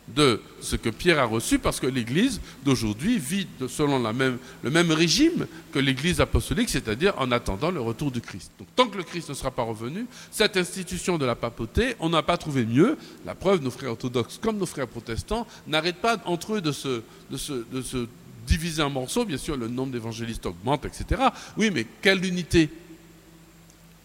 de 0.08 0.42
ce 0.60 0.76
que 0.76 0.90
Pierre 0.90 1.20
a 1.20 1.26
reçu, 1.26 1.58
parce 1.58 1.80
que 1.80 1.88
l'Église 1.88 2.42
d'aujourd'hui 2.66 3.18
vit 3.18 3.48
selon 3.70 4.00
le 4.00 4.70
même 4.70 4.92
régime 4.92 5.48
que 5.72 5.80
l'Église 5.80 6.20
apostolique, 6.20 6.70
c'est-à-dire 6.70 7.14
en 7.18 7.32
attendant 7.32 7.72
le 7.72 7.80
retour 7.80 8.12
du 8.12 8.20
Christ. 8.20 8.52
Donc 8.60 8.68
tant 8.76 8.88
que 8.88 8.98
le 8.98 9.04
Christ 9.04 9.30
ne 9.30 9.34
sera 9.34 9.52
pas 9.52 9.64
revenu, 9.64 10.06
cette 10.30 10.58
institution 10.58 11.18
de 11.18 11.26
la 11.26 11.36
papauté, 11.36 11.96
on 12.00 12.10
n'a 12.10 12.24
pas 12.24 12.38
trouvé 12.38 12.66
mieux. 12.66 12.98
La 13.26 13.36
preuve, 13.36 13.62
nos 13.62 13.72
frères 13.72 13.92
orthodoxes 13.92 14.38
comme 14.42 14.58
nos 14.58 14.66
frères 14.66 14.88
protestants 14.88 15.48
n'arrêtent 15.66 16.02
pas 16.02 16.18
entre 16.26 16.56
eux 16.56 16.62
de 16.62 16.72
se 16.72 18.08
diviser 18.46 18.82
en 18.82 18.90
morceaux. 18.90 19.24
Bien 19.24 19.38
sûr, 19.38 19.56
le 19.56 19.70
nombre 19.70 19.94
d'évangélistes 19.94 20.46
augmente, 20.46 20.84
etc. 20.86 21.22
Oui, 21.56 21.72
mais 21.72 21.86
quelle 22.02 22.26
unité? 22.26 22.70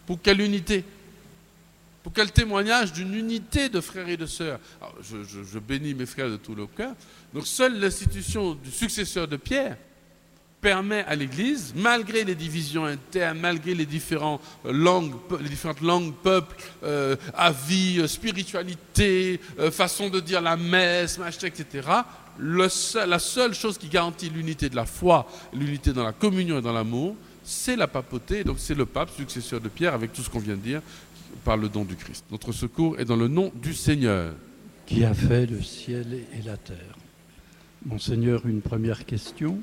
Pour 0.05 0.21
quelle 0.21 0.39
unité? 0.39 0.85
Pour 2.07 2.13
quel 2.13 2.31
témoignage 2.31 2.93
d'une 2.93 3.13
unité 3.15 3.67
de 3.67 3.81
frères 3.81 4.07
et 4.07 4.15
de 4.15 4.25
sœurs. 4.25 4.61
Je, 5.01 5.59
bénis 5.59 5.93
mes 5.93 6.05
frères 6.05 6.29
de 6.29 6.37
tout 6.37 6.55
le 6.55 6.65
cœur. 6.65 6.93
Donc 7.33 7.45
seule 7.45 7.81
l'institution 7.81 8.53
du 8.53 8.71
successeur 8.71 9.27
de 9.27 9.35
Pierre 9.35 9.75
permet 10.61 11.03
à 11.03 11.15
l'Église, 11.15 11.73
malgré 11.75 12.23
les 12.23 12.33
divisions 12.33 12.85
internes, 12.85 13.39
malgré 13.39 13.75
les, 13.75 13.85
différents 13.85 14.39
langues, 14.63 15.15
les 15.41 15.49
différentes 15.49 15.81
langues, 15.81 16.13
peuples, 16.23 16.55
euh, 16.85 17.17
avis, 17.33 17.99
euh, 17.99 18.07
spiritualité, 18.07 19.41
euh, 19.59 19.69
façon 19.69 20.07
de 20.07 20.21
dire 20.21 20.39
la 20.39 20.55
messe, 20.55 21.19
etc., 21.43 21.89
le 22.37 22.69
seul- 22.69 23.09
la 23.09 23.19
seule 23.19 23.53
chose 23.53 23.77
qui 23.77 23.89
garantit 23.89 24.29
l'unité 24.29 24.69
de 24.69 24.77
la 24.77 24.85
foi, 24.85 25.29
l'unité 25.51 25.91
dans 25.91 26.05
la 26.05 26.13
communion 26.13 26.59
et 26.59 26.61
dans 26.61 26.71
l'amour, 26.71 27.17
c'est 27.47 27.77
la 27.77 27.87
papauté, 27.87 28.43
donc 28.43 28.57
c'est 28.59 28.75
le 28.75 28.85
pape, 28.85 29.09
successeur 29.15 29.61
de 29.61 29.69
Pierre, 29.69 29.93
avec 29.93 30.11
tout 30.11 30.21
ce 30.21 30.29
qu'on 30.29 30.39
vient 30.39 30.55
de 30.55 30.61
dire, 30.61 30.81
par 31.43 31.57
le 31.57 31.69
don 31.69 31.83
du 31.85 31.95
Christ. 31.95 32.25
Notre 32.31 32.51
secours 32.51 32.99
est 32.99 33.05
dans 33.05 33.15
le 33.15 33.27
nom 33.27 33.51
du 33.61 33.73
Seigneur. 33.73 34.33
qui 34.85 35.03
a 35.03 35.13
fait 35.13 35.45
le 35.45 35.61
ciel 35.61 36.07
et 36.13 36.41
la 36.45 36.55
terre. 36.57 36.95
Monseigneur, 37.85 38.45
une 38.47 38.61
première 38.61 39.05
question. 39.05 39.59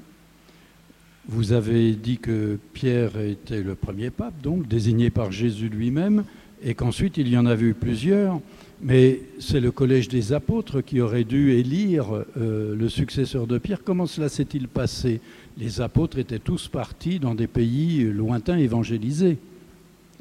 Vous 1.26 1.52
avez 1.52 1.92
dit 1.92 2.18
que 2.18 2.58
Pierre 2.74 3.18
était 3.18 3.62
le 3.62 3.74
premier 3.74 4.10
pape, 4.10 4.40
donc 4.42 4.68
désigné 4.68 5.08
par 5.08 5.32
Jésus 5.32 5.70
lui-même, 5.70 6.24
et 6.62 6.74
qu'ensuite 6.74 7.16
il 7.16 7.28
y 7.28 7.38
en 7.38 7.46
avait 7.46 7.66
eu 7.66 7.74
plusieurs, 7.74 8.40
mais 8.82 9.20
c'est 9.38 9.60
le 9.60 9.70
collège 9.70 10.08
des 10.08 10.34
apôtres 10.34 10.82
qui 10.82 11.00
aurait 11.00 11.24
dû 11.24 11.52
élire 11.52 12.24
euh, 12.36 12.76
le 12.76 12.88
successeur 12.90 13.46
de 13.46 13.56
Pierre. 13.56 13.82
Comment 13.82 14.06
cela 14.06 14.28
s'est-il 14.28 14.68
passé? 14.68 15.20
Les 15.56 15.80
apôtres 15.80 16.18
étaient 16.18 16.38
tous 16.38 16.68
partis 16.68 17.18
dans 17.18 17.34
des 17.34 17.46
pays 17.46 18.04
lointains 18.04 18.58
évangélisés. 18.58 19.38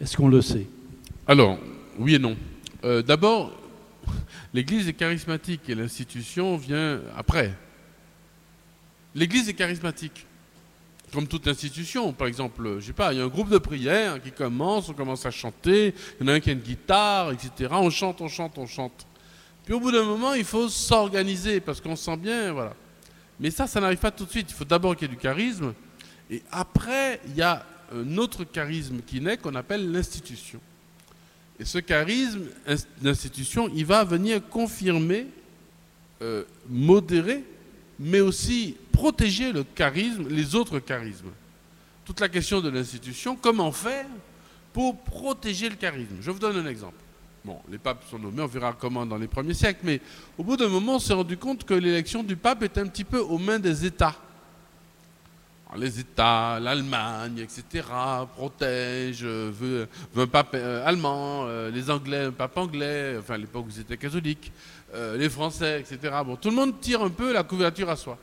Est-ce 0.01 0.15
qu'on 0.15 0.29
le 0.29 0.41
sait? 0.41 0.67
Alors, 1.25 1.57
oui 1.97 2.15
et 2.15 2.19
non. 2.19 2.35
Euh, 2.83 3.01
D'abord, 3.01 3.53
l'Église 4.53 4.89
est 4.89 4.93
charismatique 4.93 5.69
et 5.69 5.75
l'institution 5.75 6.57
vient 6.57 6.99
après. 7.15 7.53
L'Église 9.15 9.47
est 9.47 9.53
charismatique. 9.53 10.25
Comme 11.13 11.27
toute 11.27 11.47
institution, 11.47 12.11
par 12.11 12.27
exemple, 12.27 12.77
je 12.79 12.87
sais 12.87 12.93
pas, 12.93 13.13
il 13.13 13.19
y 13.19 13.21
a 13.21 13.23
un 13.23 13.29
groupe 13.29 13.49
de 13.49 13.57
prière 13.57 14.21
qui 14.21 14.31
commence, 14.31 14.89
on 14.89 14.93
commence 14.93 15.25
à 15.25 15.31
chanter, 15.31 15.93
il 16.19 16.25
y 16.25 16.29
en 16.29 16.33
a 16.33 16.35
un 16.35 16.39
qui 16.41 16.49
a 16.49 16.53
une 16.53 16.59
guitare, 16.59 17.31
etc. 17.31 17.69
On 17.71 17.89
chante, 17.89 18.19
on 18.19 18.27
chante, 18.27 18.57
on 18.57 18.65
chante. 18.65 19.05
Puis 19.63 19.73
au 19.73 19.79
bout 19.79 19.93
d'un 19.93 20.03
moment, 20.03 20.33
il 20.33 20.43
faut 20.43 20.67
s'organiser 20.67 21.61
parce 21.61 21.79
qu'on 21.79 21.95
sent 21.95 22.17
bien, 22.17 22.51
voilà. 22.51 22.73
Mais 23.39 23.49
ça, 23.49 23.65
ça 23.65 23.79
n'arrive 23.79 23.99
pas 23.99 24.11
tout 24.11 24.25
de 24.25 24.29
suite. 24.29 24.47
Il 24.49 24.55
faut 24.55 24.65
d'abord 24.65 24.95
qu'il 24.97 25.07
y 25.07 25.11
ait 25.11 25.15
du 25.15 25.21
charisme. 25.21 25.73
Et 26.29 26.41
après, 26.51 27.21
il 27.27 27.35
y 27.35 27.41
a 27.41 27.65
un 27.93 28.17
autre 28.17 28.43
charisme 28.43 28.99
qui 29.05 29.21
naît 29.21 29.37
qu'on 29.37 29.55
appelle 29.55 29.89
l'institution. 29.89 30.59
Et 31.63 31.65
ce 31.65 31.77
charisme 31.77 32.41
ins- 32.67 32.75
d'institution, 33.01 33.71
il 33.73 33.85
va 33.85 34.03
venir 34.03 34.41
confirmer, 34.49 35.27
euh, 36.21 36.43
modérer, 36.69 37.41
mais 37.97 38.19
aussi 38.19 38.75
protéger 38.91 39.53
le 39.53 39.63
charisme, 39.63 40.27
les 40.27 40.55
autres 40.55 40.79
charismes. 40.79 41.29
Toute 42.03 42.19
la 42.19 42.27
question 42.27 42.59
de 42.59 42.67
l'institution, 42.69 43.37
comment 43.37 43.71
faire 43.71 44.05
pour 44.73 44.97
protéger 45.03 45.69
le 45.69 45.75
charisme? 45.77 46.17
Je 46.19 46.31
vous 46.31 46.39
donne 46.39 46.57
un 46.57 46.67
exemple. 46.69 46.97
Bon, 47.45 47.59
les 47.71 47.77
papes 47.77 48.03
sont 48.11 48.19
nommés, 48.19 48.41
on 48.41 48.47
verra 48.47 48.73
comment 48.77 49.05
dans 49.05 49.17
les 49.17 49.27
premiers 49.29 49.53
siècles, 49.53 49.79
mais 49.83 50.01
au 50.37 50.43
bout 50.43 50.57
d'un 50.57 50.67
moment, 50.67 50.95
on 50.95 50.99
s'est 50.99 51.13
rendu 51.13 51.37
compte 51.37 51.63
que 51.63 51.73
l'élection 51.73 52.23
du 52.23 52.35
pape 52.35 52.63
est 52.63 52.77
un 52.77 52.87
petit 52.87 53.05
peu 53.05 53.19
aux 53.19 53.37
mains 53.37 53.59
des 53.59 53.85
États. 53.85 54.17
Les 55.77 55.99
États, 55.99 56.59
l'Allemagne, 56.59 57.39
etc., 57.39 57.87
protègent, 58.35 59.23
veut, 59.25 59.87
un 60.15 60.27
pape 60.27 60.51
euh, 60.53 60.85
allemand, 60.85 61.45
euh, 61.47 61.71
les 61.71 61.89
Anglais, 61.89 62.25
un 62.25 62.31
pape 62.31 62.57
anglais, 62.57 63.15
enfin 63.19 63.35
à 63.35 63.37
l'époque 63.37 63.65
où 63.67 63.69
ils 63.69 63.79
étaient 63.81 63.97
catholiques, 63.97 64.51
euh, 64.93 65.17
les 65.17 65.29
Français, 65.29 65.79
etc. 65.79 66.13
Bon, 66.25 66.35
tout 66.35 66.49
le 66.49 66.55
monde 66.55 66.79
tire 66.79 67.01
un 67.01 67.09
peu 67.09 67.33
la 67.33 67.43
couverture 67.43 67.89
à 67.89 67.95
soi. 67.95 68.17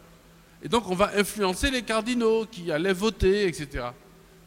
Et 0.63 0.69
donc 0.69 0.89
on 0.89 0.95
va 0.95 1.11
influencer 1.17 1.71
les 1.71 1.83
cardinaux 1.83 2.47
qui 2.51 2.71
allaient 2.71 2.93
voter, 2.93 3.49
etc. 3.49 3.87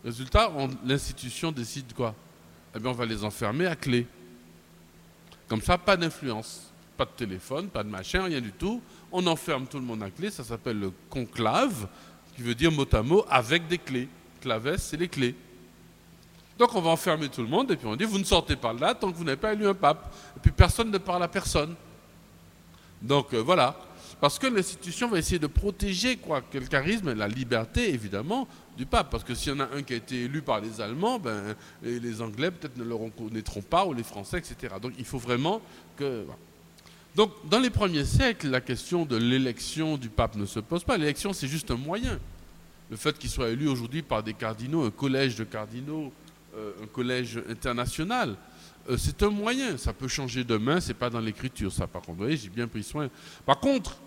Résultat, 0.06 0.52
on- 0.56 0.70
l'institution 0.86 1.52
décide 1.52 1.94
quoi? 1.94 2.14
Eh 2.76 2.80
bien, 2.80 2.92
on 2.92 2.94
va 2.94 3.06
les 3.06 3.24
enfermer 3.24 3.66
à 3.68 3.76
clé. 3.76 4.08
Comme 5.48 5.62
ça, 5.62 5.78
pas 5.78 5.98
d'influence, 5.98 6.72
pas 6.98 7.06
de 7.06 7.12
téléphone, 7.16 7.68
pas 7.68 7.84
de 7.84 7.90
machin, 7.90 8.24
rien 8.24 8.42
du 8.42 8.52
tout. 8.52 8.82
On 9.12 9.26
enferme 9.28 9.68
tout 9.68 9.78
le 9.78 9.86
monde 9.86 10.02
à 10.04 10.10
clé, 10.10 10.32
ça 10.32 10.44
s'appelle 10.44 10.80
le 10.80 10.92
conclave, 11.10 11.88
qui 12.36 12.42
veut 12.42 12.56
dire 12.56 12.72
mot 12.72 12.88
à 12.92 13.02
mot 13.02 13.26
avec 13.30 13.68
des 13.68 13.78
clés. 13.78 14.10
Claves, 14.42 14.78
c'est 14.78 14.98
les 14.98 15.08
clés. 15.08 15.36
Donc 16.58 16.76
on 16.76 16.82
va 16.82 16.92
enfermer 16.92 17.30
tout 17.30 17.42
le 17.42 17.48
monde 17.48 17.72
et 17.72 17.76
puis 17.76 17.88
on 17.88 17.96
dit 17.96 18.04
vous 18.04 18.20
ne 18.20 18.24
sortez 18.24 18.56
pas 18.56 18.74
de 18.74 18.82
là 18.82 18.94
tant 18.94 19.12
que 19.12 19.18
vous 19.18 19.24
n'avez 19.24 19.38
pas 19.38 19.54
élu 19.54 19.68
un 19.68 19.74
pape. 19.74 20.14
Et 20.38 20.40
puis 20.40 20.52
personne 20.52 20.92
ne 20.92 20.98
parle 20.98 21.24
à 21.24 21.28
personne. 21.28 21.76
Donc 23.02 23.34
euh, 23.34 23.40
voilà. 23.40 23.78
Parce 24.22 24.40
que 24.40 24.48
l'institution 24.48 25.10
va 25.10 25.18
essayer 25.18 25.40
de 25.40 25.48
protéger 25.48 26.16
quoi, 26.16 26.42
que 26.42 26.58
le 26.58 26.68
charisme 26.68 27.10
et 27.10 27.16
la 27.16 27.28
liberté, 27.28 27.94
évidemment, 27.94 28.48
du 28.78 28.86
pape. 28.86 29.10
Parce 29.10 29.24
que 29.24 29.36
s'il 29.36 29.52
y 29.52 29.56
en 29.56 29.60
a 29.60 29.76
un 29.76 29.84
qui 29.84 29.94
a 29.94 29.98
été 29.98 30.24
élu 30.24 30.42
par 30.42 30.62
les 30.62 30.80
Allemands, 30.80 31.20
ben, 31.20 31.56
les 31.82 32.22
Anglais 32.22 32.50
peut-être 32.52 32.78
ne 32.78 32.86
le 32.86 32.96
reconnaîtront 32.96 33.62
pas, 33.62 33.86
ou 33.86 33.94
les 33.94 34.04
Français, 34.04 34.38
etc. 34.38 34.76
Donc 34.82 34.94
il 34.98 35.06
faut 35.06 35.18
vraiment 35.18 35.62
que. 35.98 36.26
Donc 37.16 37.32
dans 37.50 37.60
les 37.60 37.70
premiers 37.70 38.06
siècles, 38.06 38.50
la 38.50 38.62
question 38.62 39.06
de 39.06 39.16
l'élection 39.16 39.98
du 39.98 40.10
pape 40.10 40.36
ne 40.36 40.46
se 40.46 40.60
pose 40.60 40.84
pas. 40.84 40.98
L'élection, 40.98 41.32
c'est 41.32 41.48
juste 41.48 41.70
un 41.70 41.78
moyen. 41.78 42.20
Le 42.90 42.98
fait 42.98 43.18
qu'il 43.18 43.30
soit 43.30 43.50
élu 43.50 43.68
aujourd'hui 43.68 44.02
par 44.02 44.24
des 44.24 44.34
cardinaux, 44.34 44.84
un 44.84 44.92
collège 44.92 45.36
de 45.36 45.44
cardinaux, 45.44 46.12
euh, 46.56 46.72
un 46.84 46.88
collège 46.88 47.40
international, 47.50 48.36
euh, 48.90 48.98
c'est 48.98 49.22
un 49.24 49.30
moyen. 49.30 49.78
Ça 49.78 49.94
peut 49.94 50.08
changer 50.08 50.44
demain, 50.44 50.80
c'est 50.80 50.94
pas 50.94 51.10
dans 51.10 51.20
l'écriture, 51.20 51.72
ça 51.72 51.88
par 51.88 52.02
contre. 52.02 52.18
Vous 52.18 52.24
voyez, 52.24 52.38
j'ai 52.38 52.50
bien 52.50 52.68
pris 52.68 52.84
soin. 52.84 53.10
Par 53.46 53.60
contre, 53.60 53.98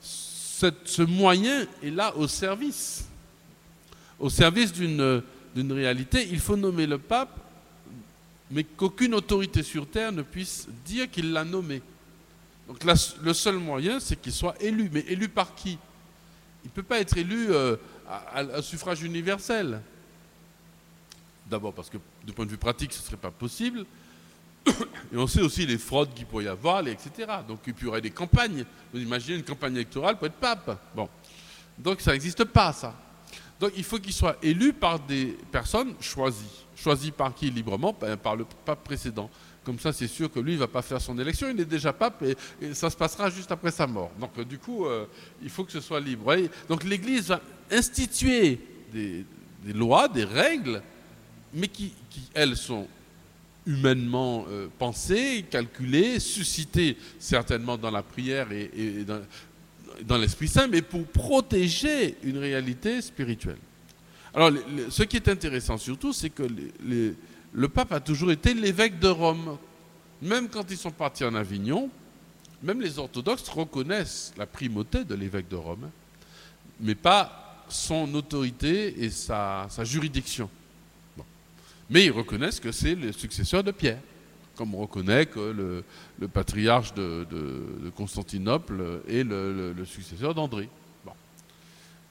ce 0.00 1.02
moyen 1.02 1.66
est 1.82 1.90
là 1.90 2.16
au 2.16 2.26
service. 2.26 3.06
Au 4.18 4.30
service 4.30 4.72
d'une 4.72 5.22
réalité. 5.72 6.28
Il 6.30 6.40
faut 6.40 6.56
nommer 6.56 6.86
le 6.86 6.98
pape, 6.98 7.38
mais 8.50 8.64
qu'aucune 8.64 9.14
autorité 9.14 9.62
sur 9.62 9.86
terre 9.86 10.12
ne 10.12 10.22
puisse 10.22 10.66
dire 10.86 11.10
qu'il 11.10 11.32
l'a 11.32 11.44
nommé. 11.44 11.82
Donc 12.68 12.82
la- 12.84 12.94
le 13.22 13.34
seul 13.34 13.56
moyen, 13.56 14.00
c'est 14.00 14.16
qu'il 14.20 14.32
soit 14.32 14.60
élu. 14.62 14.88
Mais 14.92 15.00
élu 15.08 15.28
par 15.28 15.54
qui? 15.54 15.78
Il 16.64 16.68
ne 16.68 16.72
peut 16.72 16.82
pas 16.82 16.98
être 17.00 17.16
élu 17.18 17.48
euh, 17.50 17.76
à, 18.08 18.38
à- 18.38 18.62
suffrage 18.62 19.02
universel. 19.02 19.80
D'abord 21.46 21.74
parce 21.74 21.90
que 21.90 21.98
du 22.24 22.32
point 22.32 22.46
de 22.46 22.50
vue 22.50 22.56
pratique, 22.56 22.92
ce 22.92 23.00
ne 23.00 23.04
serait 23.04 23.16
pas 23.18 23.30
possible. 23.30 23.84
Et 24.66 25.16
on 25.16 25.26
sait 25.26 25.42
aussi 25.42 25.66
les 25.66 25.76
fraudes 25.76 26.14
qu'il 26.14 26.24
pourrait 26.24 26.44
y 26.44 26.48
avoir, 26.48 26.86
etc. 26.88 27.10
Donc 27.46 27.58
il 27.66 27.74
y 27.82 27.86
aurait 27.86 28.00
des 28.00 28.10
campagnes. 28.10 28.64
Vous 28.92 29.00
imaginez 29.00 29.36
une 29.38 29.44
campagne 29.44 29.74
électorale 29.74 30.16
pour 30.16 30.26
être 30.26 30.34
pape. 30.36 30.80
Bon. 30.94 31.08
Donc 31.78 32.00
ça 32.00 32.12
n'existe 32.12 32.44
pas, 32.44 32.72
ça. 32.72 32.94
Donc 33.60 33.72
il 33.76 33.84
faut 33.84 33.98
qu'il 33.98 34.12
soit 34.14 34.36
élu 34.42 34.72
par 34.72 34.98
des 35.00 35.36
personnes 35.52 35.94
choisies. 36.00 36.64
Choisies 36.74 37.10
par 37.12 37.34
qui? 37.34 37.50
Librement 37.50 37.92
Par 37.92 38.36
le 38.36 38.46
pape 38.64 38.82
précédent. 38.82 39.28
Comme 39.64 39.78
ça, 39.78 39.92
c'est 39.92 40.06
sûr 40.08 40.30
que 40.30 40.38
lui, 40.38 40.52
il 40.52 40.56
ne 40.56 40.60
va 40.60 40.68
pas 40.68 40.82
faire 40.82 41.00
son 41.00 41.18
élection. 41.18 41.48
Il 41.48 41.58
est 41.58 41.64
déjà 41.64 41.92
pape 41.92 42.22
et, 42.22 42.74
ça 42.74 42.90
se 42.90 42.96
passera 42.96 43.30
juste 43.30 43.50
après 43.50 43.70
sa 43.70 43.86
mort. 43.86 44.10
Donc 44.20 44.30
euh, 44.38 44.44
du 44.44 44.58
coup, 44.58 44.84
euh, 44.84 45.06
il 45.42 45.48
faut 45.48 45.64
que 45.64 45.72
ce 45.72 45.80
soit 45.80 46.00
libre. 46.00 46.36
Donc 46.68 46.84
l'Église 46.84 47.28
va 47.28 47.40
instituer 47.70 48.60
des, 48.92 49.24
lois, 49.72 50.06
des 50.06 50.24
règles, 50.24 50.82
mais 51.54 51.68
qui, 51.68 51.94
elles, 52.34 52.56
sont 52.56 52.86
humainement 53.66 54.44
euh, 54.50 54.68
pensées, 54.78 55.46
calculées, 55.50 56.20
suscitées 56.20 56.98
certainement 57.18 57.78
dans 57.78 57.90
la 57.90 58.02
prière 58.02 58.52
et, 58.52 59.06
dans, 60.06 60.18
l'Esprit 60.18 60.48
Saint, 60.48 60.66
mais 60.66 60.82
pour 60.82 61.06
protéger 61.06 62.16
une 62.22 62.36
réalité 62.36 63.00
spirituelle. 63.00 63.56
Alors, 64.34 64.50
ce 64.90 65.04
qui 65.04 65.16
est 65.16 65.28
intéressant 65.28 65.78
surtout, 65.78 66.12
c'est 66.12 66.30
que 66.30 66.42
les- 66.84 67.14
le 67.54 67.68
pape 67.68 67.92
a 67.92 68.00
toujours 68.00 68.32
été 68.32 68.52
l'évêque 68.52 68.98
de 68.98 69.08
Rome. 69.08 69.56
Même 70.20 70.48
quand 70.48 70.70
ils 70.70 70.76
sont 70.76 70.90
partis 70.90 71.24
en 71.24 71.34
Avignon, 71.34 71.88
même 72.62 72.80
les 72.80 72.98
orthodoxes 72.98 73.48
reconnaissent 73.48 74.32
la 74.36 74.46
primauté 74.46 75.04
de 75.04 75.14
l'évêque 75.14 75.48
de 75.48 75.56
Rome, 75.56 75.90
mais 76.80 76.94
pas 76.94 77.64
son 77.68 78.12
autorité 78.14 79.04
et 79.04 79.10
sa, 79.10 79.68
juridiction. 79.84 80.50
Mais 81.88 82.06
ils 82.06 82.10
reconnaissent 82.10 82.60
que 82.60 82.72
c'est 82.72 82.94
le 82.94 83.12
successeur 83.12 83.62
de 83.62 83.70
Pierre, 83.70 84.00
comme 84.56 84.74
on 84.74 84.78
reconnaît 84.78 85.26
que 85.26 85.84
le, 86.18 86.28
patriarche 86.28 86.92
de, 86.94 87.26
Constantinople 87.94 89.02
est 89.08 89.22
le, 89.22 89.84
successeur 89.84 90.34
d'André. 90.34 90.68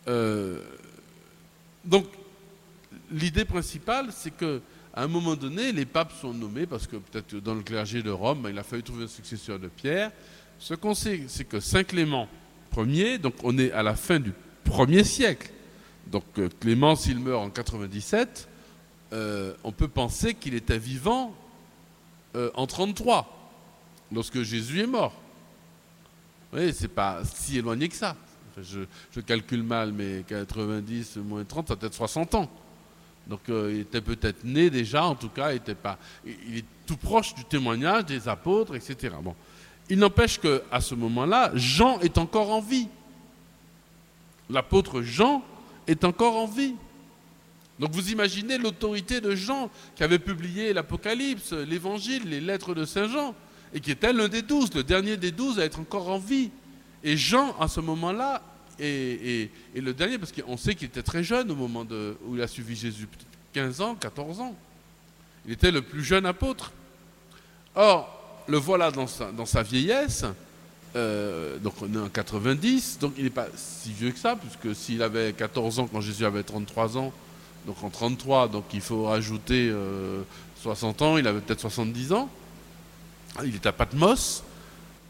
Euh, 0.07 0.61
donc, 1.83 2.05
l'idée 3.11 3.45
principale, 3.45 4.09
c'est 4.11 4.35
que 4.35 4.61
à 4.93 5.03
un 5.03 5.07
moment 5.07 5.35
donné, 5.35 5.71
les 5.71 5.85
papes 5.85 6.13
sont 6.21 6.33
nommés 6.33 6.67
parce 6.67 6.85
que 6.85 6.97
peut-être 6.97 7.35
dans 7.37 7.55
le 7.55 7.63
clergé 7.63 8.03
de 8.03 8.11
Rome, 8.11 8.47
il 8.49 8.57
a 8.59 8.63
fallu 8.63 8.83
trouver 8.83 9.05
un 9.05 9.07
successeur 9.07 9.57
de 9.57 9.67
Pierre. 9.67 10.11
Ce 10.59 10.75
qu'on 10.75 10.93
sait, 10.93 11.23
c'est 11.27 11.45
que 11.45 11.59
Saint 11.59 11.83
Clément 11.83 12.27
Ier, 12.77 13.17
donc 13.17 13.33
on 13.43 13.57
est 13.57 13.71
à 13.71 13.81
la 13.81 13.95
fin 13.95 14.19
du 14.19 14.33
premier 14.63 15.03
siècle. 15.03 15.51
Donc 16.07 16.23
euh, 16.37 16.47
Clément, 16.59 16.95
s'il 16.95 17.19
meurt 17.19 17.43
en 17.43 17.49
97, 17.49 18.47
euh, 19.13 19.53
on 19.63 19.71
peut 19.71 19.87
penser 19.87 20.35
qu'il 20.35 20.53
était 20.53 20.77
vivant 20.77 21.33
euh, 22.35 22.51
en 22.53 22.67
33, 22.67 23.51
lorsque 24.11 24.43
Jésus 24.43 24.81
est 24.81 24.87
mort. 24.87 25.13
Oui, 26.53 26.71
c'est 26.71 26.87
pas 26.87 27.21
si 27.25 27.57
éloigné 27.57 27.89
que 27.89 27.95
ça. 27.95 28.15
Je 28.61 29.19
calcule 29.21 29.63
mal, 29.63 29.91
mais 29.91 30.23
90 30.27 31.17
moins 31.17 31.43
30, 31.43 31.69
ça 31.69 31.75
peut 31.75 31.87
être 31.87 31.95
60 31.95 32.35
ans. 32.35 32.51
Donc 33.27 33.41
euh, 33.49 33.71
il 33.73 33.79
était 33.81 34.01
peut-être 34.01 34.43
né 34.43 34.69
déjà, 34.69 35.05
en 35.05 35.15
tout 35.15 35.29
cas, 35.29 35.51
il, 35.53 35.57
était 35.57 35.75
pas, 35.75 35.97
il- 36.25 36.57
est 36.59 36.65
tout 36.85 36.97
proche 36.97 37.33
du 37.33 37.45
témoignage 37.45 38.05
des 38.05 38.27
apôtres, 38.27 38.75
etc. 38.75 39.15
Bon. 39.21 39.35
Il 39.89 39.99
n'empêche 39.99 40.39
qu'à 40.39 40.81
ce 40.81 40.95
moment-là, 40.95 41.51
Jean 41.55 41.99
est 42.01 42.17
encore 42.17 42.51
en 42.51 42.59
vie. 42.61 42.87
L'apôtre 44.49 45.01
Jean 45.01 45.41
est 45.87 46.03
encore 46.03 46.35
en 46.37 46.47
vie. 46.47 46.75
Donc 47.79 47.91
vous 47.91 48.11
imaginez 48.11 48.57
l'autorité 48.57 49.19
de 49.21 49.35
Jean 49.35 49.69
qui 49.95 50.03
avait 50.03 50.19
publié 50.19 50.73
l'Apocalypse, 50.73 51.53
l'Évangile, 51.53 52.23
les 52.29 52.39
lettres 52.41 52.73
de 52.75 52.85
Saint 52.85 53.07
Jean, 53.07 53.33
et 53.73 53.79
qui 53.79 53.91
était 53.91 54.13
l'un 54.13 54.27
des 54.27 54.41
douze, 54.41 54.73
le 54.75 54.83
dernier 54.83 55.17
des 55.17 55.31
douze 55.31 55.59
à 55.59 55.65
être 55.65 55.79
encore 55.79 56.09
en 56.09 56.19
vie. 56.19 56.51
Et 57.03 57.17
Jean, 57.17 57.55
à 57.59 57.67
ce 57.67 57.79
moment-là, 57.79 58.41
est 58.85 59.49
le 59.75 59.93
dernier, 59.93 60.17
parce 60.17 60.31
qu'on 60.31 60.57
sait 60.57 60.75
qu'il 60.75 60.87
était 60.87 61.03
très 61.03 61.23
jeune 61.23 61.49
au 61.51 61.55
moment 61.55 61.83
de- 61.85 62.15
où 62.25 62.35
il 62.35 62.41
a 62.41 62.47
suivi 62.47 62.75
Jésus, 62.75 63.07
peut-être 63.07 63.27
15 63.53 63.81
ans, 63.81 63.95
14 63.95 64.39
ans. 64.39 64.55
Il 65.45 65.51
était 65.53 65.71
le 65.71 65.81
plus 65.81 66.03
jeune 66.03 66.25
apôtre. 66.25 66.71
Or, 67.75 68.43
le 68.47 68.57
voilà 68.57 68.91
dans 68.91 69.07
sa, 69.07 69.63
vieillesse, 69.63 70.25
euh, 70.95 71.57
donc 71.59 71.73
on 71.81 71.93
est 71.93 71.97
en 71.99 72.09
90, 72.09 72.99
donc 72.99 73.13
il 73.17 73.23
n'est 73.23 73.29
pas 73.29 73.47
si 73.55 73.91
vieux 73.91 74.11
que 74.11 74.19
ça, 74.19 74.35
puisque 74.35 74.75
s'il 74.75 75.01
avait 75.01 75.33
14 75.33 75.79
ans 75.79 75.87
quand 75.91 76.01
Jésus 76.01 76.25
avait 76.25 76.43
33 76.43 76.97
ans, 76.97 77.11
donc 77.65 77.81
en 77.83 77.89
33, 77.89 78.47
donc 78.49 78.65
il 78.73 78.81
faut 78.81 79.05
rajouter 79.05 79.69
euh, 79.71 80.21
60 80.61 81.01
ans, 81.01 81.17
il 81.17 81.27
avait 81.27 81.39
peut-être 81.39 81.61
70 81.61 82.13
ans. 82.13 82.29
Il 83.43 83.55
est 83.55 83.65
à 83.65 83.71
Patmos. 83.71 84.43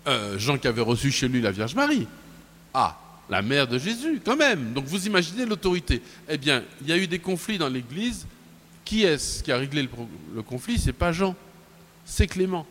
Euh, 0.07 0.38
Jean 0.38 0.57
qui 0.57 0.67
avait 0.67 0.82
reçu 0.82 1.11
chez 1.11 1.28
lui 1.28 1.41
la 1.41 1.51
Vierge 1.51 1.76
Marie. 1.76 2.07
Ah, 2.74 2.97
la 3.30 3.41
mère 3.41 3.67
de 3.67 3.78
Jésus, 3.78 4.21
quand 4.24 4.36
même. 4.36 4.74
Donc 4.74 4.86
vous 4.86 5.07
imaginez 5.07 5.45
l'autorité. 5.45 6.01
Eh 6.30 6.38
bien, 6.38 6.63
il 6.82 6.88
y 6.88 6.91
a 6.91 6.97
eu 6.97 7.07
des 7.07 7.19
conflits 7.19 7.57
dans 7.57 7.69
l'Église. 7.69 8.28
Qui 8.86 9.03
est-ce 9.03 9.41
qui 9.41 9.51
a 9.51 9.57
réglé 9.57 9.84
le, 9.84 9.89
le 10.36 10.41
conflit? 10.41 10.78
C'est 10.78 10.91
pas 10.93 11.13
Jean, 11.13 11.36
c'est 12.05 12.28
Clément. 12.28 12.67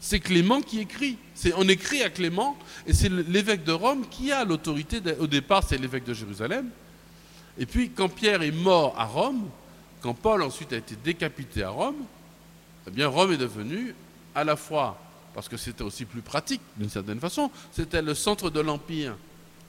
C'est 0.00 0.20
Clément 0.20 0.60
qui 0.60 0.80
écrit. 0.80 1.18
On 1.56 1.68
écrit 1.68 2.02
à 2.02 2.10
Clément, 2.10 2.56
et 2.86 2.92
c'est 2.92 3.10
l'évêque 3.10 3.64
de 3.64 3.72
Rome 3.72 4.06
qui 4.10 4.32
a 4.32 4.44
l'autorité. 4.44 5.00
au 5.18 5.26
départ, 5.26 5.62
c'est 5.66 5.78
l'évêque 5.78 6.04
de 6.04 6.14
Jérusalem. 6.14 6.68
Et 7.58 7.66
puis, 7.66 7.90
quand 7.90 8.08
Pierre 8.08 8.42
est 8.42 8.50
mort 8.50 8.94
à 8.98 9.04
Rome, 9.04 9.48
quand 10.00 10.14
Paul 10.14 10.42
ensuite 10.42 10.72
a 10.72 10.76
été 10.76 10.96
décapité 11.02 11.62
à 11.62 11.70
Rome, 11.70 11.96
eh 12.86 12.90
bien, 12.90 13.08
Rome 13.08 13.32
est 13.32 13.38
devenue 13.38 13.94
à 14.34 14.44
la 14.44 14.56
fois, 14.56 15.00
parce 15.34 15.48
que 15.48 15.56
c'était 15.56 15.84
aussi 15.84 16.04
plus 16.04 16.20
pratique 16.20 16.60
d'une 16.76 16.90
certaine 16.90 17.20
façon, 17.20 17.50
c'était 17.72 18.02
le 18.02 18.14
centre 18.14 18.50
de 18.50 18.60
l'Empire. 18.60 19.16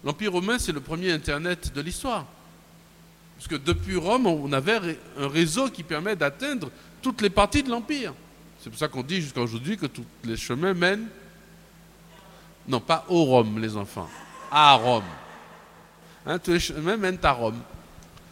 L'Empire 0.05 0.31
romain, 0.31 0.59
c'est 0.59 0.71
le 0.71 0.81
premier 0.81 1.11
Internet 1.11 1.73
de 1.73 1.81
l'histoire. 1.81 2.25
Parce 3.35 3.47
que 3.47 3.55
depuis 3.55 3.97
Rome, 3.97 4.27
on 4.27 4.53
avait 4.53 4.99
un 5.19 5.27
réseau 5.27 5.69
qui 5.69 5.81
permet 5.81 6.15
d'atteindre 6.15 6.69
toutes 7.01 7.21
les 7.21 7.31
parties 7.31 7.63
de 7.63 7.71
l'Empire. 7.71 8.13
C'est 8.59 8.69
pour 8.69 8.77
ça 8.79 8.87
qu'on 8.87 9.01
dit 9.01 9.21
jusqu'à 9.21 9.41
aujourd'hui 9.41 9.77
que 9.77 9.87
tous 9.87 10.05
les 10.23 10.37
chemins 10.37 10.75
mènent, 10.75 11.07
non 12.67 12.79
pas 12.79 13.05
au 13.09 13.23
Rome, 13.23 13.59
les 13.59 13.75
enfants, 13.75 14.09
à 14.51 14.73
Rome. 14.75 15.03
Hein, 16.25 16.39
tous 16.39 16.51
les 16.51 16.59
chemins 16.59 16.97
mènent 16.97 17.19
à 17.23 17.31
Rome. 17.31 17.59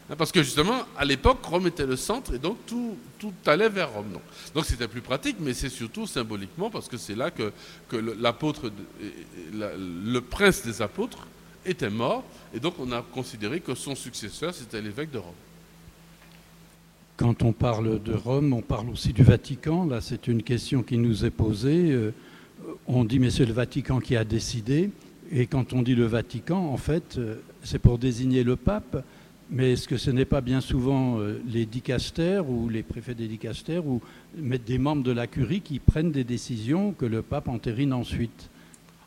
Hein, 0.09 0.15
Parce 0.15 0.31
que 0.31 0.43
justement, 0.43 0.83
à 0.95 1.05
l'époque, 1.05 1.43
Rome 1.43 1.67
était 1.67 1.85
le 1.85 1.95
centre 1.95 2.35
et 2.35 2.39
donc 2.39 2.57
tout, 2.67 2.97
tout 3.17 3.33
allait 3.47 3.69
vers 3.69 3.91
Rome. 3.91 4.11
Donc 4.11 4.21
donc 4.53 4.65
c'était 4.65 4.87
plus 4.87 5.01
pratique, 5.01 5.37
mais 5.39 5.53
c'est 5.55 5.69
surtout 5.69 6.05
symboliquement 6.05 6.69
parce 6.69 6.87
que 6.87 6.97
c'est 6.97 7.15
là 7.15 7.31
que, 7.31 7.51
que 7.89 7.97
l'apôtre, 7.97 8.71
le 9.51 10.19
prince 10.19 10.63
des 10.63 10.81
apôtres 10.81 11.27
était 11.65 11.89
mort 11.89 12.23
et 12.53 12.59
donc 12.59 12.75
on 12.79 12.91
a 12.91 13.01
considéré 13.01 13.59
que 13.59 13.75
son 13.75 13.95
successeur 13.95 14.53
c'était 14.53 14.81
l'évêque 14.81 15.11
de 15.11 15.17
Rome. 15.17 15.33
Quand 17.15 17.43
on 17.43 17.53
parle 17.53 18.01
de 18.01 18.13
Rome, 18.13 18.53
on 18.53 18.61
parle 18.61 18.89
aussi 18.89 19.13
du 19.13 19.21
Vatican. 19.21 19.85
Là, 19.85 20.01
c'est 20.01 20.27
une 20.27 20.41
question 20.41 20.81
qui 20.81 20.97
nous 20.97 21.25
est 21.25 21.29
posée. 21.29 21.91
Euh, 21.91 22.11
On 22.87 23.05
dit, 23.05 23.19
mais 23.19 23.29
c'est 23.29 23.45
le 23.45 23.53
Vatican 23.53 23.99
qui 23.99 24.15
a 24.15 24.23
décidé. 24.23 24.89
Et 25.31 25.45
quand 25.45 25.73
on 25.73 25.83
dit 25.83 25.93
le 25.93 26.05
Vatican, 26.05 26.57
en 26.57 26.77
fait, 26.77 27.17
euh, 27.17 27.35
c'est 27.63 27.77
pour 27.77 27.99
désigner 27.99 28.43
le 28.43 28.55
pape. 28.55 29.05
Mais 29.51 29.73
est-ce 29.73 29.87
que 29.87 29.97
ce 29.97 30.09
n'est 30.09 30.25
pas 30.25 30.41
bien 30.41 30.59
souvent 30.59 31.19
euh, 31.19 31.39
les 31.47 31.67
dicastères 31.67 32.49
ou 32.49 32.67
les 32.67 32.81
préfets 32.81 33.13
des 33.13 33.27
dicastères 33.27 33.85
ou 33.85 34.01
des 34.35 34.77
membres 34.79 35.03
de 35.03 35.11
la 35.11 35.27
curie 35.27 35.61
qui 35.61 35.77
prennent 35.77 36.11
des 36.11 36.23
décisions 36.23 36.93
que 36.93 37.05
le 37.05 37.21
pape 37.21 37.47
entérine 37.47 37.93
ensuite? 37.93 38.49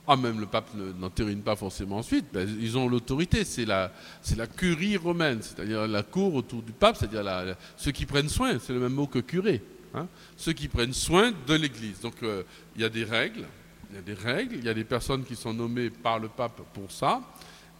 Ah, 0.08 0.16
même 0.16 0.38
le 0.38 0.46
pape 0.46 0.72
ne- 0.74 0.92
n'entérine 0.92 1.40
pas 1.42 1.56
forcément 1.56 1.96
ensuite. 1.96 2.26
Ben, 2.32 2.48
ils 2.60 2.78
ont 2.78 2.88
l'autorité. 2.88 3.44
C'est 3.44 3.64
la, 3.64 3.92
la 4.36 4.46
curie 4.46 4.96
romaine, 4.96 5.38
c'est-à-dire 5.42 5.86
la 5.88 6.02
cour 6.04 6.34
autour 6.34 6.62
du 6.62 6.72
pape, 6.72 6.96
c'est-à-dire 6.96 7.56
ceux 7.76 7.90
qui 7.90 8.06
prennent 8.06 8.28
soin. 8.28 8.58
C'est 8.60 8.72
le 8.72 8.78
même 8.80 8.92
mot 8.94 9.06
que 9.08 9.18
curé. 9.18 9.60
hein. 9.94 10.06
ceux 10.36 10.52
qui 10.52 10.68
prennent 10.68 10.92
soin 10.92 11.32
de 11.46 11.54
l'Église. 11.54 12.00
Donc 12.00 12.14
euh, 12.22 12.44
il 12.76 12.82
y 12.82 12.84
a 12.84 12.88
des 12.88 13.02
règles. 13.04 13.44
Il 13.90 13.96
y 13.96 13.98
a 13.98 14.02
des 14.02 14.14
règles. 14.14 14.54
Il 14.56 14.64
y 14.64 14.68
a 14.68 14.74
des 14.74 14.84
personnes 14.84 15.24
qui 15.24 15.34
sont 15.34 15.52
nommées 15.52 15.90
par 15.90 16.18
le 16.20 16.28
pape 16.28 16.60
pour 16.72 16.90
ça. 16.92 17.20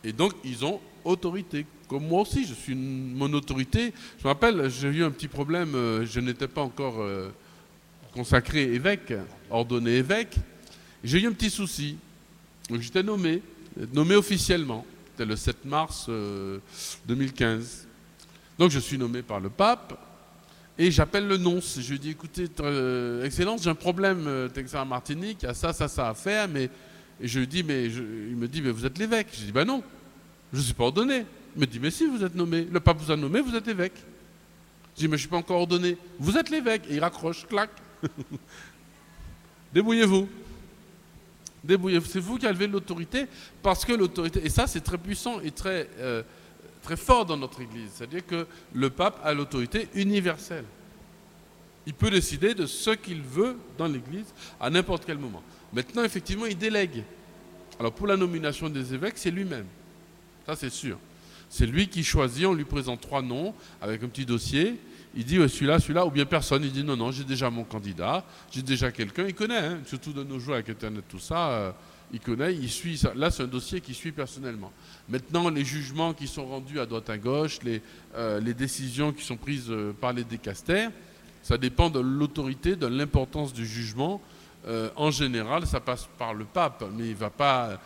Et 0.03 0.13
donc 0.13 0.33
ils 0.45 0.65
ont 0.65 0.81
autorité. 1.05 1.65
Comme 1.89 2.09
moi 2.09 2.23
aussi, 2.23 2.45
je 2.45 2.55
suis 2.55 2.75
mon 2.75 3.33
autorité. 3.35 3.93
Je 4.19 4.25
me 4.25 4.29
rappelle, 4.31 4.69
j'ai 4.69 4.89
eu 4.89 5.05
un 5.05 5.13
petit 5.13 5.29
problème. 5.29 5.77
euh, 5.77 6.05
je 6.05 6.19
n'étais 6.19 6.49
pas 6.49 6.63
encore 6.63 6.97
euh, 7.01 7.29
consacré 8.13 8.63
évêque, 8.63 9.13
ordonné 9.49 9.93
évêque. 9.99 10.35
J'ai 11.05 11.21
eu 11.21 11.29
un 11.29 11.33
petit 11.33 11.51
souci. 11.51 11.97
Donc 12.71 12.81
j'étais 12.81 13.03
nommé, 13.03 13.43
nommé 13.93 14.15
officiellement. 14.17 14.85
C'était 15.13 15.25
le 15.27 15.37
7 15.37 15.65
mars 15.65 16.07
euh, 16.09 16.59
2015. 17.07 17.87
Donc 18.59 18.71
je 18.71 18.79
suis 18.79 18.99
nommé 18.99 19.23
par 19.23 19.41
le 19.41 19.49
pape 19.51 19.99
et 20.79 20.91
j'appelle 20.91 21.27
le 21.27 21.37
nonce. 21.37 21.79
Je 21.81 21.93
lui 21.93 21.99
dis 21.99 22.11
écoutez, 22.11 22.47
euh, 22.61 23.25
Excellence, 23.25 23.63
j'ai 23.63 23.71
un 23.71 23.75
problème, 23.75 24.25
euh, 24.27 24.49
Texas 24.49 24.87
Martinique, 24.87 25.39
il 25.43 25.47
y 25.47 25.49
a 25.49 25.55
ça, 25.55 25.73
ça, 25.73 25.89
ça 25.89 26.09
à 26.09 26.15
faire, 26.15 26.49
mais 26.49 26.69
et 27.21 27.29
je 27.29 27.39
lui 27.39 27.47
dis 27.47 27.63
mais 27.63 27.89
je- 27.89 28.03
il 28.03 28.37
me 28.37 28.47
dit 28.49 28.61
mais 28.61 28.71
vous 28.71 28.85
êtes 28.85 28.99
l'évêque. 28.99 29.29
Je 29.33 29.45
dis 29.47 29.53
ben 29.53 29.65
non, 29.65 29.83
je 30.53 30.59
ne 30.59 30.63
suis 30.63 30.75
pas 30.75 30.85
ordonné. 30.85 31.25
Il 31.55 31.61
me 31.61 31.67
dit 31.67 31.81
mais 31.81 31.91
si 31.91 32.05
vous 32.07 32.23
êtes 32.25 32.35
nommé, 32.35 32.67
le 32.71 32.81
pape 32.81 32.99
vous 33.01 33.11
a 33.11 33.17
nommé, 33.17 33.41
vous 33.41 33.55
êtes 33.55 33.69
évêque. 33.69 33.95
Je 34.95 35.01
dis 35.03 35.09
mais 35.09 35.17
je 35.17 35.23
suis 35.23 35.31
pas 35.31 35.37
encore 35.39 35.61
ordonné. 35.61 35.97
Vous 36.19 36.37
êtes 36.37 36.51
l'évêque 36.51 36.83
et 36.91 36.95
il 36.97 37.01
raccroche, 37.01 37.47
clac. 37.47 37.71
Débrouillez-vous. 39.73 40.29
C'est 42.05 42.21
vous 42.21 42.39
qui 42.39 42.47
avez 42.47 42.67
l'autorité 42.67 43.27
parce 43.63 43.85
que 43.85 43.93
l'autorité, 43.93 44.41
et 44.45 44.49
ça 44.49 44.67
c'est 44.67 44.81
très 44.81 44.99
puissant 44.99 45.41
et 45.41 45.51
très, 45.51 45.89
euh, 45.99 46.23
très 46.83 46.97
fort 46.97 47.27
dans 47.27 47.37
notre 47.37 47.61
Église, 47.61 47.91
c'est-à-dire 47.95 48.27
que 48.27 48.47
le 48.73 48.91
pape 48.91 49.21
a 49.25 49.33
l'autorité 49.35 49.89
universelle. 49.95 50.65
Il 51.87 51.95
peut 51.95 52.11
décider 52.11 52.55
de 52.55 52.67
ce 52.67 52.91
qu'il 52.91 53.23
veut 53.23 53.57
dans 53.79 53.87
l'Église 53.87 54.27
à 54.61 54.71
n'importe 54.71 55.05
quel 55.07 55.19
moment. 55.19 55.43
Maintenant, 55.73 56.03
effectivement, 56.03 56.47
il 56.47 56.59
délègue. 56.59 57.05
Alors 57.79 57.93
pour 57.93 58.07
la 58.07 58.17
nomination 58.17 58.69
des 58.69 58.95
évêques, 58.95 59.19
c'est 59.19 59.31
lui-même. 59.31 59.67
Ça 60.47 60.57
c'est 60.57 60.71
sûr. 60.71 60.99
C'est 61.49 61.67
lui 61.67 61.89
qui 61.89 62.03
choisit, 62.03 62.47
on 62.47 62.55
lui 62.55 62.65
présente 62.65 63.01
trois 63.01 63.23
noms 63.23 63.55
avec 63.81 64.03
un 64.03 64.09
petit 64.09 64.27
dossier. 64.27 64.79
Il 65.17 65.25
dit 65.25 65.37
celui-là, 65.37 65.81
celui-là, 65.81 66.05
ou 66.05 66.11
bien 66.11 66.27
personne. 66.27 66.63
Il 66.63 66.71
dit 66.71 66.85
non, 66.85 66.95
non, 66.95 67.11
j'ai 67.11 67.25
déjà 67.25 67.49
mon 67.49 67.65
candidat, 67.65 68.23
j'ai 68.51 68.61
déjà 68.61 68.93
quelqu'un. 68.93 69.25
Il 69.27 69.35
connaît, 69.35 69.57
hein, 69.57 69.79
surtout 69.87 70.13
de 70.13 70.23
nos 70.23 70.39
jours 70.39 70.55
avec 70.55 70.69
Internet, 70.69 71.05
tout 71.09 71.19
ça. 71.19 71.49
euh, 71.51 71.73
il 72.13 72.21
connaît, 72.21 72.55
il 72.55 72.69
suit 72.71 72.99
ça. 72.99 73.13
Là, 73.17 73.31
c'est 73.31 73.43
un 73.43 73.49
dossier 73.49 73.81
qu'il 73.81 73.95
suit 73.95 74.13
personnellement. 74.13 74.71
Maintenant, 75.09 75.49
les 75.49 75.65
jugements 75.65 76.13
qui 76.13 76.29
sont 76.29 76.47
rendus 76.47 76.79
à 76.79 76.87
droite 76.87 77.09
à 77.11 77.17
gauche, 77.19 77.59
les, 77.65 77.83
euh, 78.15 78.41
décisions 78.53 79.13
qui 79.13 79.25
sont 79.25 79.37
prises 79.37 79.71
euh, 79.71 79.93
par 79.99 80.13
les 80.13 80.23
décastères, 80.23 80.93
ça 81.43 81.57
dépend 81.57 81.89
de 81.91 81.99
l'autorité, 81.99 82.77
de 82.77 82.87
l'importance 82.87 83.53
du 83.53 83.67
jugement. 83.67 84.21
En 84.97 85.13
général, 85.13 85.65
ça 85.65 85.79
passe 85.79 86.09
par 86.19 86.35
le 86.35 86.45
pape, 86.45 86.83
mais 86.97 87.05
il 87.05 87.11
ne 87.11 87.15
va 87.15 87.31
pas 87.31 87.81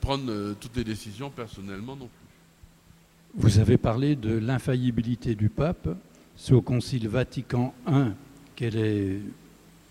prendre 0.00 0.54
toutes 0.54 0.74
les 0.74 0.84
décisions 0.84 1.28
personnellement 1.28 1.96
non 1.96 2.06
plus. 2.08 3.42
Vous 3.42 3.58
avez 3.58 3.76
parlé 3.76 4.16
de 4.16 4.38
l'infaillibilité 4.38 5.34
du 5.34 5.50
pape. 5.50 5.86
C'est 6.36 6.52
au 6.52 6.60
Concile 6.62 7.08
Vatican 7.08 7.74
I 7.86 8.10
qu'elle 8.56 8.76
est 8.76 9.18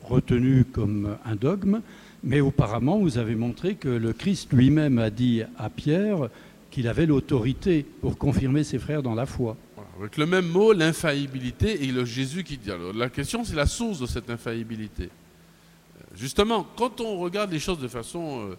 retenue 0.03 0.65
comme 0.65 1.17
un 1.25 1.35
dogme, 1.35 1.81
mais 2.23 2.41
auparavant, 2.41 2.97
vous 2.99 3.17
avez 3.17 3.35
montré 3.35 3.75
que 3.75 3.89
le 3.89 4.13
Christ 4.13 4.51
lui-même 4.51 4.99
a 4.99 5.09
dit 5.09 5.41
à 5.57 5.69
Pierre 5.69 6.29
qu'il 6.71 6.87
avait 6.87 7.05
l'autorité 7.05 7.85
pour 8.01 8.17
confirmer 8.17 8.63
ses 8.63 8.79
frères 8.79 9.03
dans 9.03 9.15
la 9.15 9.25
foi. 9.25 9.55
Avec 9.99 10.17
le 10.17 10.25
même 10.25 10.47
mot, 10.47 10.73
l'infaillibilité, 10.73 11.83
et 11.85 11.91
le 11.91 12.03
Jésus 12.03 12.43
qui 12.43 12.57
dit. 12.57 12.71
Alors, 12.71 12.93
la 12.93 13.09
question, 13.09 13.43
c'est 13.45 13.55
la 13.55 13.67
source 13.67 13.99
de 13.99 14.07
cette 14.07 14.29
infaillibilité. 14.29 15.03
Euh, 15.03 16.03
Justement, 16.15 16.65
quand 16.75 16.99
on 16.99 17.19
regarde 17.19 17.51
les 17.51 17.59
choses 17.59 17.79
de 17.79 17.87
façon. 17.87 18.49
euh, 18.49 18.55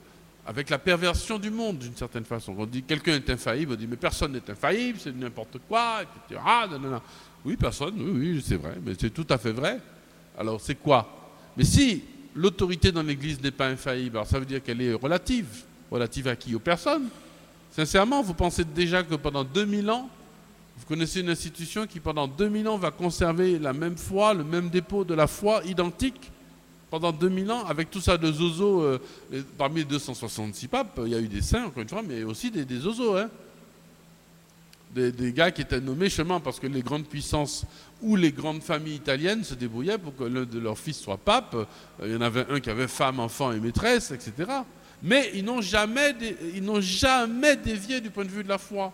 avec 0.46 0.70
la 0.70 0.78
perversion 0.78 1.38
du 1.38 1.50
monde, 1.50 1.78
d'une 1.78 1.96
certaine 1.96 2.24
façon. 2.24 2.54
On 2.58 2.66
dit 2.66 2.82
quelqu'un 2.82 3.14
est 3.14 3.30
infaillible, 3.30 3.72
on 3.72 3.76
dit 3.76 3.86
mais 3.86 3.96
personne 3.96 4.32
n'est 4.32 4.50
infaillible, 4.50 4.98
c'est 5.00 5.16
n'importe 5.16 5.58
quoi, 5.68 6.02
etc. 6.02 6.40
Ah, 6.44 6.66
non, 6.70 6.78
non, 6.78 6.90
non. 6.90 7.00
Oui, 7.44 7.56
personne, 7.56 7.94
oui, 7.98 8.32
oui, 8.34 8.44
c'est 8.46 8.56
vrai, 8.56 8.74
mais 8.84 8.92
c'est 8.98 9.10
tout 9.10 9.26
à 9.28 9.36
fait 9.36 9.52
vrai. 9.52 9.78
Alors, 10.38 10.60
c'est 10.60 10.76
quoi? 10.76 11.06
Mais 11.56 11.64
si 11.64 12.02
l'autorité 12.34 12.90
dans 12.90 13.02
l'Église 13.02 13.40
n'est 13.42 13.50
pas 13.50 13.68
infaillible, 13.68 14.16
alors 14.16 14.26
ça 14.26 14.38
veut 14.38 14.46
dire 14.46 14.62
qu'elle 14.62 14.80
est 14.80 14.94
relative. 14.94 15.46
Relative 15.90 16.28
à 16.28 16.36
qui? 16.36 16.54
Aux 16.54 16.60
personnes. 16.60 17.08
Sincèrement, 17.70 18.22
vous 18.22 18.34
pensez 18.34 18.64
déjà 18.64 19.02
que 19.02 19.14
pendant 19.14 19.44
2000 19.44 19.90
ans, 19.90 20.08
vous 20.78 20.86
connaissez 20.86 21.20
une 21.20 21.28
institution 21.28 21.86
qui 21.86 22.00
pendant 22.00 22.26
2000 22.26 22.66
ans 22.66 22.78
va 22.78 22.90
conserver 22.90 23.58
la 23.58 23.72
même 23.72 23.96
foi, 23.96 24.34
le 24.34 24.42
même 24.42 24.70
dépôt 24.70 25.04
de 25.04 25.14
la 25.14 25.26
foi 25.26 25.62
identique? 25.64 26.30
Pendant 26.90 27.12
2000 27.12 27.50
ans, 27.50 27.64
avec 27.66 27.90
tout 27.90 28.00
ça 28.00 28.16
de 28.16 28.30
zozo, 28.30 28.82
euh, 28.82 28.98
parmi 29.58 29.80
les 29.80 29.84
266 29.84 30.68
papes, 30.68 31.00
il 31.04 31.12
y 31.12 31.14
a 31.14 31.20
eu 31.20 31.28
des 31.28 31.42
saints, 31.42 31.66
encore 31.66 31.82
une 31.82 31.88
fois, 31.88 32.02
mais 32.02 32.22
aussi 32.22 32.50
des, 32.50 32.64
des 32.64 32.78
zozos. 32.78 33.16
Hein. 33.16 33.28
Des, 34.94 35.32
gars 35.32 35.50
qui 35.50 35.62
étaient 35.62 35.80
nommés 35.80 36.08
chemin 36.08 36.38
parce 36.38 36.60
que 36.60 36.68
les 36.68 36.82
grandes 36.82 37.06
puissances 37.06 37.64
ou 38.00 38.14
les 38.14 38.30
grandes 38.30 38.62
familles 38.62 38.94
italiennes 38.94 39.42
se 39.42 39.54
débrouillaient 39.54 39.98
pour 39.98 40.14
que 40.14 40.22
l'un 40.22 40.44
de 40.44 40.58
leurs 40.60 40.78
fils 40.78 40.98
soit 40.98 41.16
pape. 41.16 41.54
Euh, 41.54 41.64
Il 42.04 42.12
y 42.12 42.16
en 42.16 42.20
avait 42.20 42.46
un 42.48 42.60
qui 42.60 42.70
avait 42.70 42.86
femme, 42.86 43.18
enfant 43.18 43.50
et 43.50 43.58
maîtresse, 43.58 44.12
etc. 44.12 44.50
Mais 45.02 45.32
ils 45.34 45.44
n'ont 45.44 45.60
jamais, 45.60 46.12
dévié 47.56 48.00
du 48.00 48.10
point 48.10 48.24
de 48.24 48.30
vue 48.30 48.44
de 48.44 48.48
la 48.48 48.58
foi. 48.58 48.92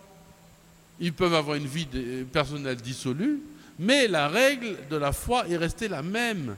Ils 0.99 1.13
peuvent 1.13 1.35
avoir 1.35 1.55
une 1.55 1.67
vie 1.67 1.87
personnelle 2.31 2.77
dissolue, 2.77 3.39
mais 3.77 4.07
la 4.07 4.27
règle 4.27 4.75
de 4.89 4.97
la 4.97 5.11
foi 5.11 5.47
est 5.47 5.57
restée 5.57 5.87
la 5.87 6.01
même. 6.01 6.55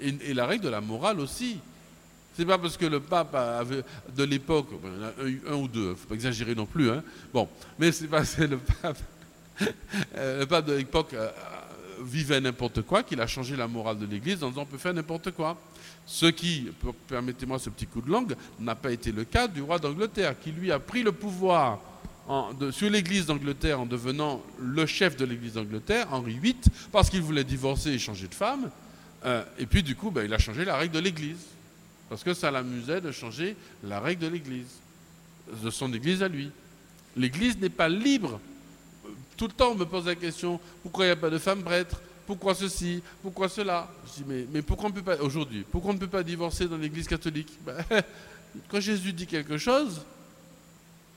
Et 0.00 0.32
la 0.32 0.46
règle 0.46 0.64
de 0.64 0.68
la 0.70 0.80
morale 0.80 1.20
aussi. 1.20 1.58
C'est 2.38 2.46
pas 2.46 2.56
parce 2.56 2.76
que 2.76 2.86
le 2.86 3.00
pape 3.00 3.34
avait, 3.34 3.82
de 4.16 4.22
l'époque, 4.22 4.68
il 5.22 5.28
eu 5.28 5.42
un, 5.50 5.54
ou 5.56 5.66
deux, 5.66 5.96
faut 5.96 6.06
pas 6.06 6.14
exagérer 6.14 6.54
non 6.54 6.66
plus, 6.66 6.88
hein. 6.88 7.02
Bon, 7.34 7.48
mais 7.80 7.90
c'est 7.90 8.06
parce 8.06 8.36
que 8.36 8.44
le 8.44 8.58
pape, 8.58 8.98
euh, 10.14 10.38
le 10.38 10.46
pape 10.46 10.66
de 10.66 10.74
l'époque 10.74 11.14
euh, 11.14 11.28
vivait 12.00 12.40
n'importe 12.40 12.82
quoi 12.82 13.02
qu'il 13.02 13.20
a 13.20 13.26
changé 13.26 13.56
la 13.56 13.66
morale 13.66 13.98
de 13.98 14.06
l'Église 14.06 14.44
en 14.44 14.50
disant 14.50 14.62
on 14.62 14.66
peut 14.66 14.78
faire 14.78 14.94
n'importe 14.94 15.32
quoi. 15.32 15.58
Ce 16.06 16.26
qui, 16.26 16.70
per- 16.80 16.92
permettez-moi 17.08 17.58
ce 17.58 17.70
petit 17.70 17.86
coup 17.86 18.00
de 18.00 18.08
langue, 18.08 18.36
n'a 18.60 18.76
pas 18.76 18.92
été 18.92 19.10
le 19.10 19.24
cas 19.24 19.48
du 19.48 19.60
roi 19.60 19.80
d'Angleterre, 19.80 20.38
qui 20.38 20.52
lui 20.52 20.70
a 20.70 20.78
pris 20.78 21.02
le 21.02 21.10
pouvoir 21.10 21.80
sur 22.70 22.88
l'Église 22.88 23.26
d'Angleterre 23.26 23.80
en 23.80 23.86
devenant 23.86 24.40
le 24.60 24.86
chef 24.86 25.16
de 25.16 25.24
l'Église 25.24 25.54
d'Angleterre, 25.54 26.06
Henri 26.12 26.38
VIII, 26.38 26.54
parce 26.92 27.10
qu'il 27.10 27.22
voulait 27.22 27.42
divorcer 27.42 27.90
et 27.90 27.98
changer 27.98 28.28
de 28.28 28.34
femme. 28.34 28.70
Euh, 29.24 29.42
et 29.58 29.66
puis 29.66 29.82
du 29.82 29.96
coup, 29.96 30.12
ben, 30.12 30.24
il 30.24 30.32
a 30.32 30.38
changé 30.38 30.64
la 30.64 30.76
règle 30.76 30.94
de 30.94 31.00
l'Église. 31.00 31.38
Parce 32.08 32.24
que 32.24 32.34
ça 32.34 32.50
l'amusait 32.50 33.00
de 33.00 33.12
changer 33.12 33.56
la 33.84 34.00
règle 34.00 34.22
de 34.22 34.28
l'Église, 34.28 34.78
de 35.62 35.70
son 35.70 35.92
Église 35.92 36.22
à 36.22 36.28
lui. 36.28 36.50
L'Église 37.16 37.58
n'est 37.58 37.68
pas 37.68 37.88
libre. 37.88 38.40
Tout 39.36 39.46
le 39.46 39.52
temps, 39.52 39.72
on 39.72 39.74
me 39.74 39.84
pose 39.84 40.06
la 40.06 40.14
question, 40.14 40.60
pourquoi 40.82 41.04
il 41.04 41.08
n'y 41.08 41.12
a 41.12 41.16
pas 41.16 41.30
de 41.30 41.38
femmes 41.38 41.62
prêtres? 41.62 42.00
Pourquoi 42.26 42.54
ceci? 42.54 43.02
Pourquoi 43.22 43.48
cela? 43.48 43.88
Je 44.06 44.22
dis, 44.22 44.24
mais, 44.26 44.46
mais 44.52 44.62
pourquoi 44.62 44.88
on 44.88 44.92
peut 44.92 45.02
pas, 45.02 45.16
aujourd'hui, 45.16 45.64
pourquoi 45.70 45.92
on 45.92 45.94
ne 45.94 45.98
peut 45.98 46.08
pas 46.08 46.22
divorcer 46.22 46.66
dans 46.66 46.76
l'Église 46.76 47.06
catholique? 47.06 47.52
Ben, 47.64 47.76
Quand 48.68 48.80
Jésus 48.80 49.12
dit 49.12 49.26
quelque 49.26 49.58
chose, 49.58 50.00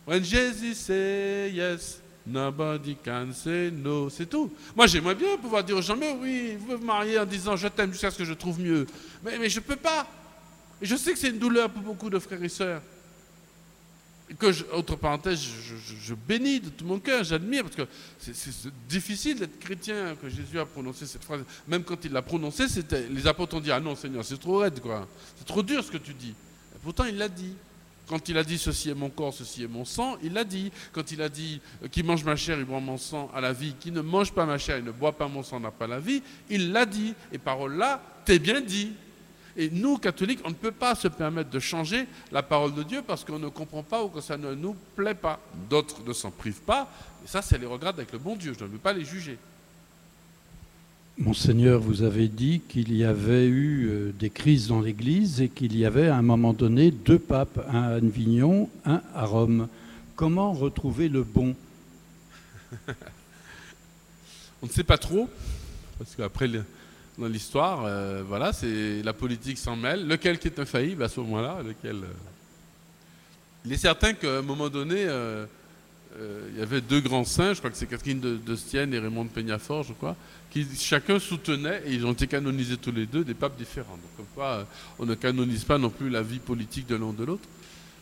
When 0.05 0.23
Jesus 0.23 0.75
say 0.75 1.51
yes, 1.53 2.01
nobody 2.25 2.95
can 2.95 3.33
say 3.33 3.69
no. 3.71 4.09
C'est 4.09 4.25
tout. 4.25 4.51
Moi, 4.75 4.87
j'aimerais 4.87 5.15
bien 5.15 5.37
pouvoir 5.37 5.63
dire 5.63 5.77
aux 5.77 5.81
gens, 5.81 5.95
mais 5.95 6.15
oui, 6.19 6.55
vous 6.57 6.65
pouvez 6.65 6.77
vous 6.77 6.85
marier 6.85 7.19
en 7.19 7.25
disant 7.25 7.55
je 7.55 7.67
t'aime 7.67 7.91
jusqu'à 7.91 8.09
ce 8.09 8.17
que 8.17 8.25
je 8.25 8.33
trouve 8.33 8.59
mieux. 8.59 8.87
Mais 9.23 9.47
je 9.47 9.59
ne 9.59 9.63
peux 9.63 9.75
pas. 9.75 10.07
Et 10.81 10.85
je 10.85 10.95
sais 10.95 11.13
que 11.13 11.19
c'est 11.19 11.29
une 11.29 11.39
douleur 11.39 11.69
pour 11.69 11.83
beaucoup 11.83 12.09
de 12.09 12.19
frères 12.19 12.43
et 12.43 12.49
sœurs. 12.49 12.81
Que 14.39 14.47
autre 14.73 14.95
parenthèse, 14.95 15.41
je, 15.41 16.13
bénis 16.13 16.61
de 16.61 16.69
tout 16.69 16.85
mon 16.85 16.99
cœur, 16.99 17.21
j'admire, 17.23 17.63
parce 17.63 17.75
que 17.75 17.87
c'est- 18.17 18.69
difficile 18.87 19.37
d'être 19.39 19.59
chrétien 19.59 20.15
que 20.15 20.29
Jésus 20.29 20.57
a 20.57 20.65
prononcé 20.65 21.05
cette 21.05 21.23
phrase. 21.23 21.41
Même 21.67 21.83
quand 21.83 22.05
il 22.05 22.13
l'a 22.13 22.21
prononcée, 22.21 22.65
les 23.09 23.27
apôtres 23.27 23.57
ont 23.57 23.59
dit 23.59 23.71
Ah 23.71 23.81
non, 23.81 23.93
Seigneur, 23.93 24.23
c'est 24.23 24.39
trop 24.39 24.59
raide, 24.59 24.79
quoi. 24.79 25.05
C'est 25.37 25.45
trop 25.45 25.61
dur 25.61 25.83
ce 25.83 25.91
que 25.91 25.97
tu 25.97 26.13
dis. 26.13 26.33
Pourtant, 26.81 27.05
il 27.05 27.17
l'a 27.17 27.27
dit. 27.27 27.53
Quand 28.07 28.27
il 28.27 28.37
a 28.37 28.43
dit 28.43 28.57
ceci 28.57 28.89
est 28.89 28.93
mon 28.95 29.09
corps, 29.09 29.33
ceci 29.33 29.63
est 29.63 29.67
mon 29.67 29.85
sang, 29.85 30.17
il 30.23 30.33
l'a 30.33 30.43
dit. 30.43 30.71
Quand 30.91 31.11
il 31.11 31.21
a 31.21 31.29
dit 31.29 31.61
euh, 31.83 31.87
qui 31.87 32.01
mange 32.03 32.23
ma 32.23 32.35
chair, 32.35 32.57
il 32.57 32.65
boit 32.65 32.79
mon 32.79 32.97
sang 32.97 33.29
à 33.33 33.39
la 33.39 33.53
vie, 33.53 33.73
qui 33.79 33.91
ne 33.91 34.01
mange 34.01 34.31
pas 34.33 34.45
ma 34.45 34.57
chair, 34.57 34.77
il 34.77 34.83
ne 34.83 34.91
boit 34.91 35.13
pas 35.13 35.27
mon 35.27 35.43
sang, 35.43 35.59
n'a 35.59 35.71
pas 35.71 35.87
la 35.87 35.99
vie, 35.99 36.21
il 36.49 36.71
l'a 36.71 36.85
dit. 36.85 37.13
Et 37.31 37.37
parole 37.37 37.75
là, 37.75 38.03
t'es 38.25 38.39
bien 38.39 38.59
dit. 38.61 38.93
Et 39.57 39.69
nous, 39.69 39.97
catholiques, 39.97 40.39
on 40.45 40.49
ne 40.49 40.55
peut 40.55 40.71
pas 40.71 40.95
se 40.95 41.07
permettre 41.07 41.49
de 41.49 41.59
changer 41.59 42.07
la 42.31 42.43
parole 42.43 42.73
de 42.73 42.83
Dieu 42.83 43.01
parce 43.05 43.25
qu'on 43.25 43.39
ne 43.39 43.49
comprend 43.49 43.83
pas 43.83 44.03
ou 44.03 44.07
que 44.07 44.21
ça 44.21 44.37
ne 44.37 44.53
nous 44.53 44.75
plaît 44.95 45.15
pas. 45.15 45.39
D'autres 45.69 46.01
ne 46.05 46.13
s'en 46.13 46.31
privent 46.31 46.61
pas. 46.61 46.89
Et 47.23 47.27
ça, 47.27 47.41
c'est 47.41 47.57
les 47.57 47.65
regards 47.65 47.93
avec 47.93 48.11
le 48.11 48.19
bon 48.19 48.35
Dieu. 48.35 48.53
Je 48.57 48.63
ne 48.63 48.69
veux 48.69 48.77
pas 48.77 48.93
les 48.93 49.05
juger. 49.05 49.37
Monseigneur, 51.17 51.79
vous 51.81 52.01
avez 52.03 52.27
dit 52.27 52.61
qu'il 52.67 52.95
y 52.95 53.03
avait 53.03 53.45
eu 53.45 53.87
euh, 53.89 54.11
des 54.17 54.29
crises 54.29 54.69
dans 54.69 54.79
l'Église 54.79 55.41
et 55.41 55.49
qu'il 55.49 55.77
y 55.77 55.85
avait 55.85 56.07
à 56.07 56.15
un 56.15 56.21
moment 56.21 56.53
donné 56.53 56.89
deux 56.89 57.19
papes, 57.19 57.59
un 57.71 57.83
à 57.83 57.95
Avignon, 57.95 58.69
un 58.85 59.01
à 59.13 59.25
Rome. 59.25 59.67
Comment 60.15 60.53
retrouver 60.53 61.09
le 61.09 61.23
bon? 61.23 61.55
On 64.63 64.67
ne 64.67 64.71
sait 64.71 64.83
pas 64.83 64.97
trop, 64.97 65.29
parce 65.97 66.15
qu'après, 66.15 66.49
dans 67.21 67.27
l'histoire, 67.27 67.83
euh, 67.85 68.23
voilà, 68.27 68.51
c'est 68.51 69.01
la 69.03 69.13
politique 69.13 69.57
s'en 69.57 69.75
mêle. 69.75 70.07
Lequel 70.07 70.39
qui 70.39 70.47
est 70.47 70.59
infaillible 70.59 71.03
à 71.03 71.07
ce 71.07 71.19
moment-là 71.21 71.59
lequel, 71.65 71.97
euh, 71.97 72.07
Il 73.65 73.71
est 73.71 73.77
certain 73.77 74.13
qu'à 74.13 74.39
un 74.39 74.41
moment 74.41 74.69
donné, 74.69 74.95
euh, 75.05 75.45
il 76.53 76.59
y 76.59 76.61
avait 76.61 76.81
deux 76.81 76.99
grands 76.99 77.23
saints, 77.23 77.53
je 77.53 77.59
crois 77.59 77.69
que 77.69 77.77
c'est 77.77 77.85
Catherine 77.85 78.19
de, 78.19 78.55
Stienne 78.55 78.93
et 78.93 78.99
Raymond 78.99 79.25
de 79.25 79.29
Peñafort, 79.29 79.83
je 79.83 79.93
crois, 79.93 80.15
qui 80.49 80.67
chacun 80.77 81.19
soutenait, 81.19 81.83
et 81.85 81.93
ils 81.93 82.05
ont 82.05 82.11
été 82.11 82.27
canonisés 82.27 82.75
tous 82.77 82.91
les 82.91 83.05
deux, 83.05 83.23
des 83.23 83.33
papes 83.35 83.57
différents. 83.57 83.93
Donc, 83.93 84.17
comme 84.17 84.25
quoi, 84.35 84.67
on 84.99 85.05
ne 85.05 85.15
canonise 85.15 85.63
pas 85.63 85.77
non 85.77 85.89
plus 85.89 86.09
la 86.09 86.21
vie 86.21 86.39
politique 86.39 86.87
de 86.87 86.95
l'un 86.95 87.05
ou 87.05 87.13
de 87.13 87.23
l'autre. 87.23 87.47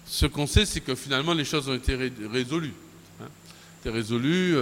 Ce 0.08 0.26
qu'on 0.26 0.48
sait, 0.48 0.66
c'est 0.66 0.82
que 0.82 0.96
finalement, 0.96 1.34
les 1.34 1.46
choses 1.46 1.70
ont 1.70 1.76
été 1.76 1.94
ré- 1.96 2.12
résolues. 2.32 2.74
Hein. 3.22 3.28
Été 3.82 3.92
résolues. 3.92 4.56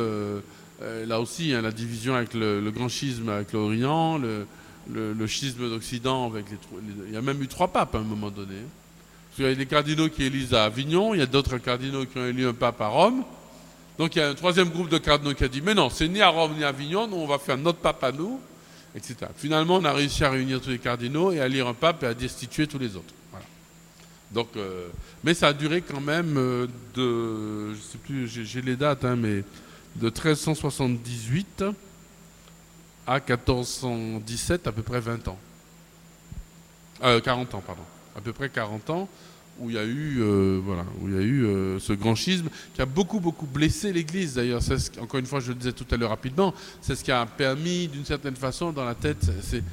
Euh, 0.82 1.05
là 1.05 1.19
aussi, 1.19 1.53
hein, 1.53 1.61
la 1.61 1.71
division 1.71 2.15
avec 2.15 2.34
le, 2.34 2.69
grand 2.71 2.89
schisme 2.89 3.30
avec 3.30 3.53
l'Orient, 3.53 4.17
le, 4.19 5.28
schisme 5.28 5.69
d'Occident 5.69 6.30
avec 6.32 6.45
les, 6.49 6.57
les- 6.82 7.07
Il 7.09 7.13
y 7.13 7.17
a 7.17 7.21
même 7.21 7.41
eu 7.41 7.47
trois 7.47 7.67
papes 7.67 7.95
à 7.95 7.99
un 7.99 8.03
moment 8.03 8.30
donné. 8.30 8.55
qu'il 9.36 9.45
y 9.45 9.47
a 9.47 9.55
des 9.55 9.65
cardinaux 9.65 10.09
qui 10.09 10.23
élisent 10.23 10.53
à 10.53 10.65
Avignon, 10.65 11.13
il 11.13 11.19
y 11.19 11.23
a 11.23 11.28
d'autres 11.28 11.57
cardinaux 11.57 12.05
qui 12.05 12.17
ont 12.17 12.25
élu 12.25 12.47
un 12.47 12.53
pape 12.53 12.82
à 12.82 12.88
Rome. 12.88 13.23
Donc 13.97 14.15
il 14.15 14.19
y 14.19 14.21
a 14.21 14.30
un 14.30 14.36
troisième 14.36 14.69
groupe 14.69 14.89
de 14.89 14.99
cardinaux 14.99 15.34
qui 15.34 15.43
a 15.43 15.47
dit 15.47 15.61
Mais 15.61 15.73
non, 15.73 15.89
c'est 15.89 16.07
ni 16.07 16.21
à 16.21 16.30
Rome 16.30 16.53
ni 16.55 16.63
à 16.63 16.69
Avignon, 16.69 17.07
nous 17.07 17.17
on 17.17 17.28
va 17.28 17.39
faire 17.39 17.57
notre 17.57 17.80
pape 17.80 18.03
à 18.03 18.11
nous, 18.11 18.39
etc. 18.95 19.15
Finalement, 19.36 19.78
on 19.78 19.86
a 19.86 19.93
réussi 19.93 20.23
à 20.23 20.30
réunir 20.30 20.61
tous 20.61 20.69
les 20.69 20.80
cardinaux 20.80 21.32
et 21.32 21.39
à 21.39 21.47
lire 21.47 21.67
un 21.67 21.73
pape 21.73 22.03
et 22.03 22.07
à 22.07 22.13
destituer 22.13 22.67
tous 22.67 22.80
les 22.80 22.95
autres. 22.95 23.13
Euh, 24.57 24.89
mais 25.23 25.34
ça 25.34 25.47
a 25.47 25.53
duré 25.53 25.82
quand 25.82 26.01
même 26.01 26.36
euh, 26.38 26.67
de. 26.95 27.73
Je 27.73 27.80
sais 27.80 27.97
plus, 27.97 28.28
j'ai 28.28 28.45
j'ai 28.45 28.61
les 28.61 28.75
dates, 28.75 29.05
hein, 29.05 29.15
mais 29.15 29.43
de 30.00 30.06
1378 30.08 31.64
à 33.06 33.20
1417, 33.20 34.68
à 34.68 34.72
peu 34.72 34.82
près 34.84 35.00
20 35.00 35.28
ans. 35.28 35.38
Euh, 37.04 37.20
40 37.22 37.56
ans, 37.56 37.64
pardon. 37.66 37.82
À 38.16 38.22
peu 38.22 38.34
près 38.34 38.50
40 38.50 38.89
ans, 38.89 39.08
où 39.60 39.70
il 39.70 39.76
y 39.76 39.80
a 39.80 39.84
eu, 39.86 40.18
euh, 40.20 40.60
voilà, 40.64 40.86
où 41.02 41.08
il 41.08 41.14
y 41.16 41.18
a 41.18 41.22
eu 41.22 41.45
euh, 41.45 41.80
ce 41.80 41.93
grand 41.93 42.16
schisme 42.16 42.50
qui 42.74 42.82
a 42.82 42.86
beaucoup, 42.86 43.20
beaucoup 43.20 43.45
blessé 43.45 43.93
l'Église. 43.93 44.36
D'ailleurs, 44.36 44.62
c'est 44.62 44.78
ce 44.78 44.91
encore 45.00 45.20
une 45.20 45.26
fois, 45.26 45.39
je 45.39 45.50
le 45.50 45.56
disais 45.56 45.72
tout 45.74 45.86
à 45.91 45.98
l'heure 45.98 46.10
rapidement, 46.10 46.54
c'est 46.82 46.95
ce 46.95 47.04
qui 47.04 47.12
a 47.12 47.26
permis, 47.26 47.88
d'une 47.88 48.06
certaine 48.06 48.36
façon, 48.36 48.72
dans 48.72 48.86
la 48.86 48.95
tête, 48.95 49.26
c'est- 49.41 49.64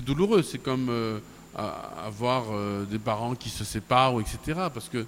douloureux. 0.00 0.42
C'est 0.42 0.58
comme 0.62 0.88
euh, 0.88 1.18
avoir 1.56 2.44
euh, 2.52 2.84
des 2.86 2.98
parents 3.00 3.34
qui 3.34 3.50
se 3.50 3.64
séparent, 3.64 4.20
etc. 4.20 4.38
Parce 4.72 4.88
que 4.88 5.04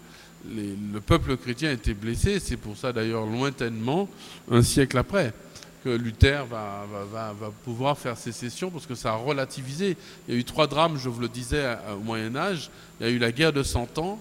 le 0.46 1.00
peuple 1.00 1.36
chrétien 1.36 1.70
a 1.70 1.72
été 1.72 1.94
blessé. 1.94 2.40
C'est 2.40 2.56
pour 2.56 2.76
ça, 2.76 2.92
d'ailleurs, 2.92 3.26
lointainement, 3.26 4.08
un 4.50 4.62
siècle 4.62 4.98
après, 4.98 5.32
que 5.82 5.90
Luther 5.90 6.46
va, 6.46 6.86
pouvoir 7.64 7.98
faire 7.98 8.16
sécession, 8.16 8.70
parce 8.70 8.86
que 8.86 8.94
ça 8.94 9.12
a 9.12 9.16
relativisé. 9.16 9.96
Il 10.28 10.34
y 10.34 10.36
a 10.36 10.40
eu 10.40 10.44
trois 10.44 10.66
drames, 10.66 10.98
je 10.98 11.08
vous 11.08 11.20
le 11.20 11.28
disais, 11.28 11.76
au 11.94 12.00
Moyen 12.00 12.36
Âge. 12.36 12.70
Il 13.00 13.06
y 13.06 13.08
a 13.08 13.12
eu 13.12 13.18
la 13.18 13.32
guerre 13.32 13.52
de 13.52 13.62
Cent 13.62 13.98
Ans, 13.98 14.18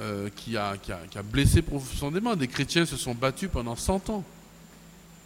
euh, 0.00 0.28
qui 0.34 0.56
a 0.56 0.76
blessé 1.24 1.62
profondément. 1.62 2.34
Des 2.36 2.48
chrétiens 2.48 2.86
se 2.86 2.96
sont 2.96 3.14
battus 3.14 3.50
pendant 3.52 3.76
100 3.76 4.10
ans. 4.10 4.24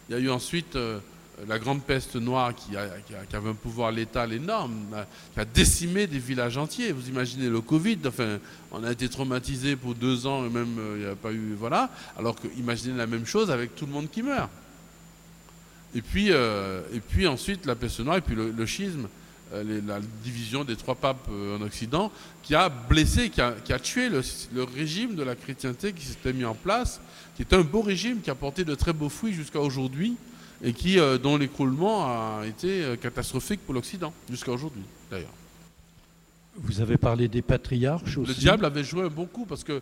Il 0.09 0.15
y 0.15 0.15
a 0.15 0.21
eu 0.21 0.29
ensuite 0.29 0.75
euh, 0.75 0.99
la 1.47 1.59
grande 1.59 1.83
peste 1.83 2.15
noire 2.15 2.55
qui, 2.55 2.75
a- 2.75 2.89
avait 3.33 3.49
un 3.49 3.53
pouvoir 3.53 3.91
létal 3.91 4.33
énorme, 4.33 4.73
euh, 4.93 5.03
qui 5.33 5.39
a 5.39 5.45
décimé 5.45 6.07
des 6.07 6.17
villages 6.17 6.57
entiers. 6.57 6.91
Vous 6.91 7.07
imaginez 7.09 7.47
le 7.49 7.61
Covid, 7.61 7.99
enfin, 8.07 8.39
on 8.71 8.83
a 8.83 8.91
été 8.91 9.07
traumatisé 9.07 9.75
pour 9.75 9.93
deux 9.93 10.25
ans 10.25 10.45
et 10.45 10.49
même 10.49 10.77
euh, 10.79 10.95
il 10.97 11.05
n'y 11.05 11.11
a 11.11 11.15
pas 11.15 11.31
eu. 11.31 11.53
Voilà. 11.59 11.91
Alors 12.17 12.35
que 12.35 12.47
imaginez 12.57 12.97
la 12.97 13.05
même 13.05 13.25
chose 13.25 13.51
avec 13.51 13.75
tout 13.75 13.85
le 13.85 13.91
monde 13.91 14.09
qui 14.09 14.23
meurt. 14.23 14.49
Et 15.93 16.01
puis, 16.01 16.31
euh, 16.31 16.81
et 16.93 16.99
puis 16.99 17.27
ensuite 17.27 17.65
la 17.65 17.75
peste 17.75 17.99
noire 17.99 18.17
et 18.17 18.21
puis 18.21 18.35
le, 18.35 18.65
schisme, 18.65 19.07
la 19.53 19.99
division 20.23 20.63
des 20.63 20.75
trois 20.75 20.95
papes 20.95 21.29
en 21.29 21.61
Occident, 21.61 22.11
qui 22.43 22.55
a 22.55 22.67
blessé, 22.67 23.29
qui 23.29 23.41
a, 23.41 23.53
qui 23.63 23.73
a 23.73 23.79
tué 23.79 24.09
le, 24.09 24.21
le 24.53 24.63
régime 24.63 25.15
de 25.15 25.23
la 25.23 25.35
chrétienté 25.35 25.93
qui 25.93 26.05
s'était 26.05 26.33
mis 26.33 26.45
en 26.45 26.55
place, 26.55 26.99
qui 27.35 27.43
est 27.43 27.53
un 27.53 27.61
beau 27.61 27.81
régime 27.81 28.21
qui 28.21 28.29
a 28.29 28.35
porté 28.35 28.65
de 28.65 28.75
très 28.75 28.91
beaux 28.91 29.09
fruits 29.09 29.33
jusqu'à 29.33 29.59
aujourd'hui 29.61 30.17
et 30.63 30.73
qui, 30.73 30.99
euh, 30.99 31.17
dont 31.17 31.37
l'écroulement 31.37 32.05
a 32.05 32.45
été 32.45 32.83
euh, 32.83 32.95
catastrophique 32.95 33.59
pour 33.65 33.73
l'Occident, 33.73 34.13
jusqu'à 34.29 34.51
aujourd'hui 34.51 34.81
d'ailleurs. 35.11 35.33
Vous 36.55 36.81
avez 36.81 36.97
parlé 36.97 37.27
des 37.27 37.41
patriarches 37.43 38.17
aussi. 38.17 38.29
Le 38.29 38.33
diable 38.33 38.65
avait 38.65 38.83
joué 38.83 39.03
un 39.03 39.09
bon 39.09 39.25
coup 39.27 39.45
parce 39.45 39.63
que 39.63 39.81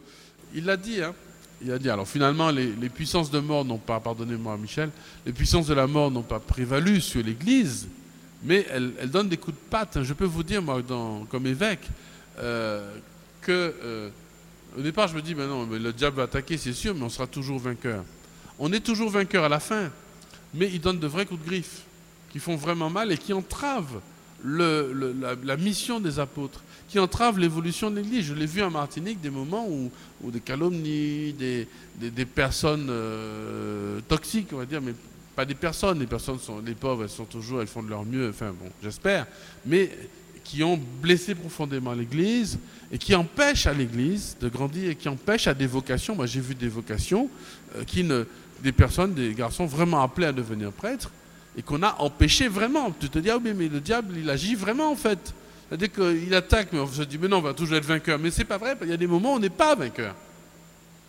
il 0.54 0.66
l'a 0.66 0.76
dit, 0.78 1.02
hein, 1.02 1.14
il 1.62 1.72
a 1.72 1.80
dit, 1.80 1.90
alors 1.90 2.08
finalement, 2.08 2.50
les, 2.52 2.74
les 2.74 2.90
puissances 2.90 3.32
de 3.32 3.40
mort 3.40 3.64
n'ont 3.64 3.78
pas, 3.78 4.00
pardonnez-moi 4.02 4.58
Michel, 4.58 4.90
les 5.26 5.32
puissances 5.32 5.68
de 5.68 5.74
la 5.74 5.88
mort 5.88 6.12
n'ont 6.12 6.22
pas 6.22 6.40
prévalu 6.40 7.00
sur 7.00 7.24
l'Église, 7.24 7.88
mais 8.44 8.66
elles, 8.70 8.92
elles 9.00 9.10
donnent 9.10 9.30
des 9.30 9.38
coups 9.38 9.56
de 9.56 9.70
patte. 9.70 10.04
Je 10.04 10.14
peux 10.14 10.26
vous 10.26 10.44
dire, 10.44 10.62
moi, 10.62 10.82
dans- 10.82 11.24
comme 11.26 11.48
évêque, 11.48 11.88
euh, 12.40 12.94
que 13.42 13.74
euh, 13.84 14.10
au 14.78 14.82
départ, 14.82 15.08
je 15.08 15.16
me 15.16 15.22
dis, 15.22 15.34
ben 15.34 15.48
non, 15.48 15.66
mais 15.66 15.80
le 15.80 15.94
diable 15.94 16.18
va 16.18 16.24
attaquer, 16.24 16.58
c'est 16.58 16.74
sûr, 16.74 16.94
mais 16.94 17.04
on 17.04 17.10
sera 17.10 17.28
toujours 17.28 17.60
vainqueur. 17.60 18.04
On 18.60 18.72
est 18.74 18.82
toujours 18.82 19.10
vainqueur 19.10 19.46
à 19.46 19.50
la 19.50 19.62
fin, 19.62 19.90
mais 20.56 20.70
il 20.72 20.82
donne 20.82 21.00
de 21.00 21.08
vrais 21.08 21.26
coups 21.26 21.42
de 21.42 21.46
griffe 21.46 21.82
qui 22.32 22.40
font 22.40 22.56
vraiment 22.56 22.90
mal 22.90 23.12
et 23.12 23.18
qui 23.18 23.34
entravent 23.34 24.02
la, 24.44 25.58
mission 25.58 26.00
des 26.00 26.20
apôtres, 26.20 26.62
qui 26.90 27.00
entravent 27.00 27.40
l'évolution 27.40 27.90
de 27.90 27.98
l'Église. 27.98 28.26
Je 28.26 28.34
l'ai 28.34 28.46
vu 28.46 28.62
en 28.62 28.70
Martinique, 28.70 29.22
des 29.22 29.30
moments 29.30 29.68
où, 29.68 29.92
des 30.32 30.42
calomnies, 30.42 31.34
des 31.34 32.26
personnes 32.26 32.88
euh, 32.90 34.00
toxiques, 34.08 34.50
on 34.52 34.58
va 34.58 34.66
dire, 34.66 34.82
mais 34.82 34.94
pas 35.36 35.46
des 35.46 35.56
personnes. 35.56 36.00
Les 36.00 36.08
personnes 36.08 36.40
sont, 36.40 36.62
les 36.66 36.76
pauvres, 36.76 37.04
elles 37.04 37.10
sont 37.10 37.26
toujours, 37.26 37.62
elles 37.62 37.68
font 37.68 37.84
de 37.84 37.90
leur 37.90 38.06
mieux. 38.06 38.30
Enfin 38.30 38.52
bon, 38.52 38.70
j'espère, 38.82 39.28
mais 39.66 39.92
qui 40.44 40.64
ont 40.64 40.80
blessé 41.02 41.34
profondément 41.36 41.94
l'Église 41.94 42.60
et 42.92 42.98
qui 43.00 43.16
empêchent 43.16 43.66
à 43.66 43.74
l'Église 43.74 44.38
de 44.40 44.48
grandir 44.48 44.92
et 44.92 44.96
qui 44.96 45.10
empêchent 45.10 45.48
à 45.48 45.54
des 45.54 45.68
vocations. 45.68 46.16
Moi, 46.16 46.28
j'ai 46.28 46.40
vu 46.40 46.54
des 46.54 46.68
vocations 46.68 47.30
euh, 47.76 47.84
qui 47.84 48.04
ne, 48.04 48.26
des 48.62 48.72
personnes, 48.72 49.14
des 49.14 49.34
garçons 49.34 49.66
vraiment 49.66 50.02
appelés 50.02 50.28
à 50.28 50.32
devenir 50.32 50.72
prêtres 50.72 51.12
et 51.58 51.62
qu'on 51.62 51.84
a 51.84 51.96
empêché 52.00 52.48
vraiment. 52.48 52.92
Tu 53.00 53.10
te 53.10 53.20
dis, 53.20 53.30
ah 53.30 53.38
oui, 53.38 53.54
mais 53.56 53.68
le 53.68 53.80
diable, 53.80 54.16
il 54.18 54.30
agit 54.30 54.56
vraiment 54.56 54.92
en 54.92 54.96
fait. 54.96 55.34
C'est-à-dire 55.68 55.92
qu'il 55.92 56.34
attaque, 56.34 56.70
mais 56.72 56.80
on 56.80 56.88
se 56.88 57.02
dit, 57.04 57.18
mais 57.18 57.28
non, 57.28 57.38
on 57.38 57.42
va 57.42 57.54
toujours 57.54 57.78
être 57.78 57.86
vainqueur. 57.86 58.20
Mais 58.20 58.32
c'est 58.32 58.46
pas 58.46 58.58
vrai, 58.58 58.78
il 58.82 58.90
y 58.90 58.94
a 58.94 58.98
des 58.98 59.08
moments 59.08 59.34
où 59.34 59.38
on 59.38 59.40
n'est 59.40 59.50
pas 59.50 59.76
vainqueur. 59.76 60.16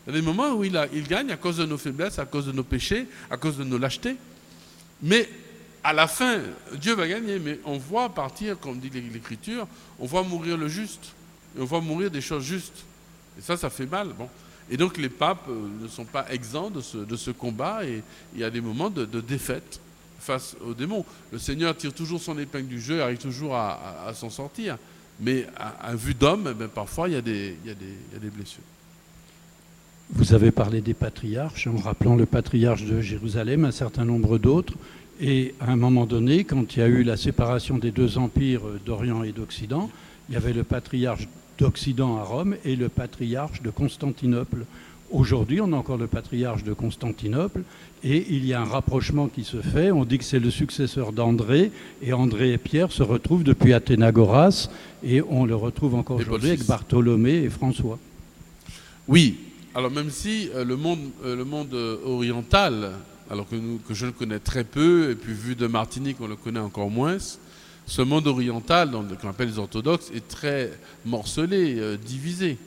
Il 0.07 0.15
y 0.15 0.17
a 0.17 0.21
des 0.21 0.25
moments 0.25 0.53
où 0.53 0.65
il, 0.65 0.81
il 0.93 1.07
gagne 1.07 1.31
à 1.33 1.37
cause 1.37 1.57
de 1.57 1.67
nos 1.67 1.79
faiblesses, 1.79 2.19
à 2.19 2.25
cause 2.25 2.47
de 2.47 2.53
nos 2.53 2.63
péchés, 2.63 3.07
à 3.31 3.37
cause 3.37 3.59
de 3.59 3.65
nos 3.65 3.77
lâchetés. 3.77 4.17
Mais 5.03 5.29
à 5.83 5.93
la 5.93 6.07
fin, 6.07 6.39
Dieu 6.75 6.95
va 6.95 7.07
gagner. 7.09 7.39
Mais 7.39 7.61
on 7.65 7.77
voit 7.77 8.09
partir, 8.09 8.59
comme 8.59 8.79
dit 8.79 8.91
l'Écriture, 8.91 9.67
on 9.99 10.07
voit 10.07 10.23
mourir 10.23 10.57
le 10.57 10.69
juste. 10.69 11.13
Et 11.57 11.61
on 11.61 11.65
voit 11.65 11.81
mourir 11.81 12.11
des 12.11 12.21
choses 12.21 12.45
justes. 12.45 12.85
Et 13.39 13.43
ça, 13.43 13.57
ça 13.57 13.69
fait 13.69 13.87
mal. 13.87 14.09
Bon. 14.09 14.29
Et 14.71 14.77
donc 14.77 14.99
les 14.99 15.09
papes 15.09 15.47
euh, 15.49 15.83
ne 15.83 15.89
sont 15.89 16.05
pas 16.05 16.27
exempts 16.31 16.71
de 16.71 16.81
ce, 16.81 17.31
combat 17.31 17.85
et 17.85 18.03
il 18.35 18.41
y 18.41 18.45
a 18.45 18.51
des 18.51 18.61
moments 18.61 18.91
de, 18.91 19.05
défaite 19.21 19.81
face 20.19 20.57
aux 20.67 20.75
démons. 20.75 21.05
Le 21.33 21.39
Seigneur 21.39 21.77
tire 21.77 21.93
toujours 21.93 22.21
son 22.21 22.39
épingle 22.39 22.69
du 22.69 22.81
jeu, 22.81 23.03
arrive 23.03 23.19
toujours 23.19 23.55
à, 23.55 24.11
s'en 24.15 24.31
sortir. 24.31 24.77
Mais 25.21 25.47
à, 25.57 25.89
à 25.89 25.95
vue 25.95 26.15
d'homme, 26.15 26.49
eh 26.51 26.55
ben, 26.55 26.69
parfois 26.69 27.09
il 27.09 27.15
y, 27.15 27.17
a 27.17 27.23
des, 27.23 27.57
il 27.65 27.69
y 27.69 27.73
a 27.73 27.75
des- 27.75 27.85
il 28.11 28.15
y 28.15 28.17
a 28.17 28.21
des 28.21 28.31
blessures. 28.31 28.63
Vous 30.11 30.35
avez 30.35 30.53
parlé 30.53 30.81
des 30.81 30.95
patriarches, 30.95 31.67
en 31.67 31.77
rappelant 31.77 32.15
le 32.15 32.27
patriarche 32.27 32.85
de 32.85 33.01
Jérusalem, 33.01 33.65
un 33.65 33.73
certain 33.73 34.05
nombre 34.05 34.39
d'autres. 34.39 34.75
Et 35.21 35.55
à 35.61 35.73
un 35.73 35.77
moment 35.77 36.07
donné, 36.07 36.45
quand 36.45 36.77
il 36.77 36.79
y 36.79 36.83
a 36.83 36.87
eu 36.87 37.03
la 37.03 37.17
séparation 37.17 37.79
des 37.79 37.91
deux 37.91 38.19
empires 38.19 38.67
euh, 38.67 38.81
d'Orient 38.85 39.23
et 39.25 39.33
d'Occident, 39.33 39.91
il 40.29 40.35
y 40.35 40.37
avait 40.37 40.53
le 40.53 40.63
patriarche 40.63 41.27
d'Occident 41.59 42.19
à 42.19 42.23
Rome 42.23 42.57
et 42.65 42.77
le 42.77 42.89
patriarche 42.89 43.63
de 43.63 43.71
Constantinople. 43.71 44.65
Aujourd'hui, 45.11 45.61
on 45.61 45.73
a 45.73 45.77
encore 45.77 45.99
le 45.99 46.09
patriarche 46.09 46.65
de 46.65 46.73
Constantinople 46.73 47.63
et 48.03 48.27
il 48.29 48.45
y 48.45 48.55
a 48.55 48.61
un 48.61 48.65
rapprochement 48.65 49.29
qui 49.29 49.45
se 49.45 49.61
fait. 49.61 49.91
On 49.93 50.05
dit 50.05 50.19
que 50.19 50.25
c'est 50.25 50.41
le 50.41 50.51
successeur 50.51 51.13
d'André 51.13 51.71
et 52.03 52.13
André 52.13 52.53
et 52.53 52.59
Pierre 52.59 52.91
se 52.91 53.03
retrouvent 53.03 53.45
depuis 53.45 53.73
Athénagoras 53.73 54.69
et 55.05 55.23
on 55.23 55.45
le 55.45 55.55
retrouve 55.55 55.95
encore 55.95 56.17
aujourd'hui 56.19 56.51
avec. 56.51 56.67
Bartholomé 56.67 57.35
et 57.35 57.51
François. 57.51 57.99
Oui, 59.07 59.37
alors 59.77 59.91
même 59.91 60.11
si 60.11 60.51
euh, 60.55 60.65
le 60.65 60.77
monde, 60.77 61.11
euh, 61.25 61.37
le 61.37 61.45
monde 61.45 61.75
euh, 61.75 61.99
oriental, 62.05 62.93
alors 63.31 63.49
que, 63.49 63.57
nous, 63.57 63.79
que 63.87 63.95
je 63.95 64.07
le 64.07 64.13
connais 64.13 64.39
très 64.39 64.65
peu, 64.65 65.11
et 65.11 65.15
puis 65.15 65.33
vu 65.33 65.55
de 65.55 65.67
Martinique, 65.67 66.17
on 66.21 66.27
le 66.27 66.37
connaît 66.37 66.61
encore 66.61 66.91
moins, 66.91 67.19
ce 67.87 68.03
monde 68.03 68.27
oriental, 68.27 68.91
qu'on 69.21 69.29
appelle 69.29 69.49
les 69.49 69.59
orthodoxes, 69.59 70.11
est 70.15 70.27
très 70.27 70.73
morcelé, 71.05 71.77
euh, 71.79 71.97
divisé. 71.97 72.59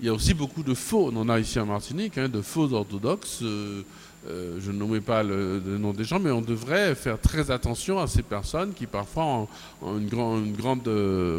Il 0.00 0.06
y 0.06 0.08
a 0.08 0.14
aussi 0.14 0.34
beaucoup 0.34 0.62
de 0.62 0.74
faux, 0.74 1.10
on 1.12 1.16
en 1.16 1.28
a 1.28 1.38
ici 1.40 1.58
en 1.58 1.66
Martinique, 1.66 2.16
hein, 2.16 2.28
de 2.28 2.40
faux 2.40 2.72
orthodoxes. 2.72 3.40
euh, 3.42 3.82
euh, 4.28 4.60
je 4.60 4.70
ne 4.70 4.78
nommais 4.78 5.00
pas 5.00 5.24
le, 5.24 5.60
nom 5.80 5.92
des 5.92 6.04
gens, 6.04 6.20
mais 6.20 6.30
on 6.30 6.42
devrait 6.42 6.94
faire 6.94 7.20
très 7.20 7.50
attention 7.50 7.98
à 7.98 8.06
ces 8.06 8.22
personnes 8.22 8.72
qui 8.72 8.86
parfois 8.86 9.24
ont, 9.24 9.48
une, 9.98 10.08
une 10.12 10.52
grande, 10.52 10.88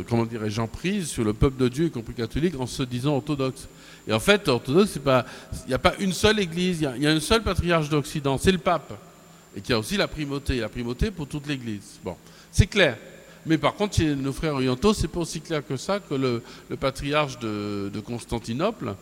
comment 0.09 0.25
dirais-je, 0.25 0.59
emprise 0.59 1.07
sur 1.07 1.23
le 1.23 1.31
peuple 1.31 1.57
de 1.61 1.69
Dieu, 1.69 1.85
y 1.85 1.91
compris 1.91 2.13
catholique, 2.13 2.59
en 2.59 2.67
se 2.67 2.83
disant 2.83 3.15
orthodoxe. 3.15 3.69
Et 4.05 4.11
en 4.11 4.19
fait, 4.19 4.49
orthodoxe, 4.49 4.97
il 4.97 5.67
n'y 5.69 5.73
a 5.73 5.79
pas 5.79 5.93
une 5.99 6.11
seule 6.11 6.41
église, 6.41 6.81
il 6.81 7.01
y 7.01 7.03
y, 7.05 7.07
a 7.07 7.11
un 7.11 7.21
seul 7.21 7.41
patriarche 7.41 7.87
d'Occident, 7.87 8.37
c'est 8.37 8.51
le 8.51 8.57
pape, 8.57 8.91
et 9.55 9.61
qui 9.61 9.71
a 9.71 9.79
aussi 9.79 9.95
la 9.95 10.09
primauté, 10.09 10.59
la 10.59 10.67
primauté 10.67 11.09
pour 11.09 11.27
toute 11.27 11.47
l'église. 11.47 11.99
Bon, 12.03 12.17
c'est 12.51 12.67
clair. 12.67 12.97
Mais 13.45 13.57
par 13.57 13.73
contre, 13.73 13.97
chez 13.97 14.15
nos 14.15 14.31
frères 14.31 14.53
orientaux, 14.53 14.93
c'est 14.93 15.07
pas 15.07 15.19
aussi 15.19 15.41
clair 15.41 15.65
que 15.65 15.77
ça 15.77 15.99
que 15.99 16.13
le, 16.13 16.41
patriarche 16.77 17.39
de, 17.39 17.99
Constantinople 18.05 18.95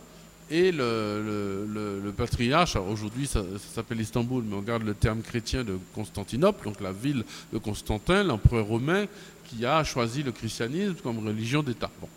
et 0.50 0.72
le, 0.72 2.12
patriarche, 2.16 2.76
aujourd'hui 2.76 3.26
ça, 3.26 3.42
s'appelle 3.74 4.00
Istanbul, 4.00 4.44
mais 4.46 4.56
on 4.56 4.62
garde 4.62 4.82
le 4.82 4.94
terme 4.94 5.22
chrétien 5.22 5.64
de 5.64 5.78
Constantinople, 5.94 6.64
donc 6.64 6.80
la 6.80 6.92
ville 6.92 7.24
de 7.52 7.58
Constantin, 7.58 8.24
l'empereur 8.24 8.66
romain, 8.66 9.06
qui 9.44 9.64
a 9.64 9.84
choisi 9.84 10.22
le 10.22 10.32
christianisme 10.32 10.96
comme 11.02 11.26
religion 11.26 11.62
d'État. 11.62 11.90
Bon. 12.00 12.08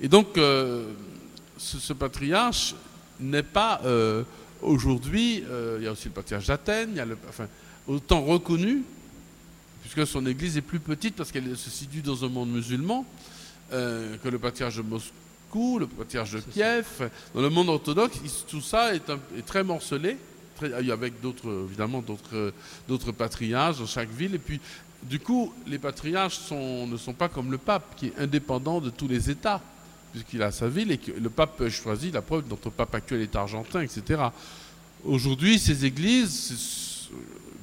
Et 0.00 0.08
donc, 0.08 0.38
euh, 0.38 0.92
ce, 1.56 1.78
ce 1.78 1.92
patriarche 1.92 2.74
n'est 3.20 3.42
pas 3.42 3.80
euh, 3.84 4.22
aujourd'hui, 4.62 5.44
euh, 5.48 5.76
il 5.78 5.84
y 5.84 5.88
a 5.88 5.92
aussi 5.92 6.06
le 6.06 6.14
patriarche 6.14 6.46
d'Athènes, 6.46 6.90
il 6.92 6.96
y 6.96 7.00
a 7.00 7.04
le, 7.04 7.16
enfin, 7.28 7.46
autant 7.86 8.22
reconnu, 8.22 8.82
puisque 9.98 10.12
son 10.12 10.26
église 10.26 10.56
est 10.56 10.60
plus 10.62 10.78
petite 10.80 11.16
parce 11.16 11.32
qu'elle 11.32 11.56
se 11.56 11.70
situe 11.70 12.02
dans 12.02 12.24
un 12.24 12.28
monde 12.28 12.50
musulman, 12.50 13.04
euh, 13.72 14.16
que 14.22 14.28
le 14.28 14.38
patriarche 14.38 14.76
de 14.76 14.82
Moscou, 14.82 15.78
le 15.80 15.86
patriarche 15.86 16.32
de 16.32 16.40
Kiev. 16.40 17.10
Dans 17.34 17.40
le 17.40 17.50
monde 17.50 17.68
orthodoxe, 17.68 18.18
tout 18.48 18.60
ça 18.60 18.94
est, 18.94 19.10
un- 19.10 19.18
est 19.36 19.44
très 19.44 19.64
morcelé, 19.64 20.16
très- 20.56 20.72
avec 20.90 21.20
d'autres, 21.20 21.64
évidemment, 21.68 22.00
d'autres, 22.00 22.52
d'autres 22.86 23.12
patriarches 23.12 23.78
dans 23.78 23.86
chaque 23.86 24.10
ville. 24.10 24.34
Et 24.34 24.38
puis, 24.38 24.60
du 25.02 25.18
coup, 25.18 25.52
les 25.66 25.78
patriarches 25.78 26.38
sont- 26.38 26.86
ne 26.86 26.96
sont 26.96 27.12
pas 27.14 27.28
comme 27.28 27.50
le 27.50 27.58
pape, 27.58 27.96
qui 27.96 28.06
est 28.06 28.18
indépendant 28.18 28.80
de 28.80 28.90
tous 28.90 29.08
les 29.08 29.30
États, 29.30 29.60
puisqu'il 30.12 30.42
a 30.42 30.52
sa 30.52 30.68
ville 30.68 30.92
et 30.92 30.98
que 30.98 31.10
le 31.12 31.28
pape 31.30 31.56
peut 31.56 31.70
choisir. 31.70 32.12
La 32.14 32.22
preuve, 32.22 32.44
notre 32.48 32.70
pape 32.70 32.94
actuel 32.94 33.22
est 33.22 33.34
argentin, 33.36 33.80
etc. 33.82 34.22
Aujourd'hui, 35.04 35.58
ces 35.58 35.84
églises, 35.84 36.87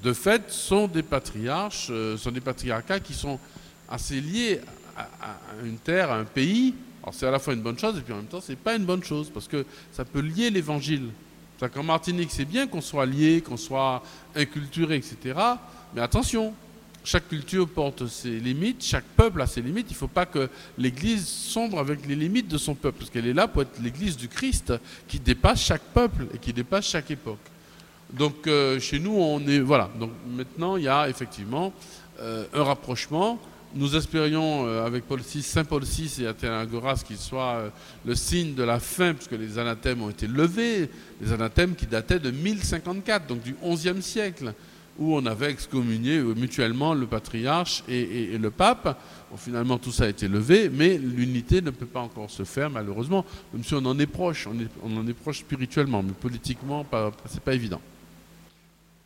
de 0.05 0.13
fait, 0.13 0.51
sont 0.51 0.87
des 0.87 1.01
patriarches, 1.01 1.87
euh, 1.89 2.15
sont 2.15 2.31
des 2.31 2.39
patriarcats 2.39 2.99
qui 2.99 3.15
sont 3.15 3.39
assez 3.89 4.21
liés 4.21 4.61
à, 4.95 5.07
une 5.65 5.77
terre, 5.77 6.11
à 6.11 6.17
un 6.17 6.25
pays. 6.25 6.75
Alors 7.01 7.15
c'est 7.15 7.25
à 7.25 7.31
la 7.31 7.39
fois 7.39 7.55
une 7.55 7.61
bonne 7.61 7.79
chose 7.79 7.97
et 7.97 8.01
puis 8.01 8.13
en 8.13 8.17
même 8.17 8.25
temps 8.27 8.39
c'est 8.39 8.55
pas 8.55 8.75
une 8.75 8.85
bonne 8.85 9.03
chose 9.03 9.31
parce 9.33 9.47
que 9.47 9.65
ça 9.91 10.05
peut 10.05 10.19
lier 10.19 10.51
l'évangile. 10.51 11.09
Qu'en 11.73 11.81
Martinique 11.81 12.29
c'est 12.31 12.45
bien 12.45 12.67
qu'on 12.67 12.81
soit 12.81 13.07
lié, 13.07 13.41
qu'on 13.41 13.57
soit 13.57 14.03
inculturé, 14.35 14.97
etc. 14.97 15.39
Mais 15.95 16.01
attention, 16.01 16.53
chaque 17.03 17.27
culture 17.27 17.67
porte 17.67 18.05
ses 18.05 18.39
limites, 18.39 18.83
chaque 18.83 19.05
peuple 19.05 19.41
a 19.41 19.47
ses 19.47 19.61
limites. 19.61 19.87
Il 19.89 19.93
ne 19.93 19.97
faut 19.97 20.07
pas 20.07 20.27
que 20.27 20.49
l'Église 20.77 21.25
sombre 21.27 21.79
avec 21.79 22.05
les 22.05 22.15
limites 22.15 22.47
de 22.47 22.59
son 22.59 22.75
peuple, 22.75 22.99
parce 22.99 23.09
qu'elle 23.09 23.27
est 23.27 23.33
là 23.33 23.47
pour 23.47 23.63
être 23.63 23.81
l'Église 23.81 24.17
du 24.17 24.27
Christ 24.27 24.73
qui 25.07 25.19
dépasse 25.19 25.61
chaque 25.61 25.93
peuple 25.93 26.27
et 26.31 26.37
qui 26.37 26.53
dépasse 26.53 26.85
chaque 26.85 27.09
époque. 27.09 27.39
Donc 28.13 28.47
euh, 28.47 28.79
chez 28.79 28.99
nous, 28.99 29.15
on 29.15 29.39
est 29.47 29.59
voilà. 29.59 29.89
Donc 29.99 30.11
maintenant, 30.27 30.77
il 30.77 30.83
y 30.83 30.87
a 30.87 31.09
effectivement 31.09 31.73
euh, 32.19 32.45
un 32.53 32.63
rapprochement. 32.63 33.39
Nous 33.73 33.95
espérions 33.97 34.65
euh, 34.67 34.85
avec 34.85 35.03
Paul 35.05 35.19
VI, 35.19 35.41
Saint 35.41 35.65
Paul 35.65 35.83
VI 35.83 36.23
et 36.23 36.27
Athénagoras 36.27 37.03
qu'il 37.05 37.17
soit 37.17 37.71
le 38.05 38.15
signe 38.15 38.53
de 38.53 38.63
la 38.63 38.79
fin, 38.79 39.13
puisque 39.13 39.33
les 39.33 39.59
anathèmes 39.59 40.01
ont 40.01 40.09
été 40.09 40.27
levés, 40.27 40.89
les 41.21 41.33
anathèmes 41.33 41.75
qui 41.75 41.85
dataient 41.85 42.19
de 42.19 42.31
1054, 42.31 43.27
donc 43.27 43.41
du 43.43 43.53
XIe 43.61 44.01
siècle, 44.01 44.53
où 44.97 45.13
on 45.13 45.25
avait 45.25 45.51
excommunié 45.51 46.19
mutuellement 46.19 46.93
le 46.93 47.05
patriarche 47.05 47.83
et, 47.89 48.37
le 48.37 48.49
pape. 48.49 48.97
Finalement, 49.35 49.77
tout 49.77 49.91
ça 49.91 50.05
a 50.05 50.07
été 50.07 50.29
levé, 50.29 50.69
mais 50.69 50.97
l'unité 50.97 51.61
ne 51.61 51.71
peut 51.71 51.85
pas 51.85 51.99
encore 51.99 52.29
se 52.29 52.43
faire, 52.43 52.69
malheureusement, 52.69 53.25
même 53.53 53.65
si 53.65 53.73
on 53.73 53.85
en 53.85 53.99
est 53.99 54.05
proche, 54.05 54.47
on, 54.47 54.57
est- 54.57 54.69
on 54.83 54.95
en 54.95 55.05
est 55.05 55.13
proche 55.13 55.39
spirituellement, 55.39 56.01
mais 56.01 56.13
politiquement, 56.13 56.85
pas, 56.85 57.11
c'est 57.27 57.41
pas 57.41 57.53
évident. 57.53 57.81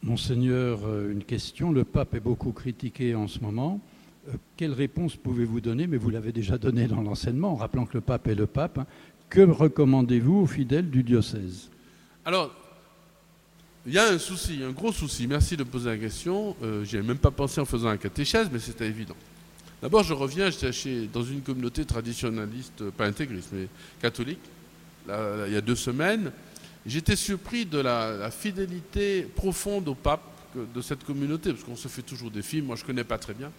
Monseigneur, 0.02 0.80
euh, 0.86 1.12
une 1.12 1.24
question. 1.24 1.72
Le 1.72 1.84
pape 1.84 2.16
est 2.16 2.20
beaucoup 2.22 2.52
critiqué 2.52 3.16
en 3.16 3.28
ce 3.28 3.39
moment. 3.39 3.82
Euh, 4.30 4.34
Quelle 4.56 4.72
réponse 4.74 5.16
pouvez-vous 5.16 5.60
donner? 5.60 5.88
Mais 5.88 5.97
vous 5.97 6.10
l'avez 6.10 6.32
déjà 6.32 6.58
donné 6.58 6.88
dans 6.88 7.02
l'enseignement, 7.02 7.52
en 7.52 7.56
rappelant 7.56 7.86
que 7.86 7.95
le 7.95 8.02
pape 8.02 8.28
est 8.28 8.36
le 8.36 8.45
pape. 8.47 8.78
hein. 8.78 8.88
Que 9.30 9.41
recommandez-vous 9.41 10.38
aux 10.38 10.47
fidèles 10.47 10.89
du 10.89 11.04
diocèse? 11.04 11.70
Alors, 12.26 12.54
il 13.86 13.93
y 13.93 13.97
a 13.97 14.08
un 14.10 14.18
souci, 14.18 14.62
un 14.64 14.72
gros 14.72 14.91
souci. 14.91 15.28
Merci 15.28 15.58
de 15.58 15.64
poser 15.64 15.89
la 15.89 15.97
question. 15.97 16.56
Euh, 16.64 16.84
J'y 16.86 16.97
avais 16.97 17.08
même 17.08 17.18
pas 17.18 17.32
pensé 17.32 17.60
en 17.60 17.66
faisant 17.66 17.89
un 17.89 17.97
catéchèse, 17.97 18.50
mais 18.52 18.60
c'était 18.60 18.88
évident. 18.88 19.16
D'abord, 19.82 20.04
je 20.04 20.14
reviens, 20.14 20.50
j'étais 20.50 21.08
dans 21.08 21.24
une 21.24 21.41
communauté 21.41 21.86
traditionnaliste, 21.86 22.89
pas 22.91 23.06
intégriste, 23.06 23.50
mais 23.54 23.68
catholique, 24.02 24.39
il 25.08 25.54
y 25.54 25.56
a 25.56 25.62
deux 25.62 25.76
semaines. 25.76 26.32
J'étais 26.89 27.15
surpris 27.15 27.67
de 27.67 27.77
la, 27.77 28.31
fidélité 28.31 29.21
profonde 29.21 29.87
au 29.87 29.93
pape 29.93 30.23
de 30.55 30.81
cette 30.81 31.03
communauté, 31.03 31.51
parce 31.53 31.63
qu'on 31.63 31.75
se 31.75 31.87
fait 31.87 32.01
toujours 32.01 32.31
des 32.31 32.41
films, 32.41 32.65
moi 32.65 32.75
je 32.75 32.81
ne 32.81 32.87
connais 32.87 33.03
pas 33.03 33.19
très 33.19 33.35
bien. 33.35 33.51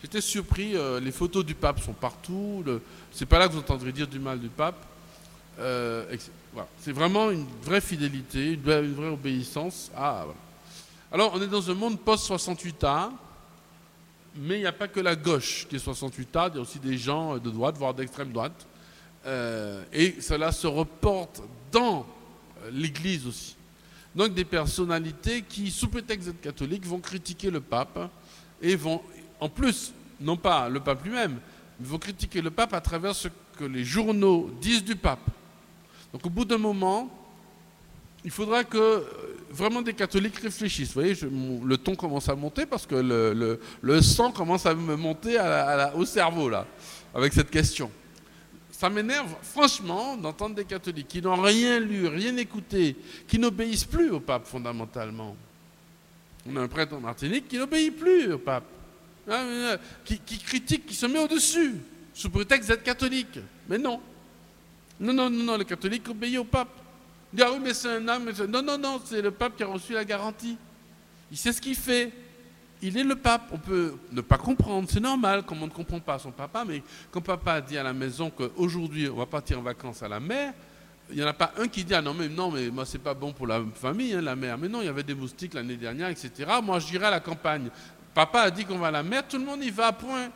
J'étais 0.00 0.22
surpris, 0.22 0.74
euh, 0.74 0.98
les 0.98 1.12
photos 1.12 1.44
du 1.44 1.54
pape 1.54 1.80
sont 1.80 1.92
partout, 1.92 2.64
c'est 3.12 3.26
pas 3.26 3.38
là 3.38 3.48
que 3.48 3.52
vous 3.52 3.58
entendrez 3.58 3.92
dire 3.92 4.08
du 4.08 4.18
mal 4.18 4.40
du 4.40 4.48
pape. 4.48 4.82
Euh, 5.58 6.16
c'est- 6.78 6.92
vraiment 6.92 7.30
une 7.30 7.44
vraie 7.62 7.82
fidélité, 7.82 8.52
une 8.52 8.62
vraie, 8.62 9.08
obéissance. 9.08 9.90
Ah. 9.94 10.24
Alors 11.12 11.32
on 11.34 11.42
est 11.42 11.48
dans 11.48 11.70
un 11.70 11.74
monde 11.74 12.00
post-68A, 12.00 13.10
mais 14.36 14.56
il 14.56 14.60
n'y 14.60 14.66
a 14.66 14.72
pas 14.72 14.88
que 14.88 15.00
la 15.00 15.16
gauche 15.16 15.66
qui 15.68 15.76
est 15.76 15.78
68A, 15.78 16.48
il 16.48 16.54
y 16.54 16.58
a 16.58 16.62
aussi 16.62 16.78
des 16.78 16.96
gens 16.96 17.36
de 17.36 17.50
droite, 17.50 17.76
voire 17.76 17.92
d'extrême 17.92 18.32
droite. 18.32 18.66
Euh, 19.26 19.84
et 19.92 20.22
cela 20.22 20.50
se 20.50 20.66
reporte 20.66 21.42
dans 21.70 22.06
l'Église 22.72 23.26
aussi. 23.26 23.56
Donc 24.14 24.34
des 24.34 24.44
personnalités 24.44 25.42
qui, 25.42 25.70
sous 25.70 25.88
prétexte 25.88 26.26
d'être 26.28 26.40
catholiques, 26.40 26.84
vont 26.86 26.98
critiquer 27.00 27.50
le 27.50 27.60
pape 27.60 28.10
et 28.60 28.74
vont, 28.76 29.00
en 29.38 29.48
plus, 29.48 29.92
non 30.20 30.36
pas 30.36 30.68
le 30.68 30.80
pape 30.80 31.04
lui-même, 31.04 31.38
mais 31.78 31.86
vont 31.86 31.98
critiquer 31.98 32.42
le 32.42 32.50
pape 32.50 32.74
à 32.74 32.80
travers 32.80 33.14
ce 33.14 33.28
que 33.56 33.64
les 33.64 33.84
journaux 33.84 34.50
disent 34.60 34.84
du 34.84 34.96
pape. 34.96 35.20
Donc 36.12 36.26
au 36.26 36.30
bout 36.30 36.44
d'un 36.44 36.58
moment, 36.58 37.08
il 38.24 38.30
faudra 38.30 38.64
que 38.64 38.76
euh, 38.76 39.00
vraiment 39.50 39.80
des 39.80 39.94
catholiques 39.94 40.36
réfléchissent. 40.38 40.88
Vous 40.88 40.94
voyez, 40.94 41.14
je- 41.14 41.26
le 41.26 41.76
ton 41.78 41.94
commence 41.94 42.28
à 42.28 42.34
monter 42.34 42.66
parce 42.66 42.86
que 42.86 42.96
le, 43.82 44.02
sang 44.02 44.32
commence 44.32 44.66
à 44.66 44.74
me 44.74 44.96
monter 44.96 45.38
au 45.94 46.04
cerveau, 46.04 46.48
là, 46.50 46.66
avec 47.14 47.32
cette 47.32 47.50
question. 47.50 47.90
Ça 48.80 48.88
m'énerve, 48.88 49.34
franchement, 49.42 50.16
d'entendre 50.16 50.54
des 50.54 50.64
catholiques 50.64 51.08
qui 51.08 51.20
n'ont 51.20 51.38
rien 51.38 51.78
lu, 51.78 52.06
rien 52.06 52.34
écouté, 52.38 52.96
qui 53.28 53.38
n'obéissent 53.38 53.84
plus 53.84 54.08
au 54.08 54.20
pape 54.20 54.46
fondamentalement. 54.46 55.36
On 56.48 56.56
a 56.56 56.62
un 56.62 56.66
prêtre 56.66 56.94
en 56.94 57.00
Martinique 57.00 57.46
qui 57.46 57.58
n'obéit 57.58 57.94
plus 57.94 58.32
au 58.32 58.38
pape, 58.38 58.64
Hein, 59.28 59.34
euh, 59.44 59.76
qui, 60.02 60.18
critique, 60.38 60.86
qui 60.86 60.94
se 60.94 61.04
met 61.04 61.18
au-dessus, 61.18 61.74
sous 62.14 62.30
prétexte 62.30 62.70
d'être 62.70 62.82
catholique. 62.82 63.38
Mais 63.68 63.76
non. 63.76 64.00
Non, 64.98 65.12
non, 65.12 65.28
non, 65.28 65.44
non, 65.44 65.58
le 65.58 65.64
catholique 65.64 66.08
obéit 66.08 66.38
au 66.38 66.44
pape. 66.44 66.70
Il 67.34 67.36
dit, 67.36 67.42
ah 67.42 67.52
oui, 67.52 67.58
mais 67.62 67.74
c'est 67.74 67.96
un 67.96 68.32
c'est- 68.34 68.46
Non, 68.46 68.62
non, 68.62 68.78
non, 68.78 68.98
c'est 69.04 69.20
le 69.20 69.30
pape 69.30 69.58
qui 69.58 69.62
a 69.62 69.66
reçu 69.66 69.92
la 69.92 70.06
garantie. 70.06 70.56
Il 71.30 71.36
sait 71.36 71.52
ce 71.52 71.60
qu'il 71.60 71.76
fait. 71.76 72.10
Il 72.82 72.96
est 72.96 73.04
le 73.04 73.16
pape. 73.16 73.48
On 73.52 73.58
peut 73.58 73.94
ne 74.12 74.20
pas 74.20 74.38
comprendre. 74.38 74.88
C'est 74.90 75.00
normal, 75.00 75.42
comme 75.44 75.62
on 75.62 75.66
ne 75.66 75.72
comprend 75.72 76.00
pas 76.00 76.18
son 76.18 76.30
papa. 76.30 76.64
Mais 76.66 76.82
quand 77.10 77.20
papa 77.20 77.60
dit 77.60 77.76
à 77.76 77.82
la 77.82 77.92
maison 77.92 78.30
qu'aujourd'hui, 78.30 79.08
on 79.08 79.16
va 79.16 79.26
partir 79.26 79.58
en 79.58 79.62
vacances 79.62 80.02
à 80.02 80.08
la 80.08 80.20
mer, 80.20 80.52
il 81.10 81.16
n'y 81.16 81.24
en 81.24 81.26
a 81.26 81.32
pas 81.32 81.52
un 81.58 81.68
qui 81.68 81.84
dit 81.84 81.94
Ah 81.94 82.02
non, 82.02 82.14
mais 82.14 82.28
non, 82.28 82.50
mais 82.50 82.70
moi, 82.70 82.86
c'est 82.86 82.98
pas 82.98 83.14
bon 83.14 83.32
pour 83.32 83.46
la 83.46 83.62
famille, 83.74 84.14
hein, 84.14 84.20
la 84.20 84.36
mer. 84.36 84.56
Mais 84.56 84.68
non, 84.68 84.80
il 84.80 84.86
y 84.86 84.88
avait 84.88 85.02
des 85.02 85.14
moustiques 85.14 85.54
l'année 85.54 85.76
dernière, 85.76 86.08
etc. 86.08 86.30
Moi, 86.62 86.78
j'irai 86.78 87.06
à 87.06 87.10
la 87.10 87.20
campagne. 87.20 87.70
Papa 88.14 88.40
a 88.42 88.50
dit 88.50 88.64
qu'on 88.64 88.78
va 88.78 88.88
à 88.88 88.92
la 88.92 89.02
mer, 89.02 89.26
tout 89.28 89.38
le 89.38 89.44
monde 89.44 89.62
y 89.62 89.70
va, 89.70 89.92
point. 89.92 90.30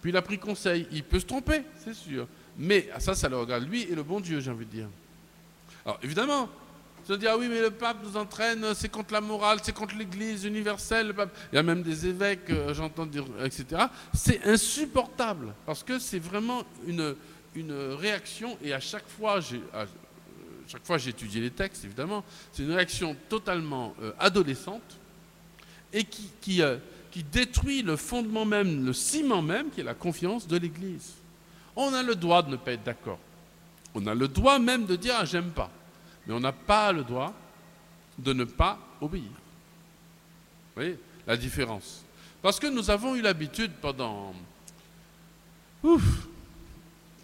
Puis 0.00 0.10
il 0.10 0.16
a 0.16 0.22
pris 0.22 0.38
conseil. 0.38 0.86
Il 0.92 1.04
peut 1.04 1.18
se 1.18 1.26
tromper, 1.26 1.62
c'est 1.84 1.94
sûr. 1.94 2.26
Mais 2.58 2.88
ça, 2.98 3.14
ça 3.14 3.28
le 3.28 3.36
regarde 3.36 3.68
lui 3.68 3.82
et 3.82 3.94
le 3.94 4.02
bon 4.02 4.20
Dieu, 4.20 4.40
j'ai 4.40 4.50
envie 4.50 4.66
de 4.66 4.70
dire. 4.70 4.88
Alors 5.84 5.98
évidemment, 6.02 6.48
se 7.06 7.12
dire 7.12 7.30
ah 7.32 7.38
oui 7.38 7.46
mais 7.48 7.60
le 7.60 7.70
pape 7.70 7.98
nous 8.02 8.16
entraîne, 8.16 8.74
c'est 8.74 8.88
contre 8.88 9.12
la 9.12 9.20
morale, 9.20 9.58
c'est 9.62 9.74
contre 9.74 9.94
l'Église 9.96 10.44
universelle. 10.44 11.14
Il 11.52 11.56
y 11.56 11.58
a 11.58 11.62
même 11.62 11.82
des 11.82 12.06
évêques, 12.06 12.50
euh, 12.50 12.74
j'entends 12.74 13.06
dire, 13.06 13.24
etc. 13.44 13.84
C'est 14.12 14.44
insupportable 14.44 15.54
parce 15.64 15.84
que 15.84 15.98
c'est 16.00 16.18
vraiment 16.18 16.64
une, 16.86 17.14
une 17.54 17.72
réaction 17.72 18.58
et 18.62 18.72
à 18.72 18.80
chaque 18.80 19.08
fois 19.08 19.40
j'ai 19.40 19.60
euh, 19.74 19.86
chaque 20.66 20.84
fois 20.84 20.98
j'ai 20.98 21.10
étudié 21.10 21.40
les 21.40 21.50
textes 21.50 21.84
évidemment, 21.84 22.24
c'est 22.52 22.64
une 22.64 22.72
réaction 22.72 23.16
totalement 23.28 23.94
euh, 24.02 24.10
adolescente 24.18 24.98
et 25.92 26.02
qui, 26.02 26.28
qui, 26.40 26.60
qui 27.12 27.22
détruit 27.22 27.82
le 27.82 27.94
fondement 27.94 28.44
même, 28.44 28.84
le 28.84 28.92
ciment 28.92 29.42
même 29.42 29.70
qui 29.70 29.80
est 29.80 29.84
la 29.84 29.94
confiance 29.94 30.48
de 30.48 30.56
l'Église. 30.56 31.12
On 31.76 31.94
a 31.94 32.02
le 32.02 32.16
droit 32.16 32.42
de 32.42 32.50
ne 32.50 32.56
pas 32.56 32.72
être 32.72 32.82
d'accord. 32.82 33.20
On 33.94 34.04
a 34.08 34.14
le 34.14 34.26
droit 34.26 34.58
même 34.58 34.86
de 34.86 34.96
dire 34.96 35.14
ah, 35.16 35.24
j'aime 35.24 35.50
pas. 35.50 35.70
Mais 36.26 36.34
on 36.34 36.40
n'a 36.40 36.52
pas 36.52 36.92
le 36.92 37.04
droit 37.04 37.32
de 38.18 38.32
ne 38.32 38.44
pas 38.44 38.78
obéir. 39.00 39.24
Vous 39.24 40.82
voyez 40.82 40.98
la 41.26 41.36
différence? 41.36 42.04
Parce 42.42 42.58
que 42.60 42.66
nous 42.66 42.90
avons 42.90 43.14
eu 43.14 43.22
l'habitude 43.22 43.72
pendant. 43.80 44.34
Ouf 45.82 46.02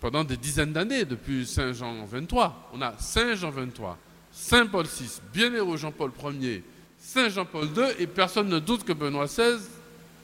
Pendant 0.00 0.24
des 0.24 0.36
dizaines 0.36 0.72
d'années, 0.72 1.04
depuis 1.04 1.46
Saint 1.46 1.72
Jean 1.72 2.04
23. 2.04 2.70
On 2.72 2.82
a 2.82 2.96
Saint 2.98 3.34
Jean 3.34 3.50
23, 3.50 3.98
Saint 4.32 4.66
Paul 4.66 4.86
VI, 4.86 5.20
Bienheureux 5.32 5.76
Jean-Paul 5.76 6.12
Ier, 6.40 6.64
Saint 6.98 7.28
Jean-Paul 7.28 7.66
II, 7.76 7.84
et 7.98 8.06
personne 8.06 8.48
ne 8.48 8.58
doute 8.58 8.84
que 8.84 8.92
Benoît 8.92 9.26
XVI 9.26 9.60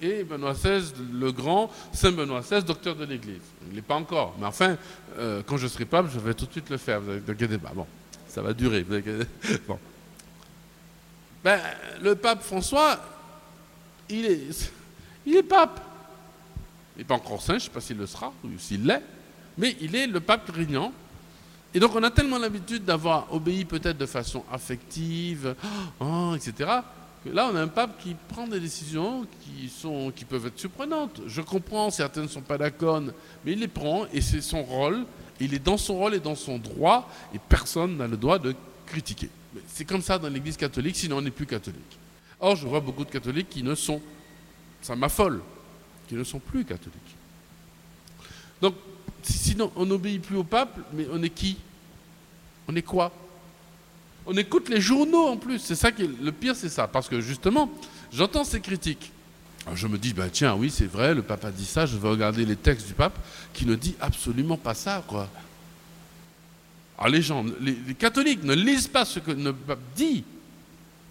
et 0.00 0.22
Benoît 0.24 0.52
XVI 0.52 0.92
le 1.12 1.32
Grand, 1.32 1.70
Saint 1.92 2.12
Benoît 2.12 2.40
XVI, 2.40 2.62
docteur 2.62 2.94
de 2.96 3.04
l'Église. 3.04 3.42
Il 3.68 3.74
n'est 3.74 3.82
pas 3.82 3.96
encore, 3.96 4.36
mais 4.38 4.46
enfin, 4.46 4.76
euh, 5.18 5.42
quand 5.46 5.56
je 5.56 5.66
serai 5.66 5.84
pape, 5.84 6.06
je 6.12 6.18
vais 6.18 6.34
tout 6.34 6.46
de 6.46 6.52
suite 6.52 6.70
le 6.70 6.76
faire, 6.76 7.00
vous 7.00 7.12
inquiétez 7.12 7.58
pas. 7.58 7.72
Bon, 7.74 7.86
ça 8.38 8.42
va 8.42 8.52
durer. 8.52 8.86
Ben, 11.44 11.60
le 12.02 12.16
pape 12.16 12.42
François, 12.42 12.98
il 14.08 14.26
est, 14.26 14.72
il 15.24 15.36
est 15.36 15.42
pape. 15.44 15.80
Il 16.96 16.98
n'est 16.98 17.04
pas 17.04 17.14
encore 17.14 17.40
saint, 17.40 17.52
je 17.52 17.54
ne 17.54 17.60
sais 17.60 17.70
pas 17.70 17.80
s'il 17.80 17.96
le 17.96 18.06
sera, 18.06 18.32
ou 18.44 18.48
s'il 18.58 18.84
l'est, 18.84 19.02
mais 19.56 19.76
il 19.80 19.94
est 19.94 20.08
le 20.08 20.18
pape 20.18 20.50
régnant. 20.50 20.92
Et 21.72 21.78
donc 21.78 21.94
on 21.94 22.02
a 22.02 22.10
tellement 22.10 22.38
l'habitude 22.38 22.84
d'avoir 22.84 23.32
obéi 23.32 23.64
peut-être 23.64 23.98
de 23.98 24.06
façon 24.06 24.44
affective, 24.52 25.54
oh, 26.00 26.34
etc., 26.34 26.70
que 27.24 27.30
là 27.30 27.48
on 27.52 27.56
a 27.56 27.62
un 27.62 27.68
pape 27.68 28.00
qui 28.02 28.16
prend 28.28 28.48
des 28.48 28.60
décisions 28.60 29.24
qui, 29.42 29.68
sont, 29.68 30.12
qui 30.14 30.24
peuvent 30.24 30.46
être 30.46 30.58
surprenantes. 30.58 31.20
Je 31.26 31.40
comprends, 31.40 31.90
certains 31.90 32.22
ne 32.22 32.28
sont 32.28 32.42
pas 32.42 32.58
d'accord, 32.58 33.00
mais 33.44 33.52
il 33.52 33.60
les 33.60 33.68
prend 33.68 34.06
et 34.12 34.20
c'est 34.20 34.42
son 34.42 34.64
rôle. 34.64 35.06
Il 35.40 35.54
est 35.54 35.58
dans 35.58 35.76
son 35.76 35.94
rôle 35.96 36.14
et 36.14 36.20
dans 36.20 36.34
son 36.34 36.58
droit 36.58 37.08
et 37.34 37.38
personne 37.38 37.96
n'a 37.96 38.06
le 38.06 38.16
droit 38.16 38.38
de 38.38 38.54
critiquer. 38.86 39.30
C'est 39.68 39.84
comme 39.84 40.02
ça 40.02 40.18
dans 40.18 40.28
l'Église 40.28 40.56
catholique, 40.56 40.96
sinon 40.96 41.18
on 41.18 41.22
n'est 41.22 41.30
plus 41.30 41.46
catholique. 41.46 41.98
Or, 42.40 42.56
je 42.56 42.66
vois 42.66 42.80
beaucoup 42.80 43.04
de 43.04 43.10
catholiques 43.10 43.48
qui 43.50 43.62
ne 43.62 43.74
sont, 43.74 44.00
ça 44.82 44.94
m'affole, 44.94 45.40
qui 46.08 46.14
ne 46.14 46.24
sont 46.24 46.38
plus 46.38 46.64
catholiques. 46.64 47.16
Donc, 48.60 48.74
si- 49.22 49.38
sinon 49.38 49.72
on 49.76 49.86
n'obéit 49.86 50.22
plus 50.22 50.36
au 50.36 50.44
pape, 50.44 50.78
mais 50.92 51.06
on 51.12 51.22
est 51.22 51.30
qui? 51.30 51.56
On 52.68 52.76
est 52.76 52.82
quoi? 52.82 53.12
On 54.26 54.36
écoute 54.36 54.68
les 54.68 54.80
journaux 54.80 55.26
en 55.26 55.36
plus. 55.36 55.58
C'est 55.58 55.74
ça 55.74 55.90
qui 55.90 56.02
est 56.02 56.10
le 56.20 56.32
pire, 56.32 56.54
c'est 56.54 56.68
ça, 56.68 56.86
parce 56.86 57.08
que 57.08 57.20
justement, 57.20 57.70
j'entends 58.12 58.44
ces 58.44 58.60
critiques. 58.60 59.10
Je 59.74 59.86
me 59.86 59.98
dis, 59.98 60.12
bah, 60.12 60.28
tiens, 60.30 60.54
oui, 60.54 60.70
c'est 60.70 60.86
vrai, 60.86 61.14
le 61.14 61.22
pape 61.22 61.44
a 61.44 61.50
dit 61.50 61.64
ça, 61.64 61.86
je 61.86 61.96
vais 61.96 62.08
regarder 62.08 62.44
les 62.44 62.56
textes 62.56 62.86
du 62.86 62.94
pape 62.94 63.18
qui 63.52 63.66
ne 63.66 63.74
dit 63.74 63.94
absolument 64.00 64.56
pas 64.56 64.74
ça, 64.74 65.04
quoi. 65.06 65.28
Alors 66.98 67.12
les 67.12 67.22
gens, 67.22 67.44
les, 67.60 67.94
catholiques 67.94 68.42
ne 68.42 68.54
lisent 68.54 68.88
pas 68.88 69.04
ce 69.04 69.20
que 69.20 69.30
le 69.30 69.52
pape 69.52 69.78
dit, 69.94 70.24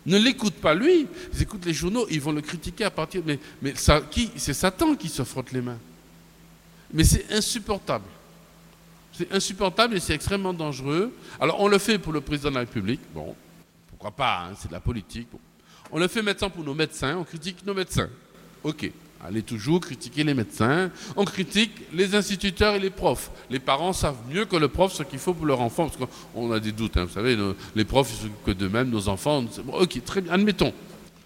ne 0.06 0.18
l'écoutent 0.18 0.62
pas 0.62 0.74
lui, 0.74 1.08
ils 1.34 1.42
écoutent 1.42 1.66
les 1.66 1.74
journaux, 1.74 2.06
ils 2.10 2.20
vont 2.20 2.34
le 2.34 2.42
critiquer 2.42 2.84
à 2.84 2.92
partir. 2.92 3.22
Mais, 3.26 3.74
c'est 3.76 4.54
Satan 4.54 4.96
qui 4.96 5.08
se 5.08 5.24
frotte 5.24 5.52
les 5.52 5.62
mains. 5.62 5.80
Mais 6.94 7.04
c'est 7.04 7.32
insupportable. 7.32 8.06
C'est 9.14 9.32
insupportable 9.32 9.96
et 9.96 10.00
c'est 10.00 10.14
extrêmement 10.14 10.54
dangereux. 10.54 11.14
Alors 11.40 11.60
on 11.62 11.68
le 11.68 11.78
fait 11.78 11.98
pour 11.98 12.14
le 12.14 12.22
président 12.22 12.50
de 12.50 12.56
la 12.56 12.62
République, 12.62 13.02
bon, 13.14 13.36
pourquoi 13.90 14.12
pas, 14.12 14.46
hein, 14.46 14.56
c'est 14.60 14.68
de 14.68 14.74
la 14.74 14.80
politique. 14.80 15.28
On 15.92 16.00
le 16.00 16.08
fait 16.08 16.22
maintenant 16.22 16.50
pour 16.50 16.64
nos 16.64 16.74
médecins, 16.74 17.18
on 17.18 17.24
critique 17.24 17.66
nos 17.66 17.74
médecins. 17.74 18.10
Ok, 18.64 18.92
allez 19.26 19.42
toujours 19.42 19.80
critiquer 19.80 20.24
les 20.24 20.34
médecins. 20.34 20.92
On 21.16 21.26
critique 21.26 21.72
les 21.94 22.16
instituteurs 22.16 22.76
et 22.76 22.80
les 22.80 22.90
profs. 22.90 23.32
Les 23.50 23.60
parents 23.60 23.94
savent 23.94 24.18
mieux 24.30 24.46
que 24.46 24.56
le 24.56 24.68
prof 24.68 24.94
ce 24.94 25.04
qu'il 25.04 25.20
faut 25.20 25.34
pour 25.34 25.46
leur 25.46 25.62
enfant, 25.62 25.90
parce 25.90 26.10
qu'on 26.34 26.52
a 26.52 26.60
des 26.60 26.72
doutes, 26.72 26.98
hein, 26.98 27.06
vous 27.06 27.14
savez, 27.14 27.38
les 27.76 27.86
profs 27.86 28.12
ils 28.24 28.32
que 28.46 28.52
d'eux-mêmes, 28.52 28.90
nos 28.90 29.08
enfants. 29.08 29.46
ok, 29.74 30.04
très 30.06 30.22
bien, 30.22 30.34
admettons. 30.34 30.74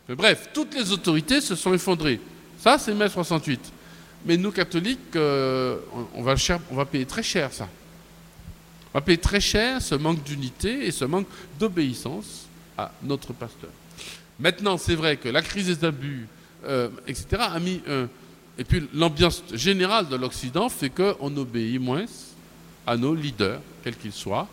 Mais 0.10 0.16
bref, 0.16 0.50
toutes 0.54 0.76
les 0.76 0.92
autorités 0.92 1.42
se 1.42 1.56
sont 1.56 1.74
effondrées. 1.74 2.20
Ça, 2.58 2.78
c'est 2.78 2.94
mai 2.94 3.10
68. 3.10 3.60
Mais 4.26 4.38
nous, 4.38 4.52
catholiques, 4.52 5.16
euh, 5.16 5.78
on, 6.14 6.22
va 6.22 6.36
on 6.70 6.76
va 6.76 6.86
payer 6.86 7.06
très 7.06 7.24
cher 7.24 7.52
ça. 7.52 7.68
On 8.94 8.98
va 8.98 9.02
payer 9.02 9.18
très 9.18 9.40
cher 9.40 9.82
ce 9.82 9.96
manque 9.96 10.24
d'unité 10.24 10.86
et 10.86 10.92
ce 10.92 11.06
manque 11.06 11.28
d'obéissance 11.60 12.46
à 12.78 12.92
notre 13.04 13.34
pasteur. 13.34 13.70
Maintenant, 14.40 14.78
c'est 14.78 14.96
vrai 14.96 15.18
que 15.18 15.30
la 15.30 15.42
crise 15.42 15.68
des 15.68 15.86
abus, 15.86 16.28
euh, 16.66 16.90
etc., 17.08 17.26
a 17.40 17.60
mis 17.60 17.82
un. 17.88 18.08
Et 18.58 18.64
puis 18.64 18.88
l'ambiance 18.94 19.44
générale 19.54 20.08
de 20.10 20.16
l'Occident 20.16 20.70
fait 20.70 20.90
qu'on 20.90 21.36
obéit 21.38 21.80
moins 21.80 22.06
à 22.86 22.98
nos 22.98 23.16
leaders, 23.16 23.62
quels 23.84 23.96
qu'ils 23.96 24.12
soient. 24.12 24.48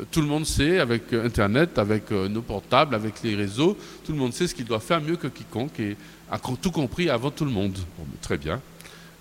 Euh, 0.00 0.04
Tout 0.10 0.20
le 0.20 0.26
monde 0.26 0.46
sait, 0.46 0.78
avec 0.80 1.12
euh, 1.12 1.26
Internet, 1.26 1.78
avec 1.78 2.10
nos 2.10 2.42
portables, 2.42 2.94
avec 2.94 3.22
les 3.22 3.34
réseaux, 3.34 3.76
tout 4.04 4.12
le 4.12 4.18
monde 4.18 4.32
sait 4.32 4.46
ce 4.46 4.54
qu'il 4.54 4.64
doit 4.64 4.80
faire 4.80 5.00
mieux 5.00 5.16
que 5.16 5.28
quiconque 5.28 5.78
et 5.80 5.96
a 6.30 6.38
tout 6.38 6.70
compris 6.70 7.10
avant 7.10 7.30
tout 7.30 7.44
le 7.44 7.50
monde. 7.50 7.76
Très 8.22 8.38
bien. 8.38 8.60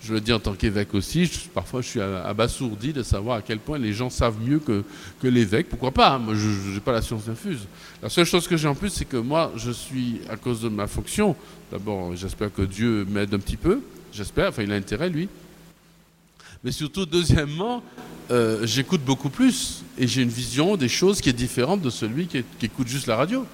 Je 0.04 0.14
le 0.16 0.20
dis 0.20 0.34
en 0.34 0.39
tant 0.39 0.54
qu'évêque 0.54 0.95
aussi, 0.95 1.30
parfois 1.54 1.82
je 1.82 1.88
suis 1.88 2.02
abasourdi 2.02 2.91
de 2.91 3.04
savoir 3.04 3.38
à 3.38 3.41
quel 3.43 3.60
point 3.60 3.78
les 3.78 3.93
gens 3.93 4.10
savent 4.10 4.39
mieux 4.41 4.58
que, 4.58 4.84
que 5.22 5.28
l'évêque. 5.28 5.70
Pourquoi 5.70 5.91
pas 5.91 6.14
hein, 6.14 6.18
Moi, 6.18 6.34
je 6.34 6.74
n'ai 6.74 6.80
pas 6.80 6.91
la 6.91 7.04
science 7.04 7.30
infuse. 7.30 7.68
La 8.02 8.10
seule 8.10 8.26
chose 8.26 8.47
que 8.47 8.58
j'ai 8.58 8.68
en 8.68 8.74
plus, 8.74 8.89
c'est 8.89 9.06
que 9.06 9.18
moi, 9.18 9.52
je 9.56 9.70
suis, 9.70 10.22
à 10.28 10.38
cause 10.38 10.62
de 10.62 10.70
ma 10.70 10.88
fonction, 10.88 11.36
d'abord, 11.72 12.16
j'espère 12.16 12.52
que 12.52 12.64
Dieu 12.64 13.06
m'aide 13.10 13.32
un 13.36 13.39
petit 13.39 13.58
peu, 13.58 13.82
j'espère, 14.12 14.49
enfin, 14.49 14.64
il 14.64 14.72
a 14.72 14.76
intérêt, 14.76 15.10
lui. 15.10 15.30
Mais 16.64 16.72
surtout, 16.72 17.06
deuxièmement, 17.06 17.84
euh, 18.32 18.66
j'écoute 18.66 19.02
beaucoup 19.02 19.30
plus 19.30 19.84
et 19.99 20.08
j'ai 20.08 20.24
une 20.24 20.30
vision 20.30 20.78
des 20.78 20.89
choses 20.89 21.22
qui 21.22 21.30
est 21.30 21.34
différente 21.34 21.82
de 21.82 21.89
celui 21.91 22.26
qui 22.26 22.43
écoute 22.64 22.88
juste 22.88 23.06
la 23.06 23.18
radio. 23.18 23.45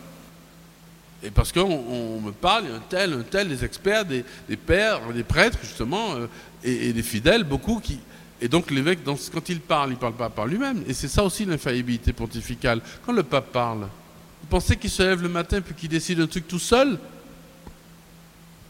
Et 1.24 1.32
parce 1.32 1.52
qu'on 1.52 1.62
on 1.62 2.22
me 2.22 2.32
parle, 2.32 2.66
un 2.66 2.82
tel, 2.90 3.14
un 3.14 3.24
tel, 3.24 3.50
des 3.50 3.66
experts, 3.66 4.06
des, 4.06 4.24
pères, 4.56 5.02
des 5.14 5.24
prêtres, 5.24 5.58
justement, 5.64 6.16
euh, 6.16 6.28
et, 6.64 6.94
des 6.94 7.02
fidèles, 7.02 7.44
beaucoup 7.44 7.80
qui. 7.80 8.00
Et 8.40 8.48
donc 8.48 8.70
l'évêque, 8.70 9.00
quand 9.04 9.50
il 9.50 9.60
parle, 9.60 9.90
il 9.90 9.94
ne 9.94 10.00
parle 10.00 10.14
pas 10.14 10.30
par 10.30 10.46
lui-même. 10.46 10.84
Et 10.88 10.94
c'est 10.94 11.08
ça 11.08 11.24
aussi 11.24 11.44
l'infaillibilité 11.46 12.14
pontificale. 12.14 12.82
Quand 13.04 13.14
le 13.14 13.24
pape 13.24 13.52
parle, 13.52 13.80
vous 13.80 14.48
pensez 14.48 14.78
qu'il 14.78 14.92
se 14.92 15.02
lève 15.02 15.24
le 15.24 15.30
matin 15.30 15.60
puis 15.60 15.74
qu'il 15.74 15.90
décide 15.90 16.20
un 16.20 16.28
truc 16.28 16.48
tout 16.48 16.60
seul? 16.60 17.00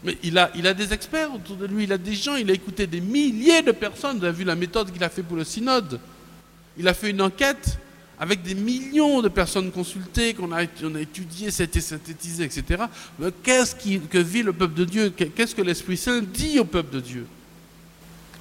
Mais 0.02 0.16
il 0.22 0.38
a, 0.38 0.50
il 0.54 0.66
a 0.66 0.72
des 0.72 0.92
experts 0.94 1.34
autour 1.34 1.56
de 1.56 1.66
lui, 1.66 1.84
il 1.84 1.92
a 1.92 1.98
des 1.98 2.14
gens, 2.14 2.36
il 2.36 2.50
a 2.50 2.54
écouté 2.54 2.86
des 2.86 3.02
milliers 3.02 3.60
de 3.60 3.72
personnes. 3.72 4.18
Vous 4.18 4.24
avez 4.24 4.38
vu 4.38 4.44
la 4.44 4.54
méthode 4.54 4.90
qu'il 4.90 5.04
a 5.04 5.10
fait 5.10 5.22
pour 5.22 5.36
le 5.36 5.44
synode 5.44 6.00
Il 6.78 6.88
a 6.88 6.94
fait 6.94 7.10
une 7.10 7.20
enquête 7.20 7.78
avec 8.20 8.42
des 8.42 8.54
millions 8.54 9.22
de 9.22 9.28
personnes 9.28 9.70
consultées, 9.70 10.34
qu'on 10.34 10.50
a, 10.52 10.64
on 10.84 10.94
a 10.94 11.00
étudié, 11.00 11.50
ça 11.50 11.62
a 11.62 11.64
été 11.64 11.80
synthétisé, 11.80 12.44
etc. 12.44 12.82
Qu'est-ce 13.42 13.74
que 13.76 14.18
vit 14.18 14.42
le 14.42 14.52
peuple 14.52 14.74
de 14.74 14.84
Dieu? 14.84 15.10
Qu'est-ce 15.10 15.54
que 15.54 15.62
l'Esprit 15.62 15.96
Saint 15.96 16.20
dit 16.22 16.58
au 16.58 16.64
peuple 16.64 16.94
de 16.96 17.00
Dieu? 17.00 17.26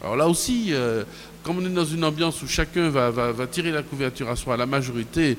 Alors 0.01 0.15
là 0.15 0.28
aussi, 0.28 0.67
euh, 0.73 1.03
comme 1.43 1.57
on 1.57 1.65
est 1.65 1.69
dans 1.69 1.86
une 1.86 2.03
ambiance 2.03 2.41
où 2.43 2.47
chacun 2.47 2.89
va, 2.89 3.09
va- 3.09 3.47
tirer 3.47 3.71
la 3.71 3.82
couverture 3.82 4.30
à 4.30 4.36
soi, 4.36 4.55
la 4.55 4.67
majorité, 4.67 5.38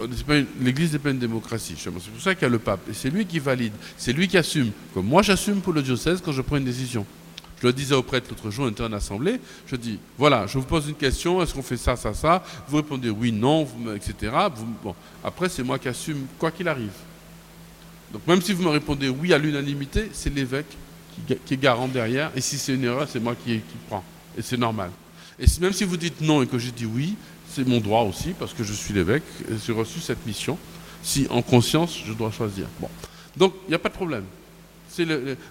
euh, 0.00 0.44
l'Église 0.60 0.92
n'est 0.94 0.98
pas 0.98 1.10
une 1.10 1.18
démocratie. 1.18 1.74
C'est 1.76 1.90
pour 1.90 2.00
ça 2.20 2.34
qu'il 2.34 2.42
y 2.42 2.46
a 2.46 2.48
le 2.48 2.58
pape. 2.58 2.80
Et 2.90 2.94
c'est 2.94 3.10
lui 3.10 3.26
qui 3.26 3.38
valide, 3.38 3.72
c'est 3.98 4.12
lui 4.14 4.26
qui 4.26 4.38
assume. 4.38 4.70
Comme 4.94 5.06
moi 5.06 5.20
j'assume 5.22 5.60
pour 5.60 5.74
le 5.74 5.82
diocèse 5.82 6.22
quand 6.24 6.32
je 6.32 6.40
prends 6.40 6.56
une 6.56 6.64
décision. 6.64 7.04
Je 7.60 7.66
le 7.66 7.72
disais 7.72 7.94
au 7.94 8.02
prêtre 8.02 8.28
l'autre 8.30 8.50
jour, 8.50 8.64
on 8.64 8.70
était 8.70 8.82
en 8.82 8.92
assemblée, 8.92 9.38
je 9.66 9.76
dis, 9.76 9.98
voilà, 10.16 10.46
je 10.46 10.58
vous 10.58 10.64
pose 10.64 10.88
une 10.88 10.94
question, 10.94 11.42
est-ce 11.42 11.52
qu'on 11.52 11.62
fait 11.62 11.76
ça, 11.76 11.94
ça, 11.94 12.14
ça? 12.14 12.42
Vous 12.68 12.78
répondez 12.78 13.10
oui, 13.10 13.32
non, 13.32 13.68
etc. 13.94 14.32
Bon. 14.82 14.94
Après, 15.22 15.48
c'est 15.48 15.62
moi 15.62 15.78
qui 15.78 15.88
assume 15.88 16.26
quoi 16.38 16.50
qu'il 16.50 16.68
arrive. 16.68 16.92
Donc 18.12 18.26
même 18.26 18.40
si 18.40 18.52
vous 18.54 18.62
me 18.62 18.70
répondez 18.70 19.08
oui 19.08 19.34
à 19.34 19.38
l'unanimité, 19.38 20.08
c'est 20.12 20.34
l'évêque 20.34 20.74
qui, 21.14 21.36
qui 21.44 21.54
est 21.54 21.58
garant 21.58 21.86
derrière, 21.86 22.30
et 22.34 22.40
si 22.40 22.56
c'est 22.56 22.74
une 22.74 22.84
erreur, 22.84 23.06
c'est 23.08 23.20
moi 23.20 23.34
qui, 23.34 23.58
qui 23.58 23.76
prends. 23.88 24.04
Et 24.38 24.42
c'est 24.42 24.56
normal. 24.56 24.90
Et 25.38 25.44
même 25.60 25.72
si 25.72 25.84
vous 25.84 25.96
dites 25.96 26.20
non 26.20 26.42
et 26.42 26.46
que 26.46 26.58
j'ai 26.58 26.72
dit 26.72 26.86
oui, 26.86 27.14
c'est 27.50 27.66
mon 27.66 27.80
droit 27.80 28.02
aussi, 28.02 28.30
parce 28.38 28.54
que 28.54 28.64
je 28.64 28.72
suis 28.72 28.94
l'évêque, 28.94 29.24
j'ai 29.66 29.72
reçu 29.72 30.00
cette 30.00 30.24
mission. 30.26 30.56
Si 31.02 31.26
en 31.30 31.42
conscience, 31.42 31.98
je 32.06 32.12
dois 32.12 32.30
choisir. 32.30 32.66
Bon. 32.78 32.88
Donc, 33.36 33.54
il 33.66 33.70
n'y 33.70 33.74
a 33.74 33.78
pas 33.78 33.88
de 33.88 33.94
problème. 33.94 34.24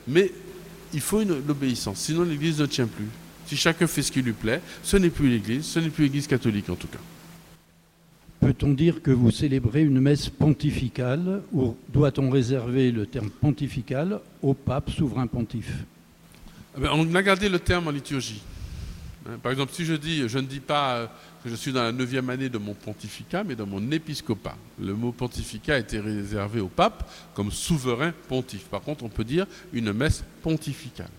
Mais 0.07 0.31
il 0.93 1.01
faut 1.01 1.21
une- 1.21 1.45
l'obéissance, 1.47 1.99
sinon 1.99 2.23
l'Église 2.23 2.59
ne 2.59 2.65
tient 2.65 2.87
plus. 2.87 3.07
Si 3.45 3.57
chacun 3.57 3.87
fait 3.87 4.01
ce 4.03 4.11
qui 4.11 4.21
lui 4.21 4.33
plaît, 4.33 4.61
ce 4.83 4.97
n'est 4.97 5.09
plus 5.09 5.29
l'Église, 5.29 5.65
ce 5.65 5.79
n'est 5.79 5.89
plus 5.89 6.03
l'Église 6.05 6.27
catholique 6.27 6.69
en 6.69 6.75
tout 6.75 6.87
cas. 6.87 6.99
Peut-on 8.39 8.69
dire 8.71 9.01
que 9.01 9.11
vous 9.11 9.31
célébrez 9.31 9.81
une 9.83 9.99
messe 9.99 10.29
pontificale 10.29 11.41
ou 11.51 11.75
doit-on 11.91 12.29
réserver 12.29 12.91
le 12.91 13.05
terme 13.05 13.29
pontifical 13.29 14.19
au 14.41 14.53
pape 14.53 14.91
souverain 14.91 15.27
pontife? 15.27 15.73
Eh 16.81 16.87
on 16.91 17.13
a 17.15 17.21
gardé 17.21 17.49
le 17.49 17.59
terme 17.59 17.87
en 17.87 17.91
liturgie. 17.91 18.41
Hein, 19.25 19.37
Par 19.41 19.51
exemple, 19.51 19.73
si 19.73 19.85
je 19.85 19.93
dis, 19.93 20.27
je 20.27 20.39
ne 20.39 20.45
dis 20.45 20.59
pas 20.59 20.95
euh, 20.95 21.07
que 21.43 21.49
je 21.49 21.55
suis 21.55 21.71
dans 21.71 21.83
la 21.83 21.91
neuvième 21.91 22.29
année 22.29 22.49
de 22.49 22.57
mon 22.57 22.73
pontificat, 22.73 23.43
mais 23.43 23.55
dans 23.55 23.65
mon 23.65 23.91
épiscopat. 23.91 24.55
Le 24.79 24.93
mot 24.93 25.11
pontificat 25.11 25.77
été 25.77 25.99
réservé 25.99 26.59
au 26.59 26.67
pape 26.67 27.09
comme 27.33 27.51
souverain 27.51 28.13
pontife. 28.27 28.65
Par 28.65 28.81
contre, 28.81 29.03
on 29.03 29.09
peut 29.09 29.23
dire 29.23 29.45
une 29.73 29.93
messe 29.93 30.23
pontificale. 30.41 31.09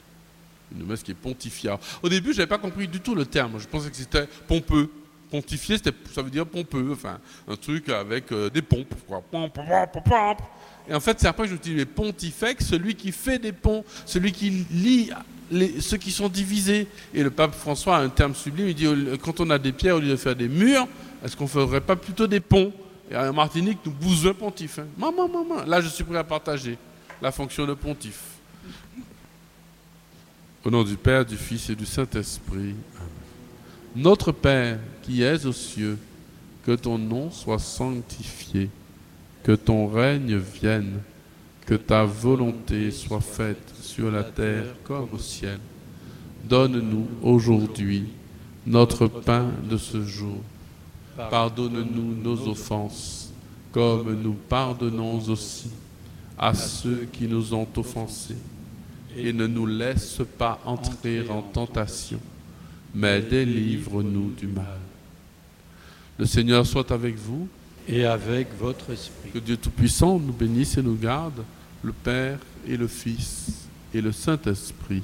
Une 0.75 0.87
messe 0.87 1.03
qui 1.03 1.11
est 1.11 1.15
pontifiale. 1.15 1.79
Au 2.03 2.09
début, 2.09 2.33
je 2.33 2.39
n'avais 2.39 2.49
pas 2.49 2.59
compris 2.59 2.87
du 2.89 3.01
tout 3.01 3.15
le 3.15 3.27
terme. 3.27 3.59
Je 3.59 3.67
pensais 3.67 3.91
que 3.91 3.97
c'était 3.97 4.27
pompeux. 4.47 4.89
Pontifier, 5.31 5.77
ça 5.79 6.23
veut 6.23 6.31
dire 6.31 6.47
pompeux. 6.47 6.91
Enfin, 6.93 7.19
un 7.47 7.57
truc 7.57 7.89
avec 7.89 8.33
euh, 8.33 8.51
des 8.51 8.63
pompes. 8.63 8.95
Et 10.89 10.95
en 10.95 11.01
fait, 11.01 11.21
c'est 11.21 11.29
après 11.29 11.45
que 11.45 11.51
je 11.51 11.57
me 11.57 11.63
suis 11.63 11.75
mais 11.75 11.85
pontifex, 11.85 12.65
celui 12.67 12.95
qui 12.95 13.13
fait 13.13 13.39
des 13.39 13.53
ponts, 13.53 13.85
celui 14.07 14.33
qui 14.33 14.51
lie 14.71 15.11
ceux 15.81 15.97
qui 15.97 16.11
sont 16.11 16.29
divisés. 16.29 16.87
Et 17.15 17.23
le 17.23 17.31
pape 17.31 17.55
François 17.55 17.97
a 17.97 18.01
un 18.01 18.09
terme 18.09 18.35
sublime, 18.35 18.69
il 18.69 18.75
dit, 18.75 18.87
quand 19.23 19.41
on 19.41 19.51
a 19.51 19.59
des 19.59 19.73
pierres, 19.73 19.97
au 19.97 20.01
lieu 20.01 20.09
de 20.09 20.17
faire 20.17 20.37
des 20.37 20.49
murs, 20.49 20.87
est-ce 21.25 21.37
qu'on 21.37 21.45
ne 21.45 21.49
ferait 21.49 21.81
pas 21.81 21.97
plutôt 21.97 22.27
des 22.27 22.41
ponts? 22.41 22.73
Et 23.11 23.17
en 23.17 23.33
Martinique, 23.33 23.79
nous 23.85 23.91
bousons 23.93 24.33
pontife. 24.35 24.79
hein. 24.79 24.87
Maman, 24.97 25.29
maman, 25.29 25.65
là 25.67 25.81
je 25.81 25.89
suis 25.89 26.05
prêt 26.05 26.19
à 26.19 26.25
partager 26.25 26.79
la 27.21 27.33
fonction 27.33 27.67
de 27.67 27.75
pontife. 27.75 28.21
Au 30.65 30.71
nom 30.71 30.85
du 30.85 30.97
Père, 30.97 31.25
du 31.25 31.37
Fils 31.37 31.71
et 31.71 31.75
du 31.75 31.87
Saint-Esprit. 31.87 32.75
Notre 33.97 34.31
Père 34.31 34.79
qui 35.03 35.23
es 35.23 35.45
aux 35.45 35.53
cieux, 35.53 35.99
que 36.65 36.73
ton 36.73 36.99
nom 36.99 37.31
soit 37.31 37.59
sanctifié, 37.59 38.71
que 39.43 39.53
ton 39.53 39.89
règne 39.89 40.37
vienne, 40.37 41.01
que 41.71 41.77
ta 41.77 42.03
volonté 42.05 42.91
soit 42.91 43.21
faite 43.21 43.73
sur 43.81 44.11
la 44.11 44.25
terre 44.25 44.75
comme 44.83 45.07
au 45.13 45.19
ciel. 45.19 45.61
Donne-nous 46.43 47.07
aujourd'hui 47.23 48.07
notre 48.67 49.07
pain 49.07 49.53
de 49.71 49.77
ce 49.77 50.05
jour. 50.05 50.39
Pardonne-nous 51.31 52.17
nos 52.25 52.49
offenses, 52.49 53.33
comme 53.71 54.21
nous 54.21 54.33
pardonnons 54.33 55.21
aussi 55.29 55.71
à 56.37 56.55
ceux 56.55 57.07
qui 57.13 57.29
nous 57.29 57.55
ont 57.55 57.69
offensés. 57.77 58.39
Et 59.17 59.33
ne 59.33 59.47
nous 59.47 59.67
laisse 59.67 60.23
pas 60.39 60.59
entrer 60.65 61.25
en 61.31 61.41
tentation, 61.41 62.19
mais 62.93 63.21
délivre-nous 63.21 64.33
du 64.33 64.49
mal. 64.49 64.81
Le 66.19 66.27
Seigneur 66.27 66.67
soit 66.67 66.91
avec 66.91 67.15
vous. 67.17 67.47
et 67.87 68.05
avec 68.05 68.49
votre 68.59 68.91
esprit. 68.91 69.31
Que 69.31 69.39
Dieu 69.39 69.57
Tout-Puissant 69.57 70.19
nous 70.19 70.33
bénisse 70.33 70.77
et 70.77 70.83
nous 70.83 70.97
garde, 70.97 71.45
le 71.83 71.93
Père 71.93 72.39
et 72.67 72.77
le 72.77 72.87
Fils 72.87 73.69
et 73.95 74.01
le 74.01 74.13
Saint-Esprit. 74.13 75.03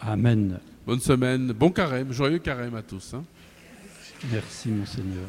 Amen. 0.00 0.58
Bonne 0.86 1.00
semaine, 1.00 1.52
bon 1.52 1.70
carême, 1.70 2.12
joyeux 2.12 2.38
carême 2.38 2.74
à 2.74 2.82
tous. 2.82 3.14
hein. 3.14 3.24
Merci, 4.30 4.68
Monseigneur. 4.68 5.28